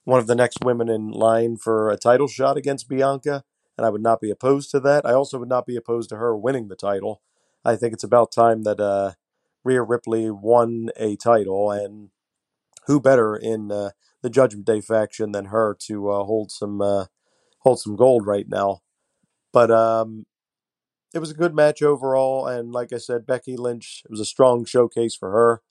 one 0.04 0.20
of 0.20 0.26
the 0.26 0.34
next 0.34 0.58
women 0.64 0.88
in 0.88 1.10
line 1.10 1.56
for 1.56 1.90
a 1.90 1.96
title 1.96 2.28
shot 2.28 2.56
against 2.56 2.88
Bianca, 2.88 3.44
and 3.78 3.86
I 3.86 3.90
would 3.90 4.02
not 4.02 4.20
be 4.20 4.30
opposed 4.30 4.70
to 4.72 4.80
that. 4.80 5.06
I 5.06 5.12
also 5.12 5.38
would 5.38 5.48
not 5.48 5.66
be 5.66 5.76
opposed 5.76 6.10
to 6.10 6.16
her 6.16 6.36
winning 6.36 6.68
the 6.68 6.76
title. 6.76 7.22
I 7.64 7.76
think 7.76 7.92
it's 7.92 8.04
about 8.04 8.32
time 8.32 8.62
that 8.64 8.80
uh, 8.80 9.12
Rhea 9.64 9.82
Ripley 9.82 10.30
won 10.30 10.90
a 10.96 11.16
title, 11.16 11.70
and 11.70 12.10
who 12.86 13.00
better 13.00 13.36
in 13.36 13.70
uh, 13.70 13.90
the 14.22 14.30
Judgment 14.30 14.66
Day 14.66 14.80
faction 14.80 15.32
than 15.32 15.46
her 15.46 15.76
to 15.86 16.10
uh, 16.10 16.24
hold 16.24 16.50
some 16.50 16.80
uh, 16.80 17.06
hold 17.60 17.80
some 17.80 17.96
gold 17.96 18.26
right 18.26 18.48
now? 18.48 18.80
But 19.52 19.70
um, 19.70 20.26
it 21.14 21.18
was 21.18 21.30
a 21.30 21.34
good 21.34 21.54
match 21.54 21.82
overall, 21.82 22.46
and 22.46 22.72
like 22.72 22.92
I 22.92 22.98
said, 22.98 23.26
Becky 23.26 23.56
Lynch 23.56 24.02
it 24.04 24.10
was 24.10 24.20
a 24.20 24.24
strong 24.24 24.64
showcase 24.64 25.14
for 25.14 25.30
her 25.30 25.62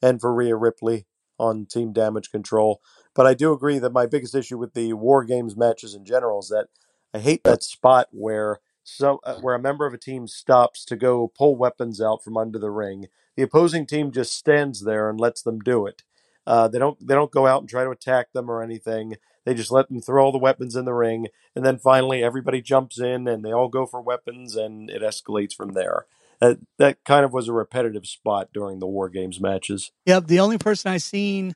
and 0.00 0.20
for 0.20 0.32
Rhea 0.32 0.56
Ripley 0.56 1.06
on 1.38 1.66
Team 1.66 1.92
Damage 1.92 2.30
Control. 2.30 2.80
But 3.14 3.26
I 3.26 3.34
do 3.34 3.52
agree 3.52 3.78
that 3.78 3.92
my 3.92 4.06
biggest 4.06 4.34
issue 4.34 4.58
with 4.58 4.74
the 4.74 4.92
War 4.92 5.24
Games 5.24 5.56
matches 5.56 5.94
in 5.94 6.04
general 6.04 6.40
is 6.40 6.48
that 6.48 6.68
I 7.12 7.18
hate 7.18 7.44
that 7.44 7.62
spot 7.62 8.08
where 8.10 8.60
so 8.84 9.18
uh, 9.24 9.36
where 9.36 9.54
a 9.54 9.60
member 9.60 9.86
of 9.86 9.94
a 9.94 9.98
team 9.98 10.28
stops 10.28 10.84
to 10.84 10.96
go 10.96 11.32
pull 11.36 11.56
weapons 11.56 12.00
out 12.00 12.22
from 12.22 12.36
under 12.36 12.58
the 12.58 12.70
ring. 12.70 13.06
The 13.36 13.42
opposing 13.42 13.86
team 13.86 14.12
just 14.12 14.34
stands 14.34 14.84
there 14.84 15.10
and 15.10 15.18
lets 15.18 15.42
them 15.42 15.58
do 15.58 15.86
it. 15.86 16.04
Uh, 16.46 16.68
they 16.68 16.78
don't 16.78 17.04
they 17.04 17.14
don't 17.14 17.30
go 17.32 17.46
out 17.46 17.62
and 17.62 17.68
try 17.68 17.84
to 17.84 17.90
attack 17.90 18.32
them 18.32 18.50
or 18.50 18.62
anything. 18.62 19.16
They 19.44 19.54
just 19.54 19.72
let 19.72 19.88
them 19.88 20.00
throw 20.00 20.24
all 20.24 20.32
the 20.32 20.38
weapons 20.38 20.76
in 20.76 20.84
the 20.84 20.92
ring, 20.92 21.28
and 21.56 21.64
then 21.64 21.78
finally 21.78 22.22
everybody 22.22 22.60
jumps 22.60 23.00
in 23.00 23.26
and 23.26 23.44
they 23.44 23.52
all 23.52 23.68
go 23.68 23.86
for 23.86 24.00
weapons, 24.00 24.54
and 24.54 24.90
it 24.90 25.02
escalates 25.02 25.54
from 25.54 25.72
there. 25.72 26.06
Uh, 26.42 26.56
that 26.78 27.02
kind 27.04 27.24
of 27.24 27.32
was 27.32 27.48
a 27.48 27.52
repetitive 27.52 28.06
spot 28.06 28.48
during 28.52 28.78
the 28.78 28.86
War 28.86 29.08
Games 29.08 29.40
matches. 29.40 29.92
Yep, 30.04 30.26
the 30.26 30.40
only 30.40 30.58
person 30.58 30.92
I 30.92 30.98
seen 30.98 31.54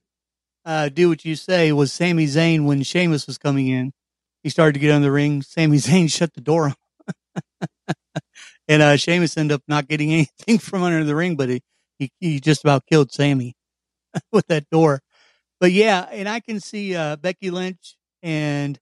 uh, 0.64 0.89
do 0.89 1.11
what 1.11 1.24
you 1.24 1.35
say 1.35 1.72
was 1.72 1.93
Sami 1.93 2.26
Zayn 2.26 2.64
when 2.64 2.83
Sheamus 2.83 3.26
was 3.26 3.37
coming 3.37 3.68
in. 3.68 3.93
He 4.43 4.49
started 4.49 4.74
to 4.74 4.79
get 4.79 4.93
on 4.93 5.03
the 5.03 5.12
ring. 5.12 5.43
Sami 5.43 5.76
Zayn 5.79 6.11
shut 6.11 6.33
the 6.33 6.41
door 6.41 6.72
and 8.68 8.82
uh, 8.82 8.97
Sheamus 8.97 9.36
ended 9.36 9.57
up 9.57 9.62
not 9.68 9.89
getting 9.89 10.12
anything 10.12 10.59
from 10.59 10.82
under 10.82 11.05
the 11.05 11.14
ring, 11.14 11.36
but 11.36 11.49
he, 11.49 11.62
he, 11.99 12.11
he 12.20 12.41
just 12.41 12.64
about 12.64 12.86
killed 12.86 13.12
Sami 13.12 13.55
with 14.32 14.47
that 14.49 14.68
door. 14.70 15.01
But 15.61 15.72
yeah, 15.72 16.07
and 16.11 16.28
I 16.28 16.41
can 16.41 16.61
see 16.61 16.95
uh, 16.95 17.16
Becky 17.16 17.51
Lynch 17.51 17.97
and 18.22 18.78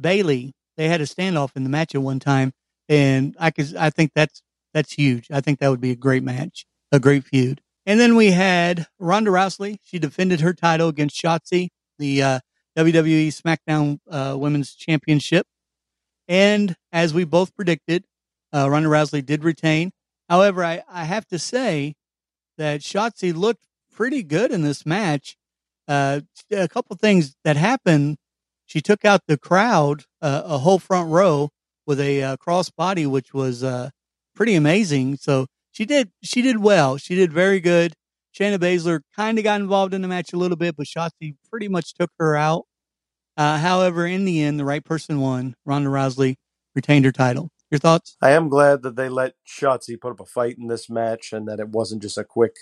Bayley. 0.00 0.54
They 0.76 0.88
had 0.88 1.00
a 1.00 1.04
standoff 1.04 1.50
in 1.56 1.64
the 1.64 1.70
match 1.70 1.94
at 1.94 2.02
one 2.02 2.20
time, 2.20 2.52
and 2.88 3.36
I 3.38 3.50
could 3.50 3.76
I 3.76 3.90
think 3.90 4.12
that's 4.14 4.42
that's 4.72 4.92
huge. 4.92 5.26
I 5.30 5.40
think 5.40 5.58
that 5.58 5.68
would 5.68 5.80
be 5.80 5.90
a 5.90 5.96
great 5.96 6.22
match, 6.22 6.64
a 6.90 6.98
great 6.98 7.24
feud. 7.24 7.60
And 7.86 7.98
then 7.98 8.16
we 8.16 8.30
had 8.30 8.86
Ronda 8.98 9.30
Rousey. 9.30 9.78
She 9.82 9.98
defended 9.98 10.40
her 10.40 10.54
title 10.54 10.88
against 10.88 11.20
Shotzi, 11.20 11.68
the 11.98 12.22
uh, 12.22 12.40
WWE 12.78 13.28
SmackDown 13.28 13.98
uh, 14.10 14.36
Women's 14.38 14.74
Championship. 14.74 15.46
And 16.30 16.76
as 16.92 17.12
we 17.12 17.24
both 17.24 17.56
predicted, 17.56 18.04
uh, 18.54 18.70
Ronda 18.70 18.88
Rousey 18.88 19.26
did 19.26 19.42
retain. 19.42 19.90
However, 20.28 20.64
I, 20.64 20.82
I 20.88 21.02
have 21.02 21.26
to 21.26 21.40
say 21.40 21.94
that 22.56 22.82
Shotzi 22.82 23.34
looked 23.34 23.66
pretty 23.92 24.22
good 24.22 24.52
in 24.52 24.62
this 24.62 24.86
match. 24.86 25.36
Uh, 25.88 26.20
a 26.52 26.68
couple 26.68 26.94
things 26.94 27.34
that 27.42 27.56
happened. 27.56 28.16
She 28.64 28.80
took 28.80 29.04
out 29.04 29.22
the 29.26 29.36
crowd, 29.36 30.04
uh, 30.22 30.42
a 30.44 30.58
whole 30.58 30.78
front 30.78 31.10
row 31.10 31.50
with 31.84 31.98
a 31.98 32.22
uh, 32.22 32.36
cross 32.36 32.70
body, 32.70 33.06
which 33.06 33.34
was 33.34 33.64
uh, 33.64 33.90
pretty 34.36 34.54
amazing. 34.54 35.16
So 35.16 35.46
she 35.72 35.84
did 35.84 36.12
she 36.22 36.42
did 36.42 36.58
well. 36.58 36.96
She 36.96 37.16
did 37.16 37.32
very 37.32 37.58
good. 37.58 37.94
Shayna 38.32 38.58
Baszler 38.58 39.00
kind 39.16 39.36
of 39.38 39.42
got 39.42 39.60
involved 39.60 39.94
in 39.94 40.02
the 40.02 40.06
match 40.06 40.32
a 40.32 40.36
little 40.36 40.56
bit, 40.56 40.76
but 40.76 40.86
Shotzi 40.86 41.34
pretty 41.50 41.66
much 41.66 41.94
took 41.94 42.10
her 42.20 42.36
out. 42.36 42.66
Uh, 43.40 43.56
however, 43.56 44.06
in 44.06 44.26
the 44.26 44.42
end, 44.42 44.60
the 44.60 44.66
right 44.66 44.84
person 44.84 45.18
won. 45.18 45.54
Ronda 45.64 45.88
Rousey 45.88 46.36
retained 46.74 47.06
her 47.06 47.10
title. 47.10 47.50
Your 47.70 47.78
thoughts? 47.78 48.18
I 48.20 48.32
am 48.32 48.50
glad 48.50 48.82
that 48.82 48.96
they 48.96 49.08
let 49.08 49.32
Shotzi 49.48 49.98
put 49.98 50.12
up 50.12 50.20
a 50.20 50.26
fight 50.26 50.58
in 50.58 50.66
this 50.66 50.90
match 50.90 51.32
and 51.32 51.48
that 51.48 51.58
it 51.58 51.70
wasn't 51.70 52.02
just 52.02 52.18
a 52.18 52.24
quick 52.24 52.54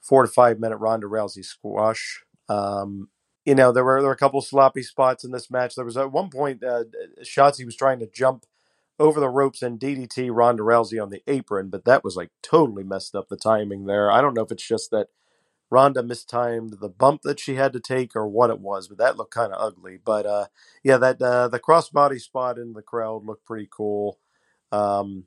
four 0.00 0.22
to 0.22 0.28
five 0.28 0.58
minute 0.58 0.78
Ronda 0.78 1.06
Rousey 1.06 1.44
squash. 1.44 2.22
Um, 2.48 3.10
you 3.44 3.54
know, 3.54 3.72
there 3.72 3.84
were 3.84 4.00
there 4.00 4.08
were 4.08 4.14
a 4.14 4.16
couple 4.16 4.40
sloppy 4.40 4.82
spots 4.82 5.22
in 5.22 5.32
this 5.32 5.50
match. 5.50 5.74
There 5.74 5.84
was 5.84 5.98
at 5.98 6.12
one 6.12 6.30
point 6.30 6.64
uh, 6.64 6.84
Shotzi 7.22 7.66
was 7.66 7.76
trying 7.76 7.98
to 7.98 8.06
jump 8.06 8.46
over 8.98 9.20
the 9.20 9.28
ropes 9.28 9.60
and 9.60 9.78
DDT 9.78 10.30
Ronda 10.34 10.62
Rousey 10.62 11.02
on 11.02 11.10
the 11.10 11.22
apron, 11.26 11.68
but 11.68 11.84
that 11.84 12.02
was 12.02 12.16
like 12.16 12.30
totally 12.42 12.84
messed 12.84 13.14
up 13.14 13.28
the 13.28 13.36
timing 13.36 13.84
there. 13.84 14.10
I 14.10 14.22
don't 14.22 14.32
know 14.32 14.44
if 14.44 14.50
it's 14.50 14.66
just 14.66 14.90
that 14.92 15.08
Ronda 15.70 16.02
mistimed 16.02 16.78
the 16.80 16.88
bump 16.88 17.22
that 17.22 17.40
she 17.40 17.56
had 17.56 17.72
to 17.72 17.80
take 17.80 18.14
or 18.14 18.26
what 18.28 18.50
it 18.50 18.60
was, 18.60 18.88
but 18.88 18.98
that 18.98 19.16
looked 19.16 19.34
kind 19.34 19.52
of 19.52 19.60
ugly. 19.60 19.98
But 20.02 20.26
uh, 20.26 20.46
yeah, 20.84 20.96
that 20.98 21.20
uh, 21.20 21.48
the 21.48 21.60
crossbody 21.60 22.20
spot 22.20 22.58
in 22.58 22.72
the 22.72 22.82
crowd 22.82 23.24
looked 23.24 23.44
pretty 23.46 23.68
cool. 23.70 24.18
Um, 24.70 25.24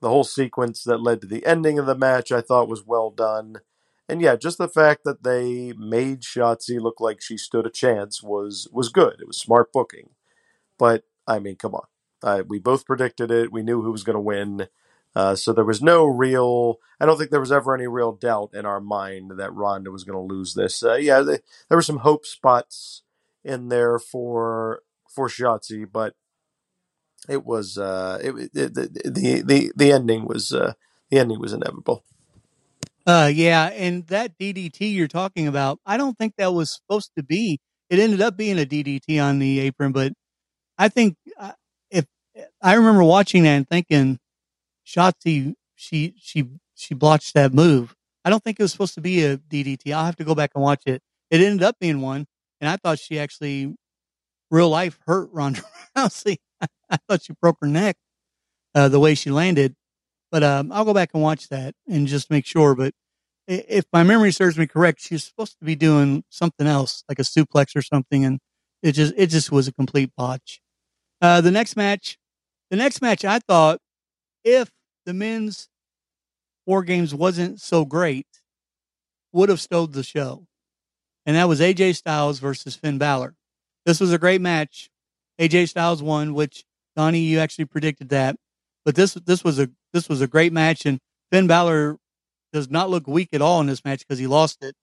the 0.00 0.08
whole 0.08 0.24
sequence 0.24 0.84
that 0.84 1.02
led 1.02 1.20
to 1.22 1.26
the 1.26 1.44
ending 1.46 1.78
of 1.78 1.86
the 1.86 1.96
match, 1.96 2.30
I 2.30 2.40
thought 2.40 2.68
was 2.68 2.84
well 2.86 3.10
done. 3.10 3.60
And 4.08 4.20
yeah, 4.20 4.36
just 4.36 4.58
the 4.58 4.68
fact 4.68 5.02
that 5.04 5.24
they 5.24 5.72
made 5.72 6.20
Shotzi 6.22 6.78
look 6.80 7.00
like 7.00 7.22
she 7.22 7.38
stood 7.38 7.66
a 7.66 7.70
chance 7.70 8.22
was 8.22 8.68
was 8.72 8.90
good. 8.90 9.16
It 9.20 9.26
was 9.26 9.38
smart 9.38 9.72
booking. 9.72 10.10
But 10.78 11.04
I 11.26 11.38
mean, 11.38 11.56
come 11.56 11.74
on, 11.74 11.86
uh, 12.22 12.42
we 12.46 12.58
both 12.58 12.86
predicted 12.86 13.30
it. 13.30 13.52
We 13.52 13.62
knew 13.62 13.82
who 13.82 13.92
was 13.92 14.04
going 14.04 14.14
to 14.16 14.20
win. 14.20 14.68
Uh, 15.16 15.34
so 15.36 15.52
there 15.52 15.64
was 15.64 15.82
no 15.82 16.04
real. 16.04 16.78
I 16.98 17.06
don't 17.06 17.16
think 17.18 17.30
there 17.30 17.40
was 17.40 17.52
ever 17.52 17.74
any 17.74 17.86
real 17.86 18.12
doubt 18.12 18.50
in 18.54 18.66
our 18.66 18.80
mind 18.80 19.32
that 19.36 19.54
Ronda 19.54 19.90
was 19.90 20.04
going 20.04 20.16
to 20.16 20.34
lose 20.34 20.54
this. 20.54 20.82
Uh, 20.82 20.94
yeah, 20.94 21.20
they, 21.20 21.38
there 21.68 21.78
were 21.78 21.82
some 21.82 21.98
hope 21.98 22.26
spots 22.26 23.02
in 23.44 23.68
there 23.68 23.98
for 23.98 24.80
for 25.08 25.28
Shotzi, 25.28 25.86
but 25.90 26.14
it 27.28 27.44
was 27.44 27.78
uh, 27.78 28.18
it, 28.22 28.50
it, 28.54 28.74
the, 28.74 29.42
the 29.44 29.72
the 29.74 29.92
ending 29.92 30.26
was 30.26 30.52
uh, 30.52 30.72
the 31.10 31.18
ending 31.18 31.40
was 31.40 31.52
inevitable. 31.52 32.04
Uh, 33.06 33.30
yeah, 33.32 33.66
and 33.66 34.06
that 34.06 34.38
DDT 34.38 34.94
you're 34.94 35.08
talking 35.08 35.46
about, 35.46 35.78
I 35.84 35.98
don't 35.98 36.16
think 36.16 36.34
that 36.36 36.54
was 36.54 36.72
supposed 36.72 37.10
to 37.16 37.22
be. 37.22 37.60
It 37.90 37.98
ended 37.98 38.22
up 38.22 38.36
being 38.36 38.58
a 38.58 38.64
DDT 38.64 39.22
on 39.22 39.38
the 39.38 39.60
apron, 39.60 39.92
but 39.92 40.14
I 40.78 40.88
think 40.88 41.16
uh, 41.38 41.52
if 41.90 42.06
I 42.62 42.74
remember 42.74 43.04
watching 43.04 43.42
that 43.42 43.50
and 43.50 43.68
thinking, 43.68 44.18
Shotzi, 44.86 45.54
she 45.74 46.14
she 46.18 46.48
she 46.74 46.94
blotched 46.94 47.34
that 47.34 47.52
move. 47.52 47.94
I 48.24 48.30
don't 48.30 48.42
think 48.42 48.58
it 48.58 48.62
was 48.62 48.72
supposed 48.72 48.94
to 48.94 49.00
be 49.00 49.24
a 49.24 49.36
DDT. 49.36 49.92
I'll 49.92 50.06
have 50.06 50.16
to 50.16 50.24
go 50.24 50.34
back 50.34 50.52
and 50.54 50.62
watch 50.62 50.82
it. 50.86 51.02
It 51.30 51.40
ended 51.40 51.62
up 51.62 51.76
being 51.78 52.00
one, 52.00 52.26
and 52.60 52.70
I 52.70 52.76
thought 52.76 52.98
she 52.98 53.18
actually, 53.18 53.74
real 54.50 54.70
life, 54.70 54.98
hurt 55.06 55.28
Ronda 55.32 55.62
Rousey. 55.96 56.38
I 56.90 56.98
thought 57.08 57.22
she 57.22 57.34
broke 57.40 57.58
her 57.60 57.66
neck 57.66 57.96
uh, 58.74 58.88
the 58.88 59.00
way 59.00 59.14
she 59.14 59.30
landed. 59.30 59.74
But 60.30 60.42
um, 60.42 60.72
I'll 60.72 60.84
go 60.84 60.94
back 60.94 61.10
and 61.14 61.22
watch 61.22 61.48
that 61.48 61.74
and 61.88 62.06
just 62.06 62.30
make 62.30 62.46
sure. 62.46 62.74
But 62.74 62.92
if 63.46 63.84
my 63.92 64.02
memory 64.02 64.32
serves 64.32 64.58
me 64.58 64.66
correct, 64.66 65.00
she's 65.00 65.24
supposed 65.24 65.58
to 65.58 65.64
be 65.64 65.76
doing 65.76 66.24
something 66.30 66.66
else, 66.66 67.04
like 67.08 67.18
a 67.18 67.22
suplex 67.22 67.76
or 67.76 67.82
something, 67.82 68.24
and 68.24 68.40
it 68.82 68.92
just 68.92 69.14
it 69.16 69.28
just 69.28 69.52
was 69.52 69.68
a 69.68 69.72
complete 69.72 70.10
botch. 70.16 70.60
Uh, 71.20 71.40
the 71.40 71.50
next 71.50 71.76
match, 71.76 72.18
the 72.70 72.76
next 72.76 73.00
match, 73.00 73.24
I 73.24 73.38
thought 73.38 73.80
if 74.44 74.70
the 75.06 75.14
men's 75.14 75.68
War 76.66 76.82
Games 76.82 77.14
wasn't 77.14 77.60
so 77.60 77.84
great, 77.84 78.26
would 79.32 79.48
have 79.48 79.60
stowed 79.60 79.92
the 79.92 80.02
show, 80.02 80.46
and 81.26 81.36
that 81.36 81.48
was 81.48 81.60
AJ 81.60 81.96
Styles 81.96 82.38
versus 82.38 82.76
Finn 82.76 82.98
Balor. 82.98 83.34
This 83.84 84.00
was 84.00 84.12
a 84.12 84.18
great 84.18 84.40
match. 84.40 84.90
AJ 85.40 85.68
Styles 85.68 86.02
won, 86.02 86.34
which 86.34 86.64
Donnie, 86.96 87.20
you 87.20 87.40
actually 87.40 87.66
predicted 87.66 88.10
that, 88.10 88.36
but 88.84 88.94
this 88.94 89.14
this 89.14 89.42
was 89.42 89.58
a 89.58 89.68
this 89.92 90.08
was 90.08 90.20
a 90.20 90.26
great 90.28 90.52
match, 90.52 90.86
and 90.86 91.00
Finn 91.32 91.46
Balor 91.46 91.98
does 92.52 92.70
not 92.70 92.90
look 92.90 93.06
weak 93.06 93.30
at 93.32 93.42
all 93.42 93.60
in 93.60 93.66
this 93.66 93.84
match 93.84 94.00
because 94.00 94.18
he 94.18 94.26
lost 94.26 94.62
it. 94.62 94.74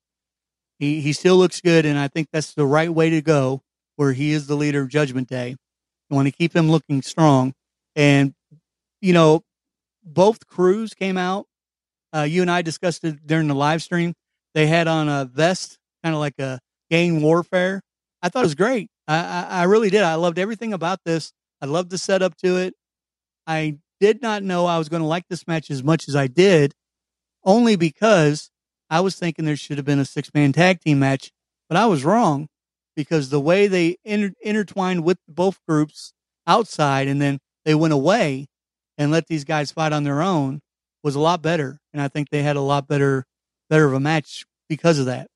He 0.79 1.01
he 1.01 1.13
still 1.13 1.37
looks 1.37 1.61
good, 1.61 1.85
and 1.85 1.97
I 1.97 2.07
think 2.07 2.27
that's 2.31 2.53
the 2.53 2.65
right 2.65 2.93
way 2.93 3.09
to 3.11 3.21
go. 3.21 3.61
Where 3.97 4.13
he 4.13 4.31
is 4.31 4.47
the 4.47 4.55
leader 4.55 4.81
of 4.81 4.89
Judgment 4.89 5.29
Day, 5.29 5.49
you 5.49 6.15
want 6.15 6.27
to 6.27 6.31
keep 6.31 6.55
him 6.55 6.71
looking 6.71 7.01
strong. 7.01 7.53
And 7.95 8.33
you 9.01 9.13
know, 9.13 9.43
both 10.03 10.47
crews 10.47 10.93
came 10.93 11.17
out. 11.17 11.47
Uh, 12.13 12.21
you 12.23 12.41
and 12.41 12.51
I 12.51 12.61
discussed 12.61 13.03
it 13.03 13.25
during 13.25 13.47
the 13.47 13.55
live 13.55 13.81
stream. 13.81 14.13
They 14.53 14.67
had 14.67 14.87
on 14.87 15.07
a 15.07 15.25
vest, 15.25 15.77
kind 16.03 16.13
of 16.13 16.19
like 16.19 16.39
a 16.39 16.59
gang 16.89 17.21
warfare. 17.21 17.81
I 18.21 18.29
thought 18.29 18.43
it 18.43 18.47
was 18.47 18.55
great. 18.55 18.89
I, 19.07 19.17
I, 19.17 19.47
I 19.59 19.63
really 19.63 19.89
did. 19.89 20.03
I 20.03 20.15
loved 20.15 20.37
everything 20.37 20.73
about 20.73 20.99
this. 21.05 21.31
I 21.61 21.65
loved 21.65 21.89
the 21.89 21.97
setup 21.97 22.35
to 22.37 22.57
it. 22.57 22.73
I 23.47 23.77
did 23.99 24.21
not 24.21 24.43
know 24.43 24.65
I 24.65 24.77
was 24.77 24.89
going 24.89 25.01
to 25.01 25.07
like 25.07 25.27
this 25.29 25.47
match 25.47 25.71
as 25.71 25.83
much 25.83 26.07
as 26.07 26.15
I 26.15 26.27
did, 26.27 26.73
only 27.43 27.75
because 27.75 28.49
I 28.89 28.99
was 28.99 29.15
thinking 29.15 29.45
there 29.45 29.55
should 29.55 29.77
have 29.77 29.85
been 29.85 29.99
a 29.99 30.05
six 30.05 30.29
man 30.33 30.51
tag 30.51 30.81
team 30.81 30.99
match, 30.99 31.31
but 31.69 31.77
I 31.77 31.85
was 31.85 32.03
wrong 32.03 32.47
because 32.95 33.29
the 33.29 33.39
way 33.39 33.67
they 33.67 33.97
inter- 34.03 34.33
intertwined 34.41 35.03
with 35.03 35.17
both 35.27 35.59
groups 35.67 36.13
outside 36.45 37.07
and 37.07 37.21
then 37.21 37.39
they 37.63 37.75
went 37.75 37.93
away 37.93 38.47
and 39.01 39.11
let 39.11 39.25
these 39.25 39.43
guys 39.43 39.71
fight 39.71 39.93
on 39.93 40.03
their 40.03 40.21
own 40.21 40.61
was 41.01 41.15
a 41.15 41.19
lot 41.19 41.41
better. 41.41 41.79
And 41.91 41.99
I 41.99 42.07
think 42.07 42.29
they 42.29 42.43
had 42.43 42.55
a 42.55 42.61
lot 42.61 42.87
better, 42.87 43.25
better 43.67 43.87
of 43.87 43.93
a 43.93 43.99
match 43.99 44.45
because 44.69 44.99
of 44.99 45.07
that. 45.07 45.27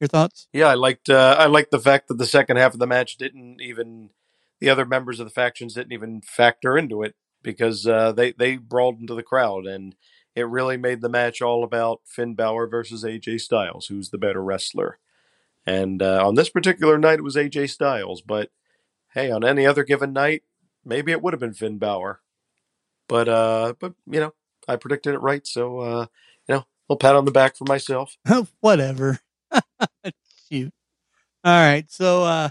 Your 0.00 0.06
thoughts? 0.06 0.46
Yeah, 0.52 0.68
I 0.68 0.74
liked 0.74 1.10
uh, 1.10 1.34
I 1.36 1.46
liked 1.46 1.72
the 1.72 1.80
fact 1.80 2.06
that 2.06 2.18
the 2.18 2.26
second 2.26 2.58
half 2.58 2.72
of 2.72 2.78
the 2.78 2.86
match 2.86 3.16
didn't 3.16 3.60
even 3.60 4.10
the 4.60 4.70
other 4.70 4.84
members 4.84 5.18
of 5.18 5.26
the 5.26 5.32
factions 5.32 5.74
didn't 5.74 5.92
even 5.92 6.20
factor 6.20 6.78
into 6.78 7.02
it 7.02 7.16
because 7.42 7.84
uh, 7.88 8.12
they 8.12 8.30
they 8.30 8.56
brawled 8.56 9.00
into 9.00 9.16
the 9.16 9.24
crowd, 9.24 9.66
and 9.66 9.96
it 10.36 10.46
really 10.46 10.76
made 10.76 11.00
the 11.00 11.08
match 11.08 11.42
all 11.42 11.64
about 11.64 12.02
Finn 12.04 12.36
Balor 12.36 12.68
versus 12.68 13.02
AJ 13.02 13.40
Styles, 13.40 13.88
who's 13.88 14.10
the 14.10 14.18
better 14.18 14.40
wrestler. 14.44 15.00
And 15.66 16.00
uh, 16.00 16.24
on 16.24 16.36
this 16.36 16.48
particular 16.48 16.96
night, 16.96 17.18
it 17.18 17.24
was 17.24 17.34
AJ 17.34 17.70
Styles. 17.70 18.22
But 18.22 18.52
hey, 19.14 19.32
on 19.32 19.44
any 19.44 19.66
other 19.66 19.82
given 19.82 20.12
night, 20.12 20.44
maybe 20.84 21.10
it 21.10 21.20
would 21.20 21.32
have 21.32 21.40
been 21.40 21.54
Finn 21.54 21.78
Balor. 21.78 22.20
But 23.08 23.28
uh, 23.28 23.74
but 23.78 23.94
you 24.06 24.20
know, 24.20 24.34
I 24.66 24.76
predicted 24.76 25.14
it 25.14 25.18
right, 25.18 25.46
so 25.46 25.80
uh, 25.80 26.06
you 26.48 26.54
know, 26.54 26.58
a 26.58 26.66
little 26.88 26.98
pat 26.98 27.16
on 27.16 27.24
the 27.24 27.30
back 27.30 27.56
for 27.56 27.64
myself. 27.64 28.16
Whatever. 28.60 29.20
Shoot. 30.50 30.72
All 31.44 31.52
right. 31.52 31.90
So 31.90 32.24
uh, 32.24 32.50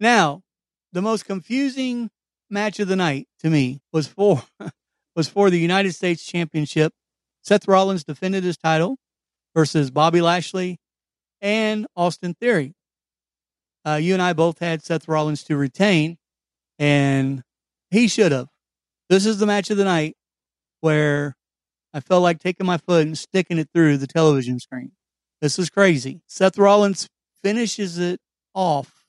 now 0.00 0.42
the 0.92 1.02
most 1.02 1.26
confusing 1.26 2.10
match 2.48 2.80
of 2.80 2.88
the 2.88 2.96
night 2.96 3.28
to 3.40 3.50
me 3.50 3.80
was 3.92 4.06
for 4.06 4.42
was 5.16 5.28
for 5.28 5.50
the 5.50 5.58
United 5.58 5.94
States 5.94 6.24
Championship. 6.24 6.92
Seth 7.42 7.68
Rollins 7.68 8.04
defended 8.04 8.44
his 8.44 8.56
title 8.56 8.98
versus 9.54 9.90
Bobby 9.90 10.20
Lashley 10.20 10.78
and 11.40 11.86
Austin 11.96 12.34
Theory. 12.34 12.74
Uh, 13.86 13.94
you 13.94 14.14
and 14.14 14.22
I 14.22 14.32
both 14.32 14.58
had 14.58 14.82
Seth 14.82 15.06
Rollins 15.06 15.44
to 15.44 15.56
retain, 15.56 16.18
and 16.78 17.44
he 17.90 18.08
should 18.08 18.32
have. 18.32 18.48
This 19.08 19.26
is 19.26 19.38
the 19.38 19.46
match 19.46 19.70
of 19.70 19.76
the 19.76 19.84
night 19.84 20.16
where 20.80 21.36
I 21.94 22.00
felt 22.00 22.22
like 22.22 22.40
taking 22.40 22.66
my 22.66 22.78
foot 22.78 23.06
and 23.06 23.16
sticking 23.16 23.58
it 23.58 23.68
through 23.72 23.98
the 23.98 24.06
television 24.06 24.58
screen. 24.58 24.92
This 25.40 25.58
is 25.58 25.70
crazy. 25.70 26.22
Seth 26.26 26.58
Rollins 26.58 27.08
finishes 27.42 27.98
it 27.98 28.20
off 28.54 29.04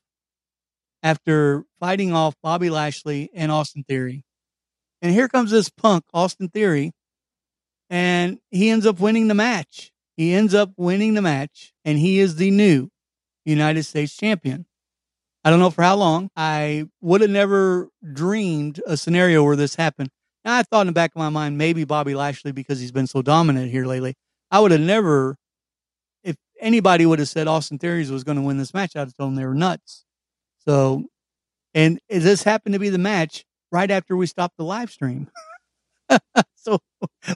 after 1.01 1.63
fighting 1.79 2.13
off 2.13 2.35
Bobby 2.43 2.69
Lashley 2.69 3.29
and 3.33 3.51
Austin 3.51 3.83
Theory. 3.83 4.23
And 5.01 5.13
here 5.13 5.27
comes 5.27 5.51
this 5.51 5.69
punk, 5.69 6.03
Austin 6.13 6.49
Theory, 6.49 6.91
and 7.89 8.39
he 8.51 8.69
ends 8.69 8.85
up 8.85 8.99
winning 8.99 9.27
the 9.27 9.33
match. 9.33 9.91
He 10.15 10.33
ends 10.33 10.53
up 10.53 10.71
winning 10.77 11.13
the 11.13 11.21
match, 11.21 11.73
and 11.85 11.97
he 11.99 12.19
is 12.19 12.35
the 12.35 12.51
new 12.51 12.89
United 13.45 13.83
States 13.83 14.15
champion. 14.15 14.65
I 15.47 15.49
don't 15.49 15.59
know 15.59 15.69
for 15.69 15.81
how 15.81 15.95
long. 15.95 16.29
I 16.35 16.87
would 16.99 17.21
have 17.21 17.29
never 17.29 17.87
dreamed 18.11 18.81
a 18.85 18.97
scenario 18.97 19.45
where 19.45 19.55
this 19.55 19.75
happened. 19.75 20.09
Now, 20.43 20.57
I 20.57 20.63
thought 20.63 20.81
in 20.81 20.87
the 20.87 20.91
back 20.93 21.11
of 21.15 21.19
my 21.19 21.29
mind, 21.29 21.57
maybe 21.57 21.85
Bobby 21.85 22.15
Lashley 22.15 22.51
because 22.51 22.81
he's 22.81 22.91
been 22.91 23.07
so 23.07 23.21
dominant 23.21 23.71
here 23.71 23.85
lately. 23.85 24.15
I 24.51 24.59
would 24.59 24.71
have 24.71 24.81
never, 24.81 25.37
if 26.21 26.35
anybody 26.59 27.05
would 27.05 27.19
have 27.19 27.29
said 27.29 27.47
Austin 27.47 27.79
Theory 27.79 28.05
was 28.09 28.25
going 28.25 28.35
to 28.35 28.41
win 28.41 28.57
this 28.57 28.73
match, 28.73 28.97
I'd 28.97 28.99
have 28.99 29.13
told 29.15 29.29
them 29.29 29.35
they 29.37 29.45
were 29.45 29.55
nuts. 29.55 30.03
So, 30.67 31.05
and 31.73 31.97
this 32.09 32.43
happened 32.43 32.73
to 32.73 32.79
be 32.79 32.89
the 32.89 32.97
match 32.97 33.45
right 33.71 33.89
after 33.89 34.17
we 34.17 34.25
stopped 34.25 34.57
the 34.57 34.65
live 34.65 34.91
stream. 34.91 35.29
so 36.55 36.79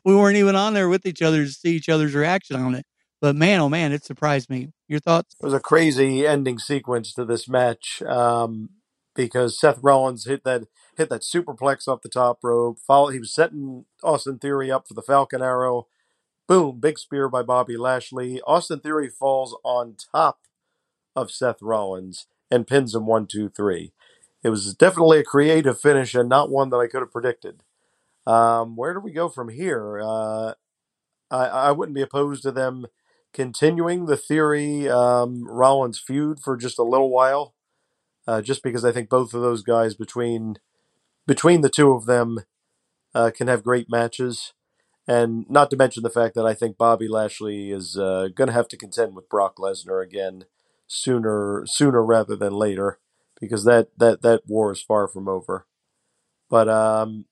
we 0.03 0.13
weren't 0.13 0.35
even 0.35 0.57
on 0.57 0.73
there 0.73 0.89
with 0.89 1.05
each 1.05 1.21
other 1.21 1.45
to 1.45 1.49
see 1.49 1.77
each 1.77 1.87
other's 1.87 2.13
reaction 2.13 2.57
on 2.57 2.75
it. 2.75 2.85
But 3.21 3.35
man, 3.35 3.61
oh 3.61 3.69
man, 3.69 3.91
it 3.93 4.03
surprised 4.03 4.49
me. 4.49 4.73
Your 4.87 4.99
thoughts? 4.99 5.35
It 5.41 5.45
was 5.45 5.53
a 5.53 5.59
crazy 5.59 6.27
ending 6.27 6.59
sequence 6.59 7.13
to 7.13 7.25
this 7.25 7.47
match 7.47 8.01
um, 8.03 8.71
because 9.15 9.59
Seth 9.59 9.79
Rollins 9.81 10.25
hit 10.25 10.43
that 10.43 10.63
hit 10.97 11.09
that 11.09 11.21
superplex 11.21 11.87
off 11.87 12.01
the 12.01 12.09
top 12.09 12.39
rope. 12.43 12.79
Follow, 12.79 13.09
he 13.09 13.19
was 13.19 13.33
setting 13.33 13.85
Austin 14.03 14.39
Theory 14.39 14.71
up 14.71 14.87
for 14.87 14.95
the 14.95 15.03
Falcon 15.03 15.41
Arrow. 15.41 15.87
Boom! 16.47 16.79
Big 16.79 16.99
spear 16.99 17.29
by 17.29 17.43
Bobby 17.43 17.77
Lashley. 17.77 18.41
Austin 18.41 18.79
Theory 18.81 19.09
falls 19.09 19.57
on 19.63 19.95
top 20.13 20.39
of 21.15 21.31
Seth 21.31 21.61
Rollins 21.61 22.27
and 22.49 22.67
pins 22.67 22.95
him 22.95 23.05
one, 23.05 23.27
two, 23.27 23.49
three. 23.49 23.93
It 24.43 24.49
was 24.49 24.73
definitely 24.73 25.19
a 25.19 25.23
creative 25.23 25.79
finish 25.79 26.15
and 26.15 26.27
not 26.27 26.49
one 26.49 26.71
that 26.71 26.77
I 26.77 26.87
could 26.87 27.01
have 27.01 27.11
predicted. 27.11 27.63
Um, 28.25 28.75
where 28.75 28.93
do 28.93 28.99
we 28.99 29.11
go 29.11 29.29
from 29.29 29.49
here? 29.49 30.01
Uh, 30.03 30.53
I, 31.29 31.45
I 31.45 31.71
wouldn't 31.71 31.95
be 31.95 32.01
opposed 32.01 32.43
to 32.43 32.51
them 32.51 32.87
continuing 33.33 34.05
the 34.05 34.17
theory 34.17 34.89
um, 34.89 35.45
Rollins 35.47 35.99
feud 35.99 36.39
for 36.39 36.57
just 36.57 36.79
a 36.79 36.83
little 36.83 37.09
while, 37.09 37.53
uh, 38.27 38.41
just 38.41 38.63
because 38.63 38.85
I 38.85 38.91
think 38.91 39.09
both 39.09 39.33
of 39.33 39.41
those 39.41 39.63
guys 39.63 39.95
between 39.95 40.57
between 41.27 41.61
the 41.61 41.69
two 41.69 41.91
of 41.91 42.05
them 42.05 42.39
uh, 43.13 43.31
can 43.35 43.47
have 43.47 43.63
great 43.63 43.87
matches, 43.89 44.53
and 45.07 45.45
not 45.49 45.69
to 45.71 45.77
mention 45.77 46.03
the 46.03 46.09
fact 46.09 46.35
that 46.35 46.45
I 46.45 46.53
think 46.53 46.77
Bobby 46.77 47.07
Lashley 47.07 47.71
is 47.71 47.97
uh, 47.97 48.29
going 48.33 48.47
to 48.47 48.53
have 48.53 48.67
to 48.69 48.77
contend 48.77 49.15
with 49.15 49.29
Brock 49.29 49.57
Lesnar 49.57 50.03
again 50.03 50.45
sooner 50.87 51.63
sooner 51.65 52.03
rather 52.03 52.35
than 52.35 52.51
later 52.53 52.99
because 53.39 53.63
that 53.65 53.89
that 53.97 54.21
that 54.21 54.41
war 54.47 54.71
is 54.71 54.81
far 54.81 55.07
from 55.07 55.27
over. 55.27 55.65
But 56.49 56.67
um, 56.67 57.25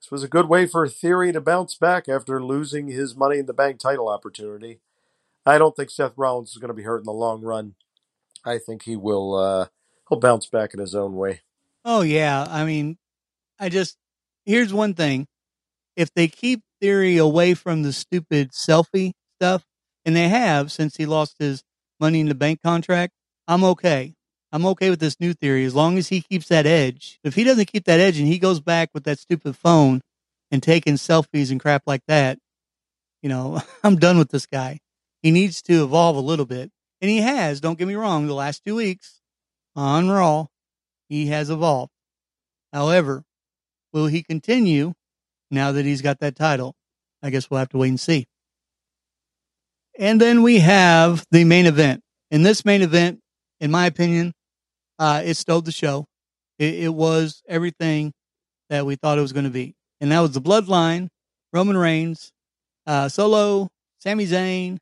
this 0.00 0.10
was 0.10 0.22
a 0.22 0.28
good 0.28 0.48
way 0.48 0.66
for 0.66 0.86
Theory 0.88 1.32
to 1.32 1.40
bounce 1.40 1.76
back 1.76 2.08
after 2.08 2.42
losing 2.42 2.88
his 2.88 3.16
Money 3.16 3.38
in 3.38 3.46
the 3.46 3.52
Bank 3.52 3.78
title 3.78 4.08
opportunity. 4.08 4.80
I 5.46 5.58
don't 5.58 5.74
think 5.74 5.90
Seth 5.90 6.12
Rollins 6.16 6.50
is 6.50 6.58
going 6.58 6.68
to 6.68 6.74
be 6.74 6.82
hurt 6.82 6.98
in 6.98 7.04
the 7.04 7.12
long 7.12 7.42
run. 7.42 7.74
I 8.44 8.58
think 8.58 8.82
he 8.82 8.96
will. 8.96 9.34
Uh, 9.34 9.66
he'll 10.08 10.20
bounce 10.20 10.46
back 10.46 10.74
in 10.74 10.80
his 10.80 10.94
own 10.94 11.14
way. 11.16 11.40
Oh 11.84 12.02
yeah, 12.02 12.46
I 12.48 12.64
mean, 12.64 12.98
I 13.58 13.68
just 13.68 13.96
here's 14.46 14.72
one 14.72 14.94
thing: 14.94 15.26
if 15.96 16.12
they 16.14 16.28
keep 16.28 16.62
Theory 16.80 17.18
away 17.18 17.54
from 17.54 17.82
the 17.82 17.92
stupid 17.92 18.52
selfie 18.52 19.12
stuff, 19.38 19.64
and 20.04 20.16
they 20.16 20.28
have 20.28 20.72
since 20.72 20.96
he 20.96 21.06
lost 21.06 21.36
his 21.38 21.62
Money 22.00 22.20
in 22.20 22.28
the 22.28 22.34
Bank 22.34 22.60
contract, 22.62 23.12
I'm 23.46 23.64
okay. 23.64 24.14
I'm 24.52 24.66
okay 24.66 24.90
with 24.90 25.00
this 25.00 25.20
new 25.20 25.34
theory 25.34 25.64
as 25.64 25.74
long 25.74 25.98
as 25.98 26.08
he 26.08 26.22
keeps 26.22 26.48
that 26.48 26.66
edge. 26.66 27.18
If 27.22 27.34
he 27.34 27.44
doesn't 27.44 27.70
keep 27.70 27.84
that 27.84 28.00
edge 28.00 28.18
and 28.18 28.26
he 28.26 28.38
goes 28.38 28.60
back 28.60 28.90
with 28.94 29.04
that 29.04 29.18
stupid 29.18 29.56
phone 29.56 30.00
and 30.50 30.62
taking 30.62 30.94
selfies 30.94 31.50
and 31.50 31.60
crap 31.60 31.82
like 31.86 32.02
that, 32.08 32.38
You 33.22 33.28
know, 33.28 33.60
I'm 33.84 33.96
done 33.96 34.18
with 34.18 34.30
this 34.30 34.46
guy. 34.46 34.80
He 35.22 35.30
needs 35.30 35.62
to 35.62 35.84
evolve 35.84 36.16
a 36.16 36.20
little 36.20 36.46
bit. 36.46 36.70
And 37.00 37.10
he 37.10 37.18
has, 37.18 37.60
don't 37.60 37.78
get 37.78 37.88
me 37.88 37.94
wrong, 37.94 38.26
the 38.26 38.34
last 38.34 38.62
two 38.64 38.76
weeks 38.76 39.20
on 39.74 40.10
Raw, 40.10 40.46
he 41.08 41.26
has 41.26 41.50
evolved. 41.50 41.92
However, 42.72 43.24
will 43.92 44.06
he 44.06 44.22
continue 44.22 44.92
now 45.50 45.72
that 45.72 45.84
he's 45.84 46.02
got 46.02 46.20
that 46.20 46.36
title? 46.36 46.74
I 47.22 47.30
guess 47.30 47.50
we'll 47.50 47.58
have 47.58 47.70
to 47.70 47.78
wait 47.78 47.88
and 47.88 48.00
see. 48.00 48.26
And 49.98 50.20
then 50.20 50.42
we 50.42 50.60
have 50.60 51.26
the 51.30 51.44
main 51.44 51.66
event. 51.66 52.02
In 52.30 52.42
this 52.42 52.64
main 52.64 52.82
event, 52.82 53.20
in 53.60 53.70
my 53.70 53.86
opinion, 53.86 54.32
uh, 54.98 55.22
it 55.24 55.34
stole 55.34 55.60
the 55.60 55.72
show. 55.72 56.06
It, 56.58 56.84
it 56.84 56.94
was 56.94 57.42
everything 57.48 58.12
that 58.68 58.86
we 58.86 58.96
thought 58.96 59.18
it 59.18 59.22
was 59.22 59.32
going 59.32 59.44
to 59.44 59.50
be. 59.50 59.74
And 60.00 60.12
that 60.12 60.20
was 60.20 60.32
the 60.32 60.40
Bloodline, 60.40 61.08
Roman 61.52 61.76
Reigns, 61.76 62.32
uh, 62.86 63.08
Solo, 63.08 63.68
Sami 63.98 64.26
Zayn, 64.26 64.78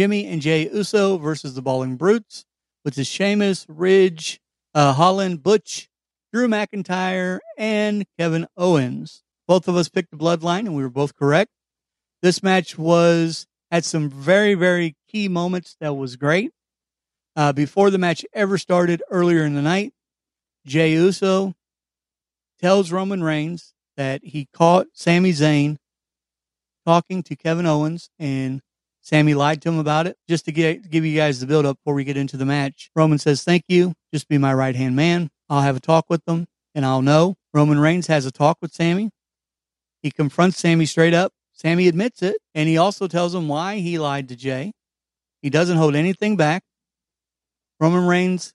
Jimmy 0.00 0.24
and 0.24 0.40
Jey 0.40 0.66
Uso 0.72 1.18
versus 1.18 1.52
the 1.52 1.60
Brawling 1.60 1.96
Brutes, 1.96 2.46
which 2.84 2.96
is 2.96 3.06
Sheamus, 3.06 3.66
Ridge, 3.68 4.40
uh, 4.74 4.94
Holland, 4.94 5.42
Butch, 5.42 5.90
Drew 6.32 6.48
McIntyre, 6.48 7.40
and 7.58 8.06
Kevin 8.18 8.46
Owens. 8.56 9.22
Both 9.46 9.68
of 9.68 9.76
us 9.76 9.90
picked 9.90 10.10
the 10.10 10.16
Bloodline, 10.16 10.60
and 10.60 10.74
we 10.74 10.82
were 10.82 10.88
both 10.88 11.14
correct. 11.14 11.50
This 12.22 12.42
match 12.42 12.78
was 12.78 13.46
had 13.70 13.84
some 13.84 14.08
very, 14.08 14.54
very 14.54 14.96
key 15.06 15.28
moments 15.28 15.76
that 15.82 15.92
was 15.92 16.16
great. 16.16 16.50
Uh, 17.36 17.52
before 17.52 17.90
the 17.90 17.98
match 17.98 18.24
ever 18.32 18.56
started 18.56 19.02
earlier 19.10 19.44
in 19.44 19.54
the 19.54 19.60
night, 19.60 19.92
Jey 20.64 20.92
Uso 20.92 21.52
tells 22.58 22.90
Roman 22.90 23.22
Reigns 23.22 23.74
that 23.98 24.24
he 24.24 24.48
caught 24.54 24.86
Sami 24.94 25.32
Zayn 25.32 25.76
talking 26.86 27.22
to 27.24 27.36
Kevin 27.36 27.66
Owens 27.66 28.08
and 28.18 28.62
Sami 29.02 29.34
lied 29.34 29.62
to 29.62 29.68
him 29.68 29.78
about 29.78 30.06
it. 30.06 30.16
Just 30.28 30.44
to 30.44 30.52
get, 30.52 30.90
give 30.90 31.04
you 31.04 31.16
guys 31.16 31.40
the 31.40 31.46
build 31.46 31.66
up 31.66 31.78
before 31.78 31.94
we 31.94 32.04
get 32.04 32.16
into 32.16 32.36
the 32.36 32.44
match. 32.44 32.90
Roman 32.94 33.18
says, 33.18 33.42
Thank 33.42 33.64
you. 33.68 33.94
Just 34.12 34.28
be 34.28 34.38
my 34.38 34.52
right 34.52 34.76
hand 34.76 34.96
man. 34.96 35.30
I'll 35.48 35.62
have 35.62 35.76
a 35.76 35.80
talk 35.80 36.06
with 36.08 36.24
them 36.24 36.46
and 36.74 36.84
I'll 36.84 37.02
know. 37.02 37.36
Roman 37.52 37.80
Reigns 37.80 38.06
has 38.06 38.26
a 38.26 38.30
talk 38.30 38.58
with 38.60 38.72
Sami. 38.72 39.10
He 40.02 40.10
confronts 40.10 40.58
Sami 40.58 40.86
straight 40.86 41.14
up. 41.14 41.32
Sami 41.52 41.88
admits 41.88 42.22
it 42.22 42.36
and 42.54 42.68
he 42.68 42.78
also 42.78 43.06
tells 43.08 43.34
him 43.34 43.48
why 43.48 43.78
he 43.78 43.98
lied 43.98 44.28
to 44.28 44.36
Jey. 44.36 44.72
He 45.42 45.50
doesn't 45.50 45.76
hold 45.78 45.94
anything 45.96 46.36
back. 46.36 46.62
Roman 47.80 48.06
Reigns 48.06 48.52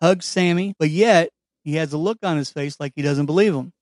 hugs 0.00 0.24
Sami, 0.26 0.74
but 0.78 0.90
yet 0.90 1.30
he 1.62 1.76
has 1.76 1.92
a 1.92 1.98
look 1.98 2.18
on 2.22 2.36
his 2.36 2.50
face 2.50 2.80
like 2.80 2.92
he 2.96 3.02
doesn't 3.02 3.26
believe 3.26 3.54
him. 3.54 3.72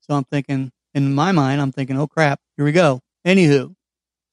So 0.00 0.14
I'm 0.14 0.24
thinking, 0.24 0.72
in 0.94 1.14
my 1.14 1.32
mind, 1.32 1.60
I'm 1.60 1.72
thinking, 1.72 1.98
oh 1.98 2.06
crap, 2.06 2.40
here 2.56 2.64
we 2.64 2.72
go. 2.72 3.00
Anywho, 3.26 3.74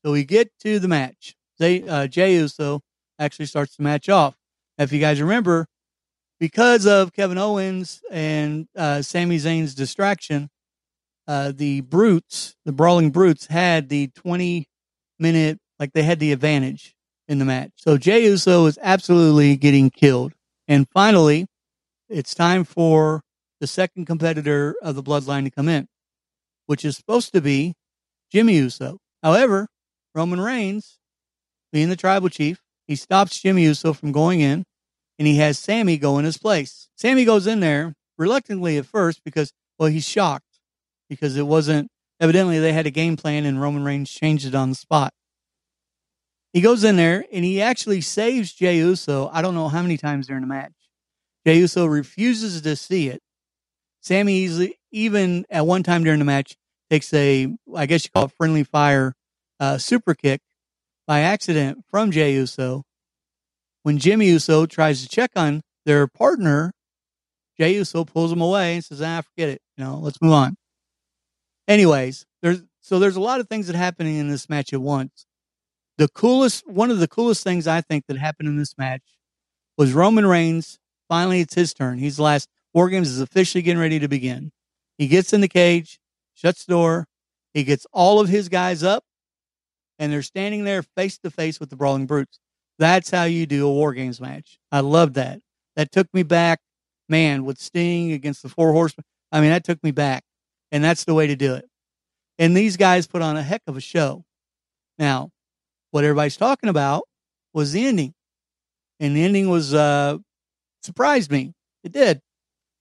so 0.04 0.12
we 0.12 0.24
get 0.24 0.52
to 0.62 0.80
the 0.80 0.88
match. 0.88 1.36
They, 1.60 1.84
uh, 1.84 2.08
Jey 2.08 2.36
Uso 2.36 2.82
actually 3.20 3.46
starts 3.46 3.76
the 3.76 3.84
match 3.84 4.10
off. 4.10 4.36
If 4.78 4.92
you 4.92 5.00
guys 5.00 5.22
remember, 5.22 5.68
because 6.40 6.86
of 6.86 7.14
Kevin 7.14 7.38
Owens 7.38 8.02
and 8.12 8.68
uh, 8.76 9.02
Sami 9.02 9.38
Zayn's 9.38 9.76
distraction, 9.76 10.50
uh, 11.28 11.54
the 11.56 11.82
Brutes, 11.82 12.56
the 12.66 12.74
Brawling 12.74 13.12
Brutes, 13.12 13.46
had 13.46 13.90
the 13.90 14.08
20 14.08 14.68
minute, 15.20 15.60
like 15.80 15.94
they 15.94 16.04
had 16.04 16.20
the 16.20 16.32
advantage 16.32 16.96
in 17.28 17.40
the 17.40 17.46
match. 17.46 17.72
So 17.78 17.98
Jey 17.98 18.26
Uso 18.26 18.66
is 18.66 18.78
absolutely 18.82 19.56
getting 19.56 19.90
killed. 19.90 20.34
And 20.68 20.88
finally, 20.94 21.48
it's 22.10 22.36
time 22.36 22.64
for 22.64 23.22
the 23.62 23.68
second 23.68 24.06
competitor 24.06 24.76
of 24.82 24.96
the 24.96 25.04
bloodline 25.04 25.46
to 25.46 25.52
come 25.52 25.70
in, 25.70 25.88
which 26.66 26.84
is 26.84 26.98
supposed 26.98 27.32
to 27.34 27.42
be 27.42 27.76
Jimmy 28.32 28.56
Uso. 28.56 28.98
However, 29.22 29.68
Roman 30.16 30.40
Reigns, 30.42 31.00
being 31.72 31.90
the 31.90 31.96
tribal 31.96 32.30
chief, 32.30 32.62
he 32.88 32.96
stops 32.96 33.42
Jimmy 33.42 33.64
Uso 33.64 33.94
from 33.94 34.12
going 34.12 34.42
in 34.42 34.66
and 35.18 35.28
he 35.28 35.38
has 35.38 35.58
Sami 35.58 35.98
go 35.98 36.18
in 36.18 36.26
his 36.26 36.38
place. 36.38 36.90
Sami 36.96 37.26
goes 37.26 37.48
in 37.48 37.60
there 37.60 37.96
reluctantly 38.18 38.78
at 38.78 38.86
first 38.86 39.24
because, 39.24 39.54
well, 39.78 39.90
he's 39.90 40.08
shocked 40.08 40.60
because 41.10 41.38
it 41.38 41.48
wasn't, 41.48 41.90
evidently 42.20 42.60
they 42.60 42.74
had 42.74 42.86
a 42.86 42.92
game 42.92 43.18
plan 43.18 43.46
and 43.46 43.62
Roman 43.62 43.84
Reigns 43.84 44.12
changed 44.12 44.46
it 44.46 44.56
on 44.56 44.70
the 44.70 44.76
spot. 44.76 45.14
He 46.52 46.62
goes 46.62 46.84
in 46.84 46.98
there 46.98 47.26
and 47.32 47.44
he 47.44 47.62
actually 47.62 48.02
saves 48.02 48.54
Jey 48.54 48.78
Uso. 48.78 49.30
I 49.34 49.42
don't 49.42 49.56
know 49.56 49.70
how 49.70 49.82
many 49.82 49.98
times 49.98 50.28
during 50.28 50.42
the 50.42 50.48
match. 50.48 50.74
Jey 51.46 51.58
Uso 51.58 51.86
refuses 51.86 52.62
to 52.62 52.76
see 52.76 53.10
it. 53.10 53.22
Sami 54.02 54.34
easily, 54.34 54.78
even 54.92 55.46
at 55.50 55.66
one 55.66 55.82
time 55.82 56.04
during 56.04 56.20
the 56.20 56.26
match, 56.26 56.56
takes 56.90 57.12
a, 57.14 57.48
I 57.76 57.86
guess 57.88 58.04
you 58.04 58.12
call 58.12 58.26
it 58.26 58.34
friendly 58.38 58.64
fire 58.64 59.16
uh, 59.64 59.78
super 59.78 60.14
kick 60.14 60.42
by 61.08 61.22
accident 61.22 61.86
from 61.90 62.12
Jey 62.12 62.34
Uso. 62.34 62.84
When 63.84 63.98
Jimmy 63.98 64.28
Uso 64.28 64.66
tries 64.66 65.02
to 65.02 65.08
check 65.08 65.32
on 65.38 65.62
their 65.86 66.06
partner, 66.08 66.74
Jey 67.58 67.76
Uso 67.76 68.04
pulls 68.04 68.32
him 68.32 68.42
away 68.42 68.76
and 68.76 68.84
says, 68.84 69.02
"Ah, 69.02 69.22
forget 69.22 69.48
it. 69.48 69.62
You 69.78 69.86
know, 69.86 70.00
let's 70.00 70.22
move 70.22 70.34
on." 70.34 70.58
Anyways, 71.66 72.26
there's 72.42 72.62
so 72.82 73.00
there's 73.00 73.16
a 73.16 73.22
lot 73.22 73.40
of 73.40 73.48
things 73.48 73.68
that 73.68 73.76
happening 73.78 74.18
in 74.18 74.28
this 74.30 74.50
match 74.50 74.74
at 74.74 74.82
once. 74.82 75.26
The 75.98 76.10
coolest, 76.10 76.68
one 76.68 76.92
of 76.92 77.00
the 77.00 77.08
coolest 77.08 77.44
things 77.44 77.66
I 77.66 77.80
think 77.80 78.08
that 78.08 78.18
happened 78.18 78.50
in 78.50 78.58
this 78.58 78.78
match 78.78 79.04
was 79.78 79.94
Roman 79.94 80.26
Reigns. 80.26 80.78
Finally, 81.08 81.40
it's 81.40 81.54
his 81.54 81.74
turn. 81.74 82.00
He's 82.00 82.18
the 82.18 82.24
last. 82.24 82.50
War 82.74 82.90
Games 82.90 83.10
is 83.10 83.22
officially 83.22 83.62
getting 83.62 83.80
ready 83.80 84.00
to 84.00 84.08
begin. 84.10 84.52
He 84.98 85.08
gets 85.08 85.32
in 85.32 85.42
the 85.42 85.48
cage, 85.48 86.00
shuts 86.34 86.66
the 86.66 86.74
door. 86.74 87.08
He 87.54 87.64
gets 87.64 87.86
all 87.94 88.20
of 88.20 88.30
his 88.30 88.50
guys 88.50 88.84
up, 88.84 89.06
and 90.00 90.12
they're 90.12 90.22
standing 90.22 90.64
there 90.64 90.84
face 90.84 91.18
to 91.20 91.32
face 91.32 91.60
with 91.60 91.70
the 91.70 91.76
Brawling 91.76 92.06
Brutes. 92.06 92.40
That's 92.80 93.10
how 93.10 93.24
you 93.24 93.46
do 93.46 93.68
a 93.68 93.72
War 93.72 93.94
Games 93.94 94.20
match. 94.20 94.58
I 94.72 94.80
love 94.80 95.14
that. 95.14 95.40
That 95.76 95.92
took 95.92 96.08
me 96.14 96.24
back, 96.24 96.60
man, 97.08 97.46
with 97.46 97.60
Sting 97.60 98.12
against 98.12 98.44
the 98.44 98.50
Four 98.50 98.72
Horsemen. 98.74 99.06
I 99.32 99.42
mean, 99.42 99.50
that 99.50 99.64
took 99.64 99.84
me 99.84 99.92
back, 99.92 100.24
and 100.72 100.84
that's 100.84 101.06
the 101.06 101.14
way 101.14 101.28
to 101.28 101.36
do 101.36 101.54
it. 101.54 101.66
And 102.40 102.56
these 102.56 102.78
guys 102.78 103.08
put 103.08 103.22
on 103.22 103.38
a 103.38 103.44
heck 103.44 103.62
of 103.68 103.78
a 103.78 103.82
show. 103.82 104.26
Now, 104.98 105.30
what 105.92 106.04
everybody's 106.04 106.38
talking 106.38 106.70
about 106.70 107.04
was 107.54 107.72
the 107.72 107.86
ending, 107.86 108.14
and 109.00 109.16
the 109.16 109.24
ending 109.24 109.50
was 109.50 109.74
uh, 109.74 110.18
surprised 110.82 111.32
me. 111.32 111.54
It 111.84 111.92
did 111.92 112.22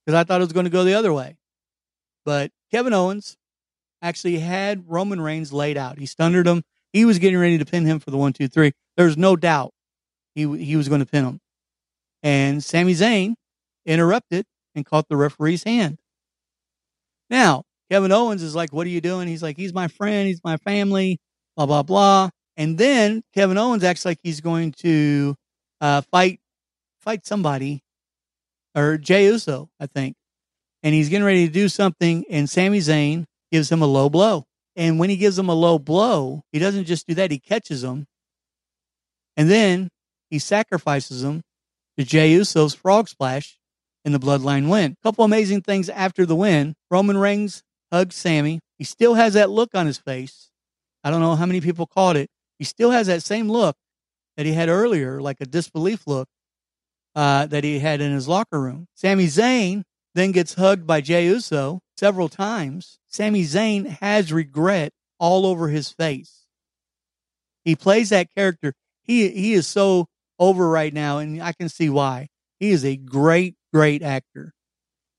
because 0.05 0.19
I 0.19 0.25
thought 0.25 0.41
it 0.41 0.45
was 0.45 0.53
going 0.53 0.65
to 0.65 0.71
go 0.71 0.85
the 0.85 0.95
other 0.95 1.13
way. 1.13 1.37
But 2.25 2.51
Kevin 2.71 2.93
Owens 2.93 3.37
actually 4.01 4.39
had 4.39 4.85
Roman 4.89 5.21
Reigns 5.21 5.53
laid 5.53 5.77
out. 5.77 5.99
He 5.99 6.07
stunned 6.07 6.47
him. 6.47 6.63
He 6.93 7.05
was 7.05 7.19
getting 7.19 7.39
ready 7.39 7.59
to 7.59 7.65
pin 7.65 7.87
him 7.87 8.01
for 8.01 8.11
the 8.11 8.19
one, 8.19 8.33
two, 8.33 8.49
three. 8.49 8.73
There's 8.97 9.17
no 9.17 9.37
doubt 9.37 9.73
he 10.35 10.43
he 10.59 10.77
was 10.77 10.89
going 10.89 11.01
to 11.01 11.07
pin 11.07 11.25
him. 11.25 11.41
And 12.23 12.63
Sami 12.63 12.95
Zayn 12.95 13.35
interrupted 13.87 14.47
and 14.75 14.87
caught 14.87 15.09
the 15.09 15.17
referee's 15.17 15.65
hand. 15.65 15.99
Now, 17.31 17.65
Kevin 17.91 18.13
Owens 18.13 18.43
is 18.43 18.55
like, 18.55 18.73
What 18.73 18.87
are 18.87 18.91
you 18.91 19.01
doing? 19.01 19.29
He's 19.29 19.43
like, 19.43 19.57
He's 19.57 19.75
my 19.75 19.89
friend. 19.89 20.29
He's 20.29 20.43
my 20.45 20.57
family, 20.59 21.19
blah, 21.57 21.67
blah, 21.67 21.83
blah. 21.83 22.31
And 22.57 22.77
then 22.77 23.23
Kevin 23.35 23.59
Owens 23.59 23.85
acts 23.85 24.05
like 24.05 24.19
he's 24.23 24.41
going 24.41 24.73
to 24.79 25.35
uh, 25.81 26.03
fight 26.11 26.41
fight 27.01 27.27
somebody 27.27 27.83
or 28.75 28.99
Jey 28.99 29.27
Uso, 29.27 29.71
I 29.81 29.87
think. 29.87 30.17
And 30.83 30.95
he's 30.95 31.09
getting 31.09 31.25
ready 31.25 31.47
to 31.47 31.53
do 31.53 31.69
something, 31.69 32.25
and 32.29 32.51
Sami 32.51 32.79
Zayn 32.79 33.25
gives 33.53 33.71
him 33.71 33.83
a 33.83 33.87
low 33.87 34.11
blow. 34.11 34.47
And 34.77 34.99
when 34.99 35.11
he 35.11 35.17
gives 35.17 35.39
him 35.39 35.49
a 35.49 35.55
low 35.55 35.79
blow, 35.79 36.43
he 36.53 36.59
doesn't 36.59 36.85
just 36.85 37.07
do 37.07 37.15
that, 37.15 37.31
he 37.31 37.39
catches 37.39 37.85
him. 37.85 38.07
And 39.37 39.51
then 39.51 39.89
he 40.31 40.39
sacrifices 40.39 41.23
him 41.23 41.43
to 41.99 42.05
Jey 42.05 42.33
Uso's 42.33 42.75
frog 42.75 43.09
splash 43.09 43.59
in 44.05 44.13
the 44.13 44.19
bloodline 44.19 44.69
win. 44.69 44.97
Couple 45.03 45.25
amazing 45.25 45.63
things 45.63 45.89
after 45.89 46.27
the 46.27 46.37
win. 46.37 46.75
Roman 46.91 47.19
Reigns 47.19 47.63
hugs 47.93 48.17
Sami. 48.17 48.61
He 48.79 48.85
still 48.85 49.15
has 49.15 49.35
that 49.35 49.51
look 49.51 49.75
on 49.75 49.87
his 49.87 49.99
face. 49.99 50.51
I 51.05 51.11
don't 51.11 51.21
know 51.21 51.35
how 51.35 51.47
many 51.47 51.61
people 51.61 51.87
caught 51.87 52.17
it. 52.17 52.29
He 52.59 52.65
still 52.65 52.91
has 52.91 53.07
that 53.07 53.23
same 53.23 53.51
look 53.51 53.77
that 54.37 54.47
he 54.47 54.53
had 54.53 54.69
earlier, 54.69 55.21
like 55.21 55.37
a 55.41 55.47
disbelief 55.47 56.07
look 56.07 56.29
uh, 57.15 57.47
that 57.47 57.65
he 57.65 57.79
had 57.79 58.01
in 58.01 58.13
his 58.13 58.29
locker 58.29 58.61
room. 58.61 58.87
Sami 58.95 59.27
Zayn 59.27 59.83
then 60.15 60.33
gets 60.33 60.55
hugged 60.55 60.87
by 60.87 61.01
Jey 61.01 61.27
Uso 61.27 61.81
several 61.97 62.29
times. 62.29 62.99
Sami 63.09 63.43
Zayn 63.43 63.87
has 64.01 64.33
regret 64.33 64.93
all 65.19 65.47
over 65.47 65.69
his 65.69 65.91
face. 65.91 66.47
He 67.65 67.77
plays 67.77 68.11
that 68.11 68.35
character. 68.35 68.75
He 69.03 69.29
he 69.29 69.53
is 69.53 69.67
so 69.67 70.07
over 70.39 70.69
right 70.69 70.93
now, 70.93 71.19
and 71.19 71.43
I 71.43 71.53
can 71.53 71.69
see 71.69 71.89
why. 71.89 72.29
He 72.59 72.71
is 72.71 72.85
a 72.85 72.97
great, 72.97 73.55
great 73.73 74.03
actor. 74.03 74.53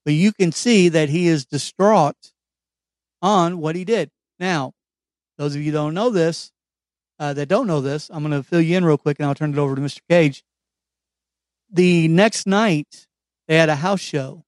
But 0.06 0.14
you 0.14 0.34
can 0.34 0.52
see 0.52 0.89
that 0.89 1.10
he 1.10 1.28
is 1.28 1.46
distraught 1.46 2.32
on 3.22 3.60
what 3.60 3.76
he 3.76 3.86
did. 3.86 4.10
Now, 4.39 4.74
those 5.38 5.56
of 5.56 5.62
you 5.62 5.72
don't 5.72 5.94
know 5.94 6.10
this, 6.10 6.52
uh, 7.20 7.34
that 7.34 7.48
don't 7.48 7.68
know 7.68 7.80
this, 7.80 8.10
I'm 8.12 8.24
going 8.24 8.32
to 8.32 8.48
fill 8.48 8.62
you 8.62 8.76
in 8.76 8.84
real 8.84 8.98
quick, 8.98 9.18
and 9.20 9.26
I'll 9.26 9.36
turn 9.36 9.54
it 9.54 9.58
over 9.58 9.76
to 9.76 9.82
Mr. 9.82 10.02
Cage. 10.10 10.44
The 11.72 12.08
next 12.10 12.46
night, 12.46 13.08
they 13.48 13.56
had 13.56 13.70
a 13.70 13.76
house 13.76 14.02
show, 14.02 14.44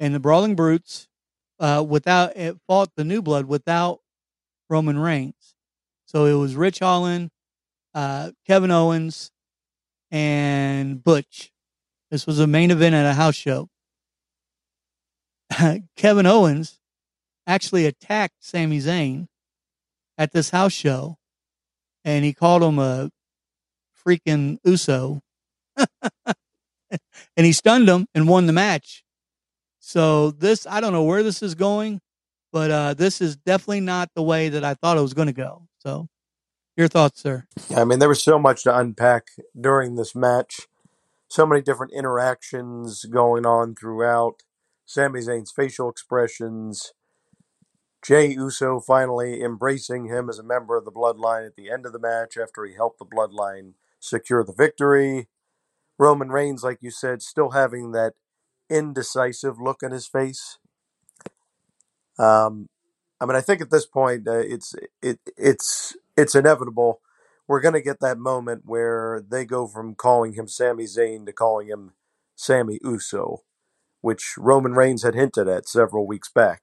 and 0.00 0.14
the 0.14 0.20
Brawling 0.20 0.54
Brutes, 0.54 1.08
uh, 1.58 1.84
without 1.86 2.36
it 2.36 2.56
fought 2.66 2.90
the 2.96 3.04
New 3.04 3.22
Blood 3.22 3.46
without 3.46 4.00
Roman 4.70 4.98
Reigns. 4.98 5.54
So 6.06 6.24
it 6.24 6.34
was 6.34 6.56
Ridge 6.56 6.78
Holland, 6.78 7.30
uh, 7.94 8.32
Kevin 8.46 8.70
Owens, 8.70 9.30
and 10.10 11.02
Butch. 11.02 11.52
This 12.10 12.26
was 12.26 12.38
a 12.38 12.46
main 12.46 12.70
event 12.70 12.94
at 12.94 13.06
a 13.06 13.14
house 13.14 13.34
show. 13.34 13.68
Kevin 15.96 16.26
Owens 16.26 16.80
actually 17.46 17.86
attacked 17.86 18.36
Sami 18.40 18.78
Zayn 18.78 19.26
at 20.16 20.32
this 20.32 20.50
house 20.50 20.72
show, 20.72 21.16
and 22.04 22.24
he 22.24 22.32
called 22.32 22.62
him 22.62 22.78
a 22.78 23.10
freaking 24.06 24.58
Uso, 24.64 25.20
and 25.76 26.36
he 27.36 27.52
stunned 27.52 27.88
him 27.88 28.06
and 28.14 28.28
won 28.28 28.46
the 28.46 28.52
match. 28.52 29.04
So 29.88 30.32
this, 30.32 30.66
I 30.66 30.82
don't 30.82 30.92
know 30.92 31.04
where 31.04 31.22
this 31.22 31.42
is 31.42 31.54
going, 31.54 32.02
but 32.52 32.70
uh, 32.70 32.92
this 32.92 33.22
is 33.22 33.36
definitely 33.36 33.80
not 33.80 34.10
the 34.14 34.22
way 34.22 34.50
that 34.50 34.62
I 34.62 34.74
thought 34.74 34.98
it 34.98 35.00
was 35.00 35.14
going 35.14 35.28
to 35.28 35.32
go. 35.32 35.66
So, 35.78 36.10
your 36.76 36.88
thoughts, 36.88 37.22
sir? 37.22 37.46
I 37.74 37.84
mean, 37.84 37.98
there 37.98 38.10
was 38.10 38.22
so 38.22 38.38
much 38.38 38.64
to 38.64 38.78
unpack 38.78 39.28
during 39.58 39.94
this 39.94 40.14
match. 40.14 40.60
So 41.30 41.46
many 41.46 41.62
different 41.62 41.94
interactions 41.94 43.06
going 43.06 43.46
on 43.46 43.74
throughout. 43.74 44.42
Sami 44.84 45.20
Zayn's 45.20 45.52
facial 45.52 45.88
expressions. 45.88 46.92
Jey 48.04 48.26
Uso 48.32 48.80
finally 48.80 49.42
embracing 49.42 50.04
him 50.04 50.28
as 50.28 50.38
a 50.38 50.44
member 50.44 50.76
of 50.76 50.84
the 50.84 50.92
bloodline 50.92 51.46
at 51.46 51.56
the 51.56 51.70
end 51.70 51.86
of 51.86 51.94
the 51.94 51.98
match 51.98 52.36
after 52.36 52.66
he 52.66 52.74
helped 52.74 52.98
the 52.98 53.06
bloodline 53.06 53.72
secure 54.00 54.44
the 54.44 54.52
victory. 54.52 55.28
Roman 55.98 56.28
Reigns, 56.28 56.62
like 56.62 56.82
you 56.82 56.90
said, 56.90 57.22
still 57.22 57.52
having 57.52 57.92
that 57.92 58.12
indecisive 58.70 59.60
look 59.60 59.82
on 59.82 59.90
his 59.90 60.06
face. 60.06 60.58
Um, 62.18 62.68
I 63.20 63.26
mean, 63.26 63.36
I 63.36 63.40
think 63.40 63.60
at 63.60 63.70
this 63.70 63.86
point, 63.86 64.28
uh, 64.28 64.38
it's 64.38 64.74
it 65.02 65.18
it's 65.36 65.96
it's 66.16 66.34
inevitable. 66.34 67.00
We're 67.46 67.60
going 67.60 67.74
to 67.74 67.82
get 67.82 68.00
that 68.00 68.18
moment 68.18 68.62
where 68.66 69.24
they 69.26 69.44
go 69.44 69.66
from 69.66 69.94
calling 69.94 70.34
him 70.34 70.48
Sami 70.48 70.84
Zayn 70.84 71.24
to 71.26 71.32
calling 71.32 71.68
him 71.68 71.92
Sami 72.36 72.78
Uso, 72.84 73.42
which 74.02 74.34
Roman 74.36 74.74
Reigns 74.74 75.02
had 75.02 75.14
hinted 75.14 75.48
at 75.48 75.68
several 75.68 76.06
weeks 76.06 76.30
back. 76.30 76.62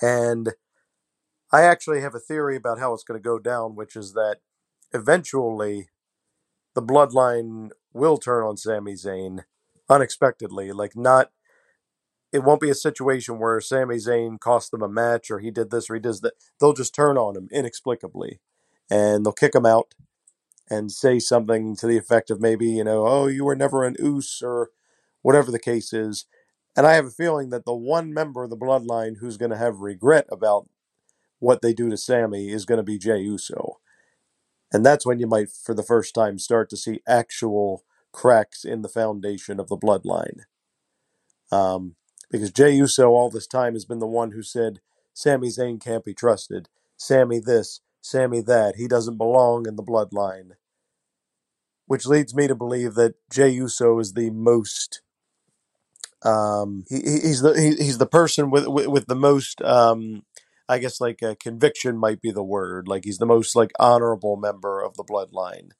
And 0.00 0.50
I 1.52 1.62
actually 1.62 2.00
have 2.00 2.14
a 2.14 2.20
theory 2.20 2.56
about 2.56 2.78
how 2.78 2.94
it's 2.94 3.02
going 3.02 3.20
to 3.20 3.24
go 3.24 3.38
down, 3.38 3.74
which 3.74 3.96
is 3.96 4.12
that 4.12 4.36
eventually 4.92 5.88
the 6.74 6.82
bloodline 6.82 7.70
will 7.92 8.16
turn 8.16 8.44
on 8.44 8.56
Sami 8.56 8.94
Zayn 8.94 9.40
unexpectedly. 9.90 10.72
Like, 10.72 10.96
not, 10.96 11.30
it 12.32 12.44
won't 12.44 12.60
be 12.60 12.70
a 12.70 12.74
situation 12.74 13.38
where 13.38 13.60
Sami 13.60 13.96
Zayn 13.96 14.38
cost 14.38 14.70
them 14.70 14.82
a 14.82 14.88
match 14.88 15.30
or 15.30 15.40
he 15.40 15.50
did 15.50 15.70
this 15.70 15.90
or 15.90 15.94
he 15.94 16.00
does 16.00 16.20
that. 16.20 16.34
They'll 16.60 16.72
just 16.72 16.94
turn 16.94 17.18
on 17.18 17.36
him 17.36 17.48
inexplicably 17.52 18.40
and 18.90 19.24
they'll 19.24 19.32
kick 19.32 19.54
him 19.54 19.66
out 19.66 19.94
and 20.70 20.92
say 20.92 21.18
something 21.18 21.74
to 21.76 21.86
the 21.86 21.96
effect 21.96 22.30
of 22.30 22.40
maybe, 22.40 22.66
you 22.66 22.84
know, 22.84 23.06
oh, 23.06 23.26
you 23.26 23.44
were 23.44 23.56
never 23.56 23.84
an 23.84 23.96
oos 24.00 24.40
or 24.42 24.70
whatever 25.22 25.50
the 25.50 25.58
case 25.58 25.92
is. 25.92 26.26
And 26.76 26.86
I 26.86 26.94
have 26.94 27.06
a 27.06 27.10
feeling 27.10 27.50
that 27.50 27.64
the 27.64 27.74
one 27.74 28.14
member 28.14 28.44
of 28.44 28.50
the 28.50 28.56
bloodline 28.56 29.16
who's 29.18 29.36
going 29.36 29.50
to 29.50 29.56
have 29.56 29.80
regret 29.80 30.26
about 30.30 30.68
what 31.40 31.62
they 31.62 31.72
do 31.72 31.90
to 31.90 31.96
Sami 31.96 32.50
is 32.50 32.64
going 32.64 32.78
to 32.78 32.84
be 32.84 32.98
Jey 32.98 33.18
Uso. 33.18 33.80
And 34.72 34.86
that's 34.86 35.04
when 35.04 35.18
you 35.18 35.26
might, 35.26 35.50
for 35.50 35.74
the 35.74 35.82
first 35.82 36.14
time, 36.14 36.38
start 36.38 36.70
to 36.70 36.76
see 36.76 37.00
actual 37.08 37.84
cracks 38.12 38.64
in 38.64 38.82
the 38.82 38.88
foundation 38.88 39.60
of 39.60 39.68
the 39.68 39.76
bloodline. 39.76 40.40
Um, 41.52 41.96
because 42.30 42.52
Jey 42.52 42.72
Uso 42.72 43.08
all 43.10 43.30
this 43.30 43.46
time 43.46 43.74
has 43.74 43.84
been 43.84 43.98
the 43.98 44.06
one 44.06 44.32
who 44.32 44.42
said, 44.42 44.80
Sami 45.12 45.48
Zayn 45.48 45.82
can't 45.82 46.04
be 46.04 46.14
trusted. 46.14 46.68
Sami 46.96 47.40
this, 47.40 47.80
Sami 48.00 48.40
that. 48.42 48.76
He 48.76 48.86
doesn't 48.86 49.18
belong 49.18 49.66
in 49.66 49.76
the 49.76 49.82
bloodline. 49.82 50.52
Which 51.86 52.06
leads 52.06 52.34
me 52.34 52.46
to 52.46 52.54
believe 52.54 52.94
that 52.94 53.16
Jey 53.30 53.50
Uso 53.50 53.98
is 53.98 54.12
the 54.12 54.30
most 54.30 55.02
um, 56.22 56.84
he, 56.88 56.96
he's 56.96 57.40
the 57.40 57.54
he, 57.54 57.82
he's 57.82 57.98
the 57.98 58.06
person 58.06 58.50
with 58.50 58.66
with, 58.68 58.88
with 58.88 59.06
the 59.06 59.14
most 59.14 59.62
um, 59.62 60.22
I 60.68 60.78
guess 60.78 61.00
like 61.00 61.22
uh, 61.22 61.34
conviction 61.40 61.96
might 61.96 62.20
be 62.20 62.30
the 62.30 62.42
word. 62.44 62.88
Like 62.88 63.04
he's 63.04 63.18
the 63.18 63.26
most 63.26 63.56
like 63.56 63.72
honorable 63.78 64.36
member 64.36 64.82
of 64.82 64.96
the 64.96 65.04
bloodline. 65.04 65.70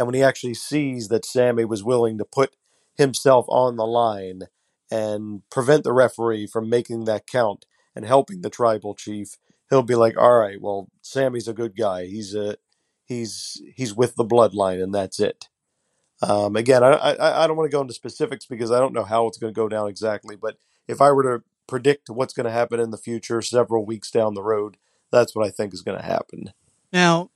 And 0.00 0.06
when 0.06 0.14
he 0.14 0.22
actually 0.22 0.54
sees 0.54 1.08
that 1.08 1.26
Sami 1.26 1.66
was 1.66 1.84
willing 1.84 2.16
to 2.16 2.24
put 2.24 2.56
himself 2.96 3.44
on 3.50 3.76
the 3.76 3.86
line 3.86 4.44
and 4.90 5.42
prevent 5.50 5.84
the 5.84 5.92
referee 5.92 6.46
from 6.46 6.70
making 6.70 7.04
that 7.04 7.26
count 7.26 7.66
and 7.94 8.06
helping 8.06 8.40
the 8.40 8.48
tribal 8.48 8.94
chief, 8.94 9.36
he'll 9.68 9.82
be 9.82 9.94
like, 9.94 10.16
"All 10.16 10.38
right, 10.38 10.58
well, 10.58 10.88
Sami's 11.02 11.48
a 11.48 11.52
good 11.52 11.76
guy. 11.76 12.06
He's 12.06 12.34
a 12.34 12.56
he's 13.04 13.60
he's 13.76 13.94
with 13.94 14.16
the 14.16 14.24
bloodline, 14.24 14.82
and 14.82 14.94
that's 14.94 15.20
it." 15.20 15.48
Um, 16.22 16.56
again, 16.56 16.82
I, 16.82 16.92
I, 16.92 17.44
I 17.44 17.46
don't 17.46 17.58
want 17.58 17.70
to 17.70 17.76
go 17.76 17.82
into 17.82 17.92
specifics 17.92 18.46
because 18.46 18.70
I 18.70 18.78
don't 18.78 18.94
know 18.94 19.04
how 19.04 19.26
it's 19.26 19.36
going 19.36 19.52
to 19.52 19.60
go 19.60 19.68
down 19.68 19.86
exactly. 19.86 20.34
But 20.34 20.56
if 20.88 21.02
I 21.02 21.12
were 21.12 21.24
to 21.24 21.44
predict 21.66 22.08
what's 22.08 22.32
going 22.32 22.46
to 22.46 22.50
happen 22.50 22.80
in 22.80 22.90
the 22.90 22.96
future, 22.96 23.42
several 23.42 23.84
weeks 23.84 24.10
down 24.10 24.32
the 24.32 24.42
road, 24.42 24.78
that's 25.12 25.36
what 25.36 25.46
I 25.46 25.50
think 25.50 25.74
is 25.74 25.82
going 25.82 25.98
to 25.98 26.06
happen. 26.06 26.54
Now, 26.90 27.32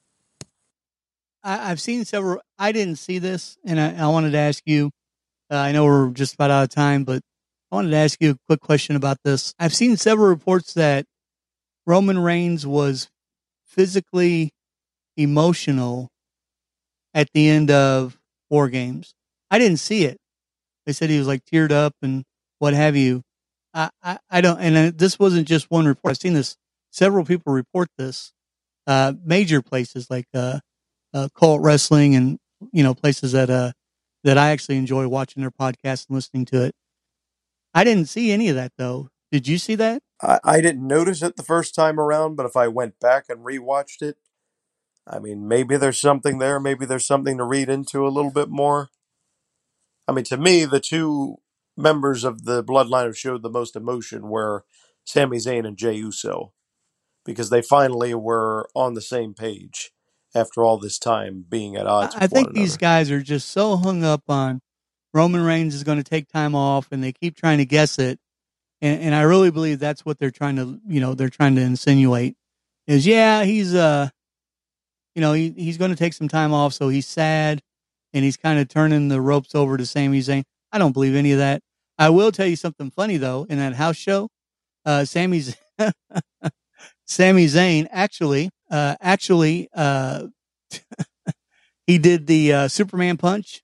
I, 1.45 1.69
have 1.69 1.81
seen 1.81 2.05
several. 2.05 2.41
I 2.59 2.73
didn't 2.73 2.97
see 2.97 3.19
this, 3.19 3.59
and 3.65 3.79
I, 3.79 4.05
I 4.05 4.09
wanted 4.09 4.33
to 4.33 4.39
ask 4.39 4.63
you. 4.67 4.91
Uh, 5.51 5.57
I 5.57 5.73
know 5.73 5.85
we're 5.85 6.11
just 6.11 6.35
about 6.35 6.51
out 6.51 6.65
of 6.65 6.71
time, 6.71 7.05
but 7.05 7.21
I 7.71 7.77
wanted 7.77 7.91
to 7.91 7.99
ask 7.99 8.21
you 8.21 8.31
a 8.31 8.37
quick 8.49 8.61
question 8.61 8.97
about 8.97 9.19
this. 9.25 9.55
I've 9.59 9.75
seen 9.75 9.97
several 9.99 10.29
reports 10.29 10.73
that 10.75 11.05
Roman 11.87 12.19
Reigns 12.19 12.67
was 12.67 13.11
physically 13.67 14.53
emotional 15.19 16.09
at 17.13 17.29
the 17.35 17.49
end 17.51 17.71
of 17.71 18.19
War 18.49 18.69
Games. 18.69 19.15
I 19.51 19.59
didn't 19.59 19.79
see 19.79 20.05
it. 20.05 20.17
They 20.87 20.93
said 20.93 21.11
he 21.11 21.19
was 21.19 21.29
like 21.29 21.45
teared 21.45 21.73
up 21.73 21.93
and 22.03 22.25
what 22.59 22.73
have 22.73 22.97
you. 22.97 23.23
I, 23.75 23.91
I, 24.03 24.19
I 24.31 24.41
don't, 24.41 24.59
and 24.59 24.97
this 24.97 25.19
wasn't 25.19 25.47
just 25.47 25.71
one 25.71 25.87
report. 25.87 26.13
I've 26.13 26.19
seen 26.19 26.35
this. 26.35 26.57
Several 26.91 27.25
people 27.25 27.53
report 27.53 27.89
this. 27.99 28.33
Uh, 28.87 29.15
major 29.25 29.61
places 29.63 30.09
like 30.11 30.27
uh, 30.33 30.61
uh, 31.15 31.29
Cult 31.35 31.63
Wrestling 31.63 32.15
and 32.15 32.39
you 32.73 32.83
know 32.83 32.95
places 32.95 33.33
that 33.33 33.51
uh 33.51 33.73
that 34.25 34.39
I 34.39 34.51
actually 34.51 34.79
enjoy 34.79 35.07
watching 35.09 35.43
their 35.43 35.51
podcast 35.51 36.09
and 36.09 36.17
listening 36.17 36.47
to 36.47 36.65
it. 36.65 36.75
I 37.75 37.85
didn't 37.85 38.07
see 38.07 38.33
any 38.33 38.49
of 38.49 38.57
that 38.57 38.73
though. 38.77 39.09
Did 39.33 39.49
you 39.49 39.59
see 39.59 39.75
that? 39.77 40.03
I, 40.23 40.41
I 40.45 40.61
didn't 40.61 40.87
notice 40.87 41.23
it 41.23 41.37
the 41.37 41.43
first 41.43 41.75
time 41.75 41.99
around, 42.01 42.37
but 42.37 42.47
if 42.47 42.57
I 42.57 42.69
went 42.69 43.01
back 43.01 43.27
and 43.29 43.41
rewatched 43.45 44.03
it, 44.03 44.17
I 45.07 45.19
mean, 45.19 45.47
maybe 45.49 45.77
there's 45.77 46.01
something 46.01 46.39
there. 46.39 46.59
Maybe 46.59 46.87
there's 46.87 47.07
something 47.07 47.37
to 47.39 47.45
read 47.45 47.69
into 47.69 48.07
a 48.07 48.11
little 48.11 48.31
bit 48.31 48.49
more. 48.49 48.91
I 50.09 50.13
mean, 50.13 50.25
to 50.27 50.37
me, 50.37 50.65
the 50.65 50.81
two 50.81 51.37
members 51.77 52.25
of 52.25 52.45
the 52.45 52.63
bloodline 52.63 53.07
who 53.07 53.13
showed 53.13 53.43
the 53.43 53.51
most 53.51 53.77
emotion 53.77 54.29
were 54.29 54.65
Sami 55.05 55.39
Zayn 55.39 55.67
and 55.67 55.77
Jey 55.77 55.95
Uso 55.95 56.53
because 57.25 57.51
they 57.51 57.63
finally 57.63 58.15
were 58.15 58.69
on 58.75 58.95
the 58.95 59.01
same 59.01 59.35
page 59.35 59.93
after 60.35 60.63
all 60.63 60.79
this 60.79 60.99
time 60.99 61.45
being 61.49 61.77
at 61.77 61.87
odds. 61.87 62.15
I, 62.15 62.25
I 62.25 62.27
think 62.27 62.53
these 62.53 62.77
guys 62.77 63.11
are 63.11 63.23
just 63.23 63.51
so 63.51 63.77
hung 63.77 64.05
up 64.05 64.23
on 64.29 64.61
Roman 65.13 65.43
Reigns 65.43 65.75
is 65.75 65.85
going 65.85 65.99
to 65.99 66.05
take 66.05 66.29
time 66.29 66.55
off, 66.55 66.89
and 66.91 67.03
they 67.03 67.13
keep 67.13 67.37
trying 67.37 67.59
to 67.59 67.65
guess 67.65 67.99
it. 67.99 68.19
And, 68.81 69.01
and 69.01 69.15
I 69.15 69.23
really 69.23 69.51
believe 69.51 69.79
that's 69.79 70.05
what 70.05 70.19
they're 70.19 70.31
trying 70.31 70.57
to, 70.57 70.81
you 70.87 71.01
know, 71.01 71.15
they're 71.15 71.29
trying 71.29 71.55
to 71.57 71.63
insinuate 71.63 72.37
is 72.87 73.07
yeah, 73.07 73.45
he's 73.45 73.75
uh, 73.75 74.09
you 75.15 75.21
know, 75.21 75.33
he, 75.33 75.51
he's 75.57 75.79
going 75.79 75.91
to 75.91 75.97
take 75.97 76.13
some 76.13 76.29
time 76.29 76.53
off, 76.53 76.75
so 76.75 76.89
he's 76.89 77.07
sad, 77.07 77.63
and 78.13 78.25
he's 78.25 78.37
kind 78.37 78.59
of 78.59 78.69
turning 78.69 79.09
the 79.09 79.21
ropes 79.21 79.55
over 79.55 79.77
to 79.77 79.87
Sami 79.87 80.21
Zayn. 80.21 80.45
I 80.73 80.79
don't 80.79 80.93
believe 80.93 81.15
any 81.15 81.33
of 81.33 81.39
that. 81.39 81.63
I 81.99 82.11
will 82.11 82.33
tell 82.33 82.47
you 82.47 82.57
something 82.57 82.91
funny 82.91 83.17
though. 83.17 83.47
In 83.49 83.59
that 83.59 83.75
house 83.75 83.97
show, 83.97 84.29
uh, 84.85 85.05
Sami's 85.05 85.57
Sami 87.07 87.47
Zayn 87.47 87.87
actually, 87.91 88.51
uh, 88.71 88.97
actually, 89.01 89.69
uh, 89.75 90.27
he 91.87 91.99
did 91.99 92.27
the 92.27 92.53
uh, 92.53 92.69
Superman 92.69 93.17
punch 93.17 93.63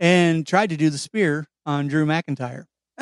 and 0.00 0.46
tried 0.46 0.70
to 0.70 0.76
do 0.76 0.90
the 0.90 0.98
spear 0.98 1.46
on 1.66 1.88
Drew 1.88 2.06
McIntyre. 2.06 2.64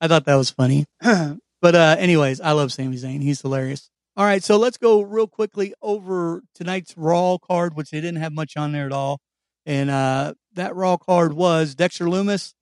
I 0.00 0.08
thought 0.08 0.24
that 0.24 0.36
was 0.36 0.50
funny. 0.50 0.86
but 1.00 1.74
uh, 1.74 1.96
anyways, 1.98 2.40
I 2.40 2.52
love 2.52 2.72
Sami 2.72 2.96
Zayn. 2.96 3.22
He's 3.22 3.40
hilarious. 3.42 3.90
All 4.16 4.24
right, 4.24 4.42
so 4.42 4.56
let's 4.56 4.76
go 4.76 5.02
real 5.02 5.26
quickly 5.26 5.72
over 5.80 6.42
tonight's 6.54 6.96
Raw 6.96 7.38
card, 7.38 7.74
which 7.74 7.90
they 7.90 8.00
didn't 8.00 8.20
have 8.20 8.32
much 8.32 8.56
on 8.56 8.72
there 8.72 8.86
at 8.86 8.92
all. 8.92 9.20
And 9.64 9.88
uh, 9.88 10.34
that 10.54 10.74
Raw 10.74 10.96
card 10.96 11.32
was 11.32 11.74
Dexter 11.74 12.06
Lumis 12.06 12.54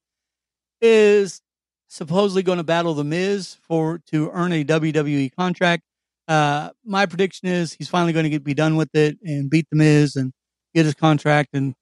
is 0.81 1.41
supposedly 1.89 2.43
going 2.43 2.59
to 2.59 2.65
battle 2.65 2.95
The 2.95 3.05
Miz 3.05 3.57
for 3.63 4.01
to 4.11 4.31
earn 4.33 4.53
a 4.53 4.65
WWE 4.65 5.35
contract. 5.35 5.85
Uh, 6.29 6.71
my 6.85 7.07
prediction 7.07 7.49
is 7.49 7.73
he's 7.73 7.89
finally 7.89 8.13
going 8.13 8.25
to 8.25 8.31
get, 8.31 8.45
be 8.45 8.55
done 8.55 8.77
with 8.77 8.95
it 8.95 9.19
and 9.25 9.49
beat 9.49 9.67
The 9.71 9.77
Miz 9.77 10.15
and 10.15 10.33
get 10.75 10.85
his 10.85 10.95
contract 10.95 11.51
and 11.55 11.75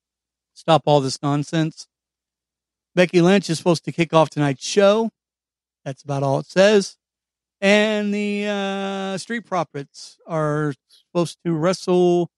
stop 0.54 0.82
all 0.86 1.00
this 1.00 1.20
nonsense. 1.20 1.88
Becky 2.94 3.20
Lynch 3.20 3.50
is 3.50 3.58
supposed 3.58 3.84
to 3.84 3.92
kick 3.92 4.14
off 4.14 4.30
tonight's 4.30 4.64
show. 4.64 5.10
That's 5.84 6.02
about 6.02 6.22
all 6.22 6.38
it 6.38 6.46
says. 6.46 6.96
And 7.60 8.14
the 8.14 8.46
uh, 8.46 9.18
Street 9.18 9.46
Profits 9.46 10.16
are 10.26 10.74
supposed 10.88 11.38
to 11.44 11.52
wrestle 11.52 12.30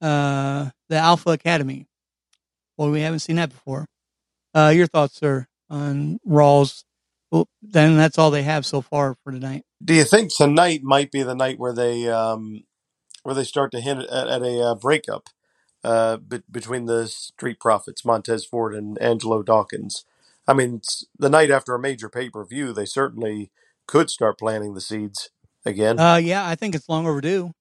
uh, 0.00 0.70
the 0.88 0.96
Alpha 0.96 1.30
Academy. 1.30 1.86
Well, 2.76 2.90
we 2.90 3.02
haven't 3.02 3.20
seen 3.20 3.36
that 3.36 3.50
before. 3.50 3.86
Uh, 4.54 4.72
your 4.74 4.86
thoughts, 4.86 5.14
sir, 5.16 5.46
on 5.68 6.18
Raw's? 6.24 6.84
Well, 7.30 7.46
then 7.62 7.96
that's 7.96 8.18
all 8.18 8.30
they 8.30 8.42
have 8.42 8.66
so 8.66 8.80
far 8.80 9.16
for 9.22 9.32
tonight. 9.32 9.62
Do 9.82 9.94
you 9.94 10.04
think 10.04 10.34
tonight 10.34 10.82
might 10.82 11.10
be 11.10 11.22
the 11.22 11.34
night 11.34 11.58
where 11.58 11.72
they 11.72 12.08
um, 12.08 12.64
where 13.22 13.34
they 13.34 13.44
start 13.44 13.72
to 13.72 13.80
hint 13.80 14.00
at, 14.10 14.28
at 14.28 14.42
a 14.42 14.60
uh, 14.60 14.74
breakup 14.74 15.30
uh, 15.82 16.18
be- 16.18 16.42
between 16.50 16.86
the 16.86 17.08
Street 17.08 17.58
Profits, 17.60 18.04
Montez 18.04 18.44
Ford 18.44 18.74
and 18.74 19.00
Angelo 19.00 19.42
Dawkins? 19.42 20.04
I 20.46 20.52
mean, 20.52 20.82
the 21.18 21.30
night 21.30 21.50
after 21.50 21.74
a 21.74 21.80
major 21.80 22.08
pay 22.08 22.28
per 22.28 22.44
view, 22.44 22.72
they 22.72 22.84
certainly 22.84 23.50
could 23.86 24.10
start 24.10 24.38
planting 24.38 24.74
the 24.74 24.80
seeds 24.80 25.30
again. 25.64 25.98
Uh, 25.98 26.16
yeah, 26.16 26.46
I 26.46 26.54
think 26.54 26.74
it's 26.74 26.88
long 26.88 27.06
overdue. 27.06 27.52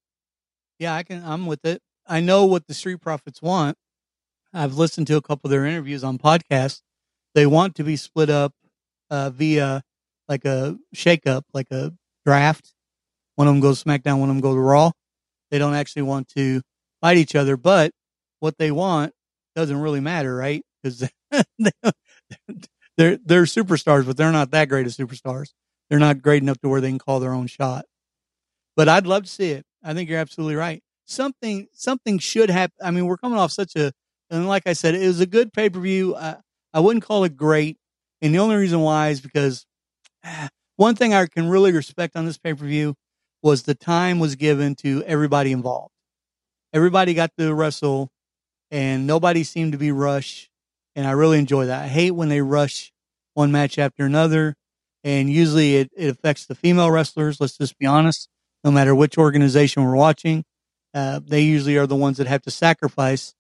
Yeah, 0.78 0.95
I 0.95 1.03
can. 1.03 1.24
I'm 1.26 1.45
with 1.45 1.65
it. 1.65 1.82
I 2.07 2.20
know 2.20 2.45
what 2.45 2.67
the 2.67 2.74
Street 2.74 3.01
Profits 3.01 3.41
want. 3.41 3.78
I've 4.53 4.76
listened 4.76 5.07
to 5.07 5.15
a 5.17 5.22
couple 5.22 5.47
of 5.47 5.51
their 5.51 5.65
interviews 5.65 6.03
on 6.03 6.17
podcasts. 6.17 6.82
They 7.36 7.45
want 7.45 7.76
to 7.76 7.84
be 7.84 7.95
split 7.95 8.30
up 8.30 8.53
uh, 9.09 9.30
via 9.30 9.84
like 10.28 10.45
a 10.45 10.78
shakeup, 10.95 11.43
like 11.53 11.67
a 11.72 11.93
draft. 12.30 12.75
One 13.38 13.47
of 13.47 13.55
them 13.55 13.59
goes 13.61 13.84
SmackDown, 13.84 14.19
one 14.19 14.30
of 14.30 14.36
them 14.36 14.41
goes 14.41 14.55
Raw. 14.55 14.91
They 15.49 15.57
don't 15.57 15.73
actually 15.73 16.03
want 16.03 16.27
to 16.38 16.61
fight 17.01 17.17
each 17.17 17.34
other, 17.34 17.57
but 17.57 17.91
what 18.39 18.59
they 18.59 18.69
want 18.69 19.13
doesn't 19.55 19.82
really 19.82 19.99
matter, 19.99 20.36
right? 20.36 20.63
Because 20.84 21.09
they're 22.97 23.17
they're 23.17 23.43
superstars, 23.45 24.05
but 24.05 24.15
they're 24.15 24.32
not 24.32 24.51
that 24.51 24.69
great 24.69 24.86
of 24.86 24.93
superstars. 24.93 25.53
They're 25.89 25.97
not 25.97 26.21
great 26.21 26.43
enough 26.43 26.59
to 26.59 26.69
where 26.69 26.82
they 26.82 26.89
can 26.89 26.99
call 26.99 27.19
their 27.19 27.34
own 27.34 27.47
shot. 27.47 27.86
But 28.75 28.88
I'd 28.88 29.07
love 29.07 29.23
to 29.23 29.30
see 29.30 29.49
it. 29.49 29.65
I 29.84 29.95
think 29.95 30.07
you're 30.07 30.19
absolutely 30.19 30.55
right. 30.55 30.84
Something 31.07 31.65
something 31.73 32.19
should 32.19 32.51
happen. 32.51 32.77
I 32.84 32.91
mean, 32.91 33.07
we're 33.07 33.17
coming 33.17 33.39
off 33.39 33.51
such 33.51 33.75
a 33.75 33.91
and 34.30 34.47
like 34.47 34.67
I 34.67 34.73
said, 34.73 34.93
it 34.93 35.07
was 35.07 35.19
a 35.19 35.25
good 35.25 35.51
pay 35.51 35.71
per 35.71 35.80
view. 35.80 36.15
I, 36.15 36.36
I 36.75 36.80
wouldn't 36.80 37.03
call 37.03 37.23
it 37.23 37.36
great, 37.36 37.77
and 38.21 38.36
the 38.36 38.39
only 38.39 38.55
reason 38.55 38.82
why 38.82 39.09
is 39.09 39.19
because 39.19 39.65
ah, 40.23 40.49
one 40.80 40.95
thing 40.95 41.13
I 41.13 41.25
can 41.25 41.49
really 41.49 41.73
respect 41.73 42.15
on 42.15 42.25
this 42.25 42.38
pay 42.38 42.53
per 42.53 42.65
view 42.65 42.95
was 43.43 43.63
the 43.63 43.75
time 43.75 44.17
was 44.19 44.36
given 44.36 44.75
to 44.75 45.03
everybody 45.03 45.51
involved. 45.51 45.91
Everybody 46.73 47.13
got 47.13 47.32
to 47.38 47.53
wrestle, 47.53 48.09
and 48.71 49.07
nobody 49.07 49.43
seemed 49.43 49.73
to 49.73 49.77
be 49.77 49.91
rushed. 49.91 50.49
And 50.95 51.07
I 51.07 51.11
really 51.11 51.39
enjoy 51.39 51.65
that. 51.67 51.84
I 51.84 51.88
hate 51.88 52.11
when 52.11 52.30
they 52.30 52.41
rush 52.41 52.93
one 53.34 53.51
match 53.51 53.77
after 53.77 54.05
another, 54.05 54.55
and 55.03 55.30
usually 55.30 55.77
it, 55.77 55.91
it 55.97 56.09
affects 56.09 56.45
the 56.45 56.55
female 56.55 56.91
wrestlers. 56.91 57.41
Let's 57.41 57.57
just 57.57 57.77
be 57.77 57.86
honest. 57.86 58.30
No 58.63 58.71
matter 58.71 58.95
which 58.95 59.17
organization 59.17 59.84
we're 59.84 59.95
watching, 59.97 60.45
uh, 60.93 61.19
they 61.25 61.41
usually 61.41 61.77
are 61.77 61.88
the 61.88 61.95
ones 61.95 62.17
that 62.17 62.27
have 62.27 62.43
to 62.43 62.51
sacrifice 62.51 63.34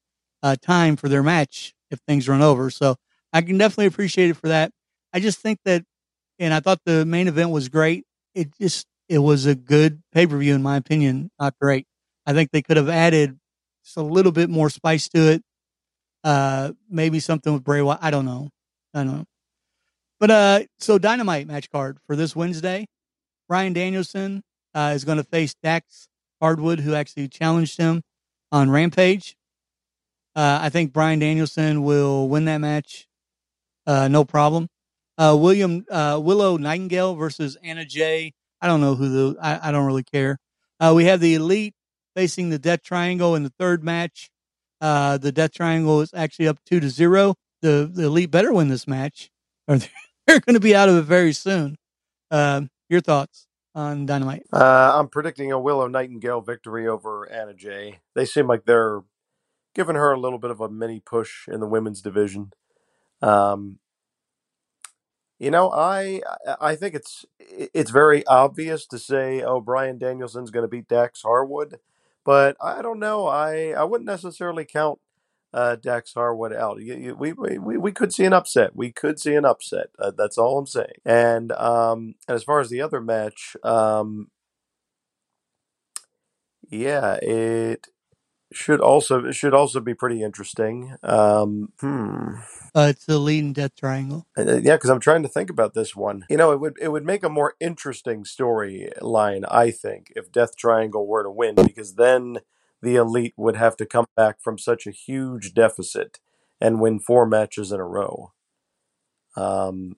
uh, 0.43 0.57
time 0.61 0.97
for 0.97 1.09
their 1.09 1.23
match 1.23 1.73
if 1.91 1.99
things 2.07 2.29
run 2.29 2.41
over. 2.41 2.69
So 2.69 2.97
I 3.33 3.41
can 3.41 3.57
definitely 3.57 3.87
appreciate 3.87 4.29
it 4.29 4.37
for 4.37 4.49
that. 4.49 4.71
I 5.13 5.21
just 5.21 5.39
think 5.39 5.59
that, 5.65 5.83
and 6.39 6.53
I 6.53 6.59
thought 6.59 6.79
the 6.85 7.05
main 7.05 7.27
event 7.27 7.51
was 7.51 7.69
great. 7.69 8.05
It 8.33 8.49
just, 8.59 8.87
it 9.07 9.19
was 9.19 9.45
a 9.45 9.55
good 9.55 10.01
pay 10.13 10.25
per 10.25 10.37
view 10.37 10.55
in 10.55 10.63
my 10.63 10.77
opinion. 10.77 11.29
Not 11.39 11.55
great. 11.59 11.85
I 12.25 12.33
think 12.33 12.51
they 12.51 12.61
could 12.61 12.77
have 12.77 12.89
added 12.89 13.37
just 13.83 13.97
a 13.97 14.01
little 14.01 14.31
bit 14.31 14.49
more 14.49 14.69
spice 14.69 15.09
to 15.09 15.19
it. 15.31 15.43
Uh, 16.23 16.71
maybe 16.89 17.19
something 17.19 17.53
with 17.53 17.63
Bray 17.63 17.81
Wyatt. 17.81 17.99
I 18.01 18.11
don't 18.11 18.25
know. 18.25 18.49
I 18.93 19.03
don't 19.03 19.07
know. 19.07 19.25
But 20.19 20.31
uh, 20.31 20.59
so 20.79 20.97
dynamite 20.97 21.47
match 21.47 21.69
card 21.69 21.97
for 22.05 22.15
this 22.15 22.35
Wednesday. 22.35 22.87
Bryan 23.47 23.73
Danielson 23.73 24.43
uh, 24.75 24.91
is 24.93 25.05
going 25.05 25.17
to 25.17 25.23
face 25.23 25.55
Dax 25.63 26.07
Harwood, 26.41 26.81
who 26.81 26.93
actually 26.93 27.27
challenged 27.29 27.77
him 27.77 28.03
on 28.51 28.69
Rampage. 28.69 29.35
Uh, 30.35 30.59
I 30.61 30.69
think 30.69 30.93
Bryan 30.93 31.19
Danielson 31.19 31.83
will 31.83 32.29
win 32.29 32.45
that 32.45 32.59
match, 32.59 33.07
uh, 33.87 34.07
no 34.07 34.23
problem. 34.23 34.67
Uh, 35.19 35.35
William 35.37 35.85
uh, 35.91 36.17
Willow 36.23 36.55
Nightingale 36.55 37.13
versus 37.15 37.57
Anna 37.61 37.83
Jay. 37.83 38.33
I 38.61 38.67
don't 38.67 38.79
know 38.79 38.95
who 38.95 39.09
the. 39.09 39.41
I, 39.41 39.67
I 39.67 39.71
don't 39.71 39.85
really 39.85 40.03
care. 40.03 40.37
Uh, 40.79 40.93
we 40.95 41.05
have 41.05 41.19
the 41.19 41.35
Elite 41.35 41.75
facing 42.15 42.49
the 42.49 42.57
Death 42.57 42.83
Triangle 42.83 43.35
in 43.35 43.43
the 43.43 43.51
third 43.59 43.83
match. 43.83 44.29
Uh, 44.79 45.17
the 45.17 45.33
Death 45.33 45.51
Triangle 45.51 45.99
is 45.99 46.13
actually 46.13 46.47
up 46.47 46.59
two 46.65 46.79
to 46.79 46.89
zero. 46.89 47.35
The 47.61 47.91
the 47.93 48.05
Elite 48.05 48.31
better 48.31 48.53
win 48.53 48.69
this 48.69 48.87
match, 48.87 49.29
or 49.67 49.77
they're 50.27 50.39
going 50.39 50.53
to 50.53 50.61
be 50.61 50.73
out 50.73 50.87
of 50.87 50.95
it 50.95 51.01
very 51.01 51.33
soon. 51.33 51.75
Um, 52.31 52.69
your 52.87 53.01
thoughts 53.01 53.45
on 53.75 54.05
Dynamite? 54.05 54.43
Uh, 54.53 54.93
I'm 54.95 55.09
predicting 55.09 55.51
a 55.51 55.59
Willow 55.59 55.87
Nightingale 55.87 56.41
victory 56.41 56.87
over 56.87 57.29
Anna 57.29 57.53
Jay. 57.53 57.99
They 58.15 58.25
seem 58.25 58.47
like 58.47 58.63
they're 58.65 59.01
giving 59.75 59.95
her 59.95 60.11
a 60.11 60.19
little 60.19 60.39
bit 60.39 60.51
of 60.51 60.61
a 60.61 60.69
mini 60.69 61.01
push 61.05 61.47
in 61.47 61.59
the 61.59 61.67
women's 61.67 62.01
division. 62.01 62.51
Um, 63.21 63.79
you 65.39 65.51
know, 65.51 65.71
I 65.71 66.21
I 66.61 66.75
think 66.75 66.95
it's 66.95 67.25
it's 67.39 67.91
very 67.91 68.25
obvious 68.27 68.85
to 68.87 68.99
say, 68.99 69.41
oh, 69.43 69.61
Bryan 69.61 69.97
Danielson's 69.99 70.51
going 70.51 70.63
to 70.65 70.69
beat 70.69 70.87
Dax 70.89 71.21
Harwood, 71.23 71.79
but 72.25 72.57
I 72.61 72.81
don't 72.81 72.99
know. 72.99 73.27
I 73.27 73.69
I 73.69 73.85
wouldn't 73.85 74.07
necessarily 74.07 74.65
count 74.65 74.99
uh, 75.53 75.77
Dax 75.77 76.13
Harwood 76.13 76.53
out. 76.53 76.81
You, 76.81 76.95
you, 76.95 77.15
we, 77.15 77.33
we 77.33 77.57
we 77.77 77.91
could 77.91 78.13
see 78.13 78.25
an 78.25 78.33
upset. 78.33 78.75
We 78.75 78.91
could 78.91 79.19
see 79.19 79.35
an 79.35 79.45
upset. 79.45 79.87
Uh, 79.99 80.11
that's 80.17 80.37
all 80.37 80.59
I'm 80.59 80.67
saying. 80.67 80.99
And 81.05 81.51
um, 81.53 82.15
and 82.27 82.35
as 82.35 82.43
far 82.43 82.59
as 82.59 82.69
the 82.69 82.81
other 82.81 83.01
match, 83.01 83.55
um, 83.63 84.29
yeah, 86.69 87.15
it 87.21 87.87
should 88.51 88.81
also 88.81 89.25
it 89.25 89.33
should 89.33 89.53
also 89.53 89.79
be 89.79 89.93
pretty 89.93 90.23
interesting. 90.23 90.95
Um, 91.03 91.71
hmm. 91.79 92.35
Uh, 92.75 92.87
it's 92.89 93.05
the 93.05 93.13
Elite 93.13 93.43
and 93.43 93.55
Death 93.55 93.75
Triangle. 93.75 94.25
Uh, 94.37 94.57
yeah, 94.57 94.75
because 94.75 94.89
I'm 94.89 94.99
trying 94.99 95.23
to 95.23 95.29
think 95.29 95.49
about 95.49 95.73
this 95.73 95.95
one. 95.95 96.25
You 96.29 96.37
know, 96.37 96.51
it 96.51 96.59
would 96.59 96.77
it 96.81 96.89
would 96.89 97.05
make 97.05 97.23
a 97.23 97.29
more 97.29 97.55
interesting 97.59 98.23
storyline, 98.23 99.45
I 99.49 99.71
think, 99.71 100.11
if 100.15 100.31
Death 100.31 100.55
Triangle 100.57 101.07
were 101.07 101.23
to 101.23 101.31
win, 101.31 101.55
because 101.55 101.95
then 101.95 102.39
the 102.81 102.95
Elite 102.95 103.33
would 103.37 103.55
have 103.55 103.75
to 103.77 103.85
come 103.85 104.05
back 104.15 104.41
from 104.41 104.57
such 104.57 104.87
a 104.87 104.91
huge 104.91 105.53
deficit 105.53 106.19
and 106.61 106.81
win 106.81 106.99
four 106.99 107.25
matches 107.25 107.71
in 107.71 107.79
a 107.79 107.85
row. 107.85 108.31
Um, 109.35 109.95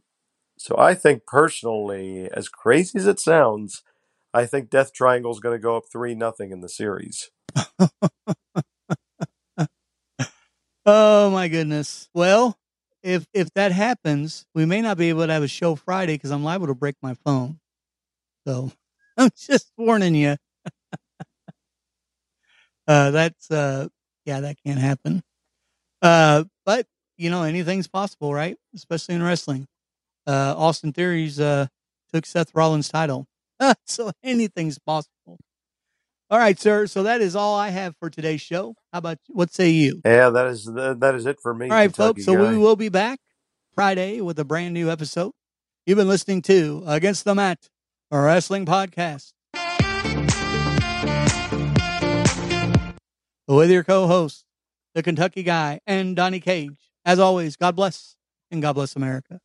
so 0.58 0.76
I 0.78 0.93
think 0.93 1.26
personally, 1.26 2.30
as 2.32 2.49
crazy 2.49 2.99
as 2.99 3.08
it 3.08 3.20
sounds, 3.20 3.84
I 4.34 4.45
think 4.45 4.70
Death 4.70 4.93
Triangle 4.93 5.32
is 5.32 5.39
going 5.39 5.58
to 5.58 5.62
go 5.62 5.76
up 5.76 5.86
three 5.91 6.16
nothing 6.16 6.52
in 6.52 6.62
the 6.62 6.70
series. 6.70 7.32
oh 10.86 11.30
my 11.30 11.47
goodness. 11.47 12.10
Well, 12.14 12.58
if 13.04 13.26
if 13.34 13.52
that 13.54 13.72
happens, 13.72 14.45
we 14.54 14.66
may 14.66 14.82
not 14.82 14.97
be 14.97 15.10
able 15.10 15.26
to 15.26 15.34
have 15.34 15.43
a 15.43 15.47
show 15.47 15.76
Friday 15.76 16.16
because 16.16 16.32
I'm 16.32 16.43
liable 16.43 16.68
to 16.68 16.76
break 16.76 16.95
my 17.02 17.16
phone. 17.26 17.60
So 18.47 18.72
I'm 19.18 19.30
just 19.38 19.72
warning 19.78 20.16
you. 20.16 20.38
uh, 22.88 23.12
that's 23.12 23.49
uh, 23.52 23.88
yeah, 24.26 24.41
that 24.41 24.58
can't 24.66 24.80
happen. 24.80 25.24
Uh, 26.02 26.45
but 26.66 26.86
you 27.18 27.30
know, 27.30 27.43
anything's 27.43 27.88
possible, 27.88 28.34
right? 28.34 28.58
Especially 28.76 29.16
in 29.16 29.24
wrestling. 29.24 29.68
Uh, 30.28 30.54
Austin 30.58 30.93
Theory's 30.93 31.39
uh 31.39 31.68
took 32.14 32.26
Seth 32.26 32.54
Rollins' 32.56 32.89
title, 32.89 33.28
so 33.86 34.12
anything's 34.24 34.80
possible. 34.80 35.39
All 36.32 36.39
right, 36.39 36.57
sir. 36.57 36.88
So 36.88 37.03
that 37.03 37.19
is 37.19 37.36
all 37.36 37.59
I 37.59 37.71
have 37.71 37.93
for 37.97 38.09
today's 38.09 38.39
show. 38.39 38.75
How 38.93 38.99
about 38.99 39.17
what 39.27 39.53
say 39.53 39.69
you? 39.69 39.99
Yeah, 40.05 40.29
that 40.29 40.47
is 40.47 40.63
that 40.63 41.11
is 41.13 41.25
it 41.25 41.41
for 41.41 41.53
me. 41.53 41.65
All 41.65 41.71
right, 41.71 41.93
Kentucky 41.93 42.21
folks. 42.21 42.25
So 42.25 42.38
guy. 42.38 42.49
we 42.49 42.57
will 42.57 42.77
be 42.77 42.88
back 42.88 43.19
Friday 43.75 44.21
with 44.21 44.39
a 44.39 44.45
brand 44.45 44.73
new 44.73 44.89
episode. 44.89 45.34
You've 45.86 45.97
been 45.97 46.07
listening 46.07 46.41
to 46.43 46.84
Against 46.88 47.25
the 47.25 47.36
Mat, 47.36 47.67
a 48.11 48.21
wrestling 48.21 48.65
podcast. 48.65 49.34
With 53.49 53.69
your 53.69 53.84
co-host, 53.84 54.45
the 54.95 55.03
Kentucky 55.03 55.43
guy, 55.43 55.82
and 55.86 56.15
Donnie 56.15 56.39
Cage. 56.39 56.91
As 57.03 57.19
always, 57.19 57.57
God 57.57 57.75
bless 57.75 58.15
and 58.49 58.61
God 58.61 58.73
bless 58.73 58.95
America. 58.95 59.41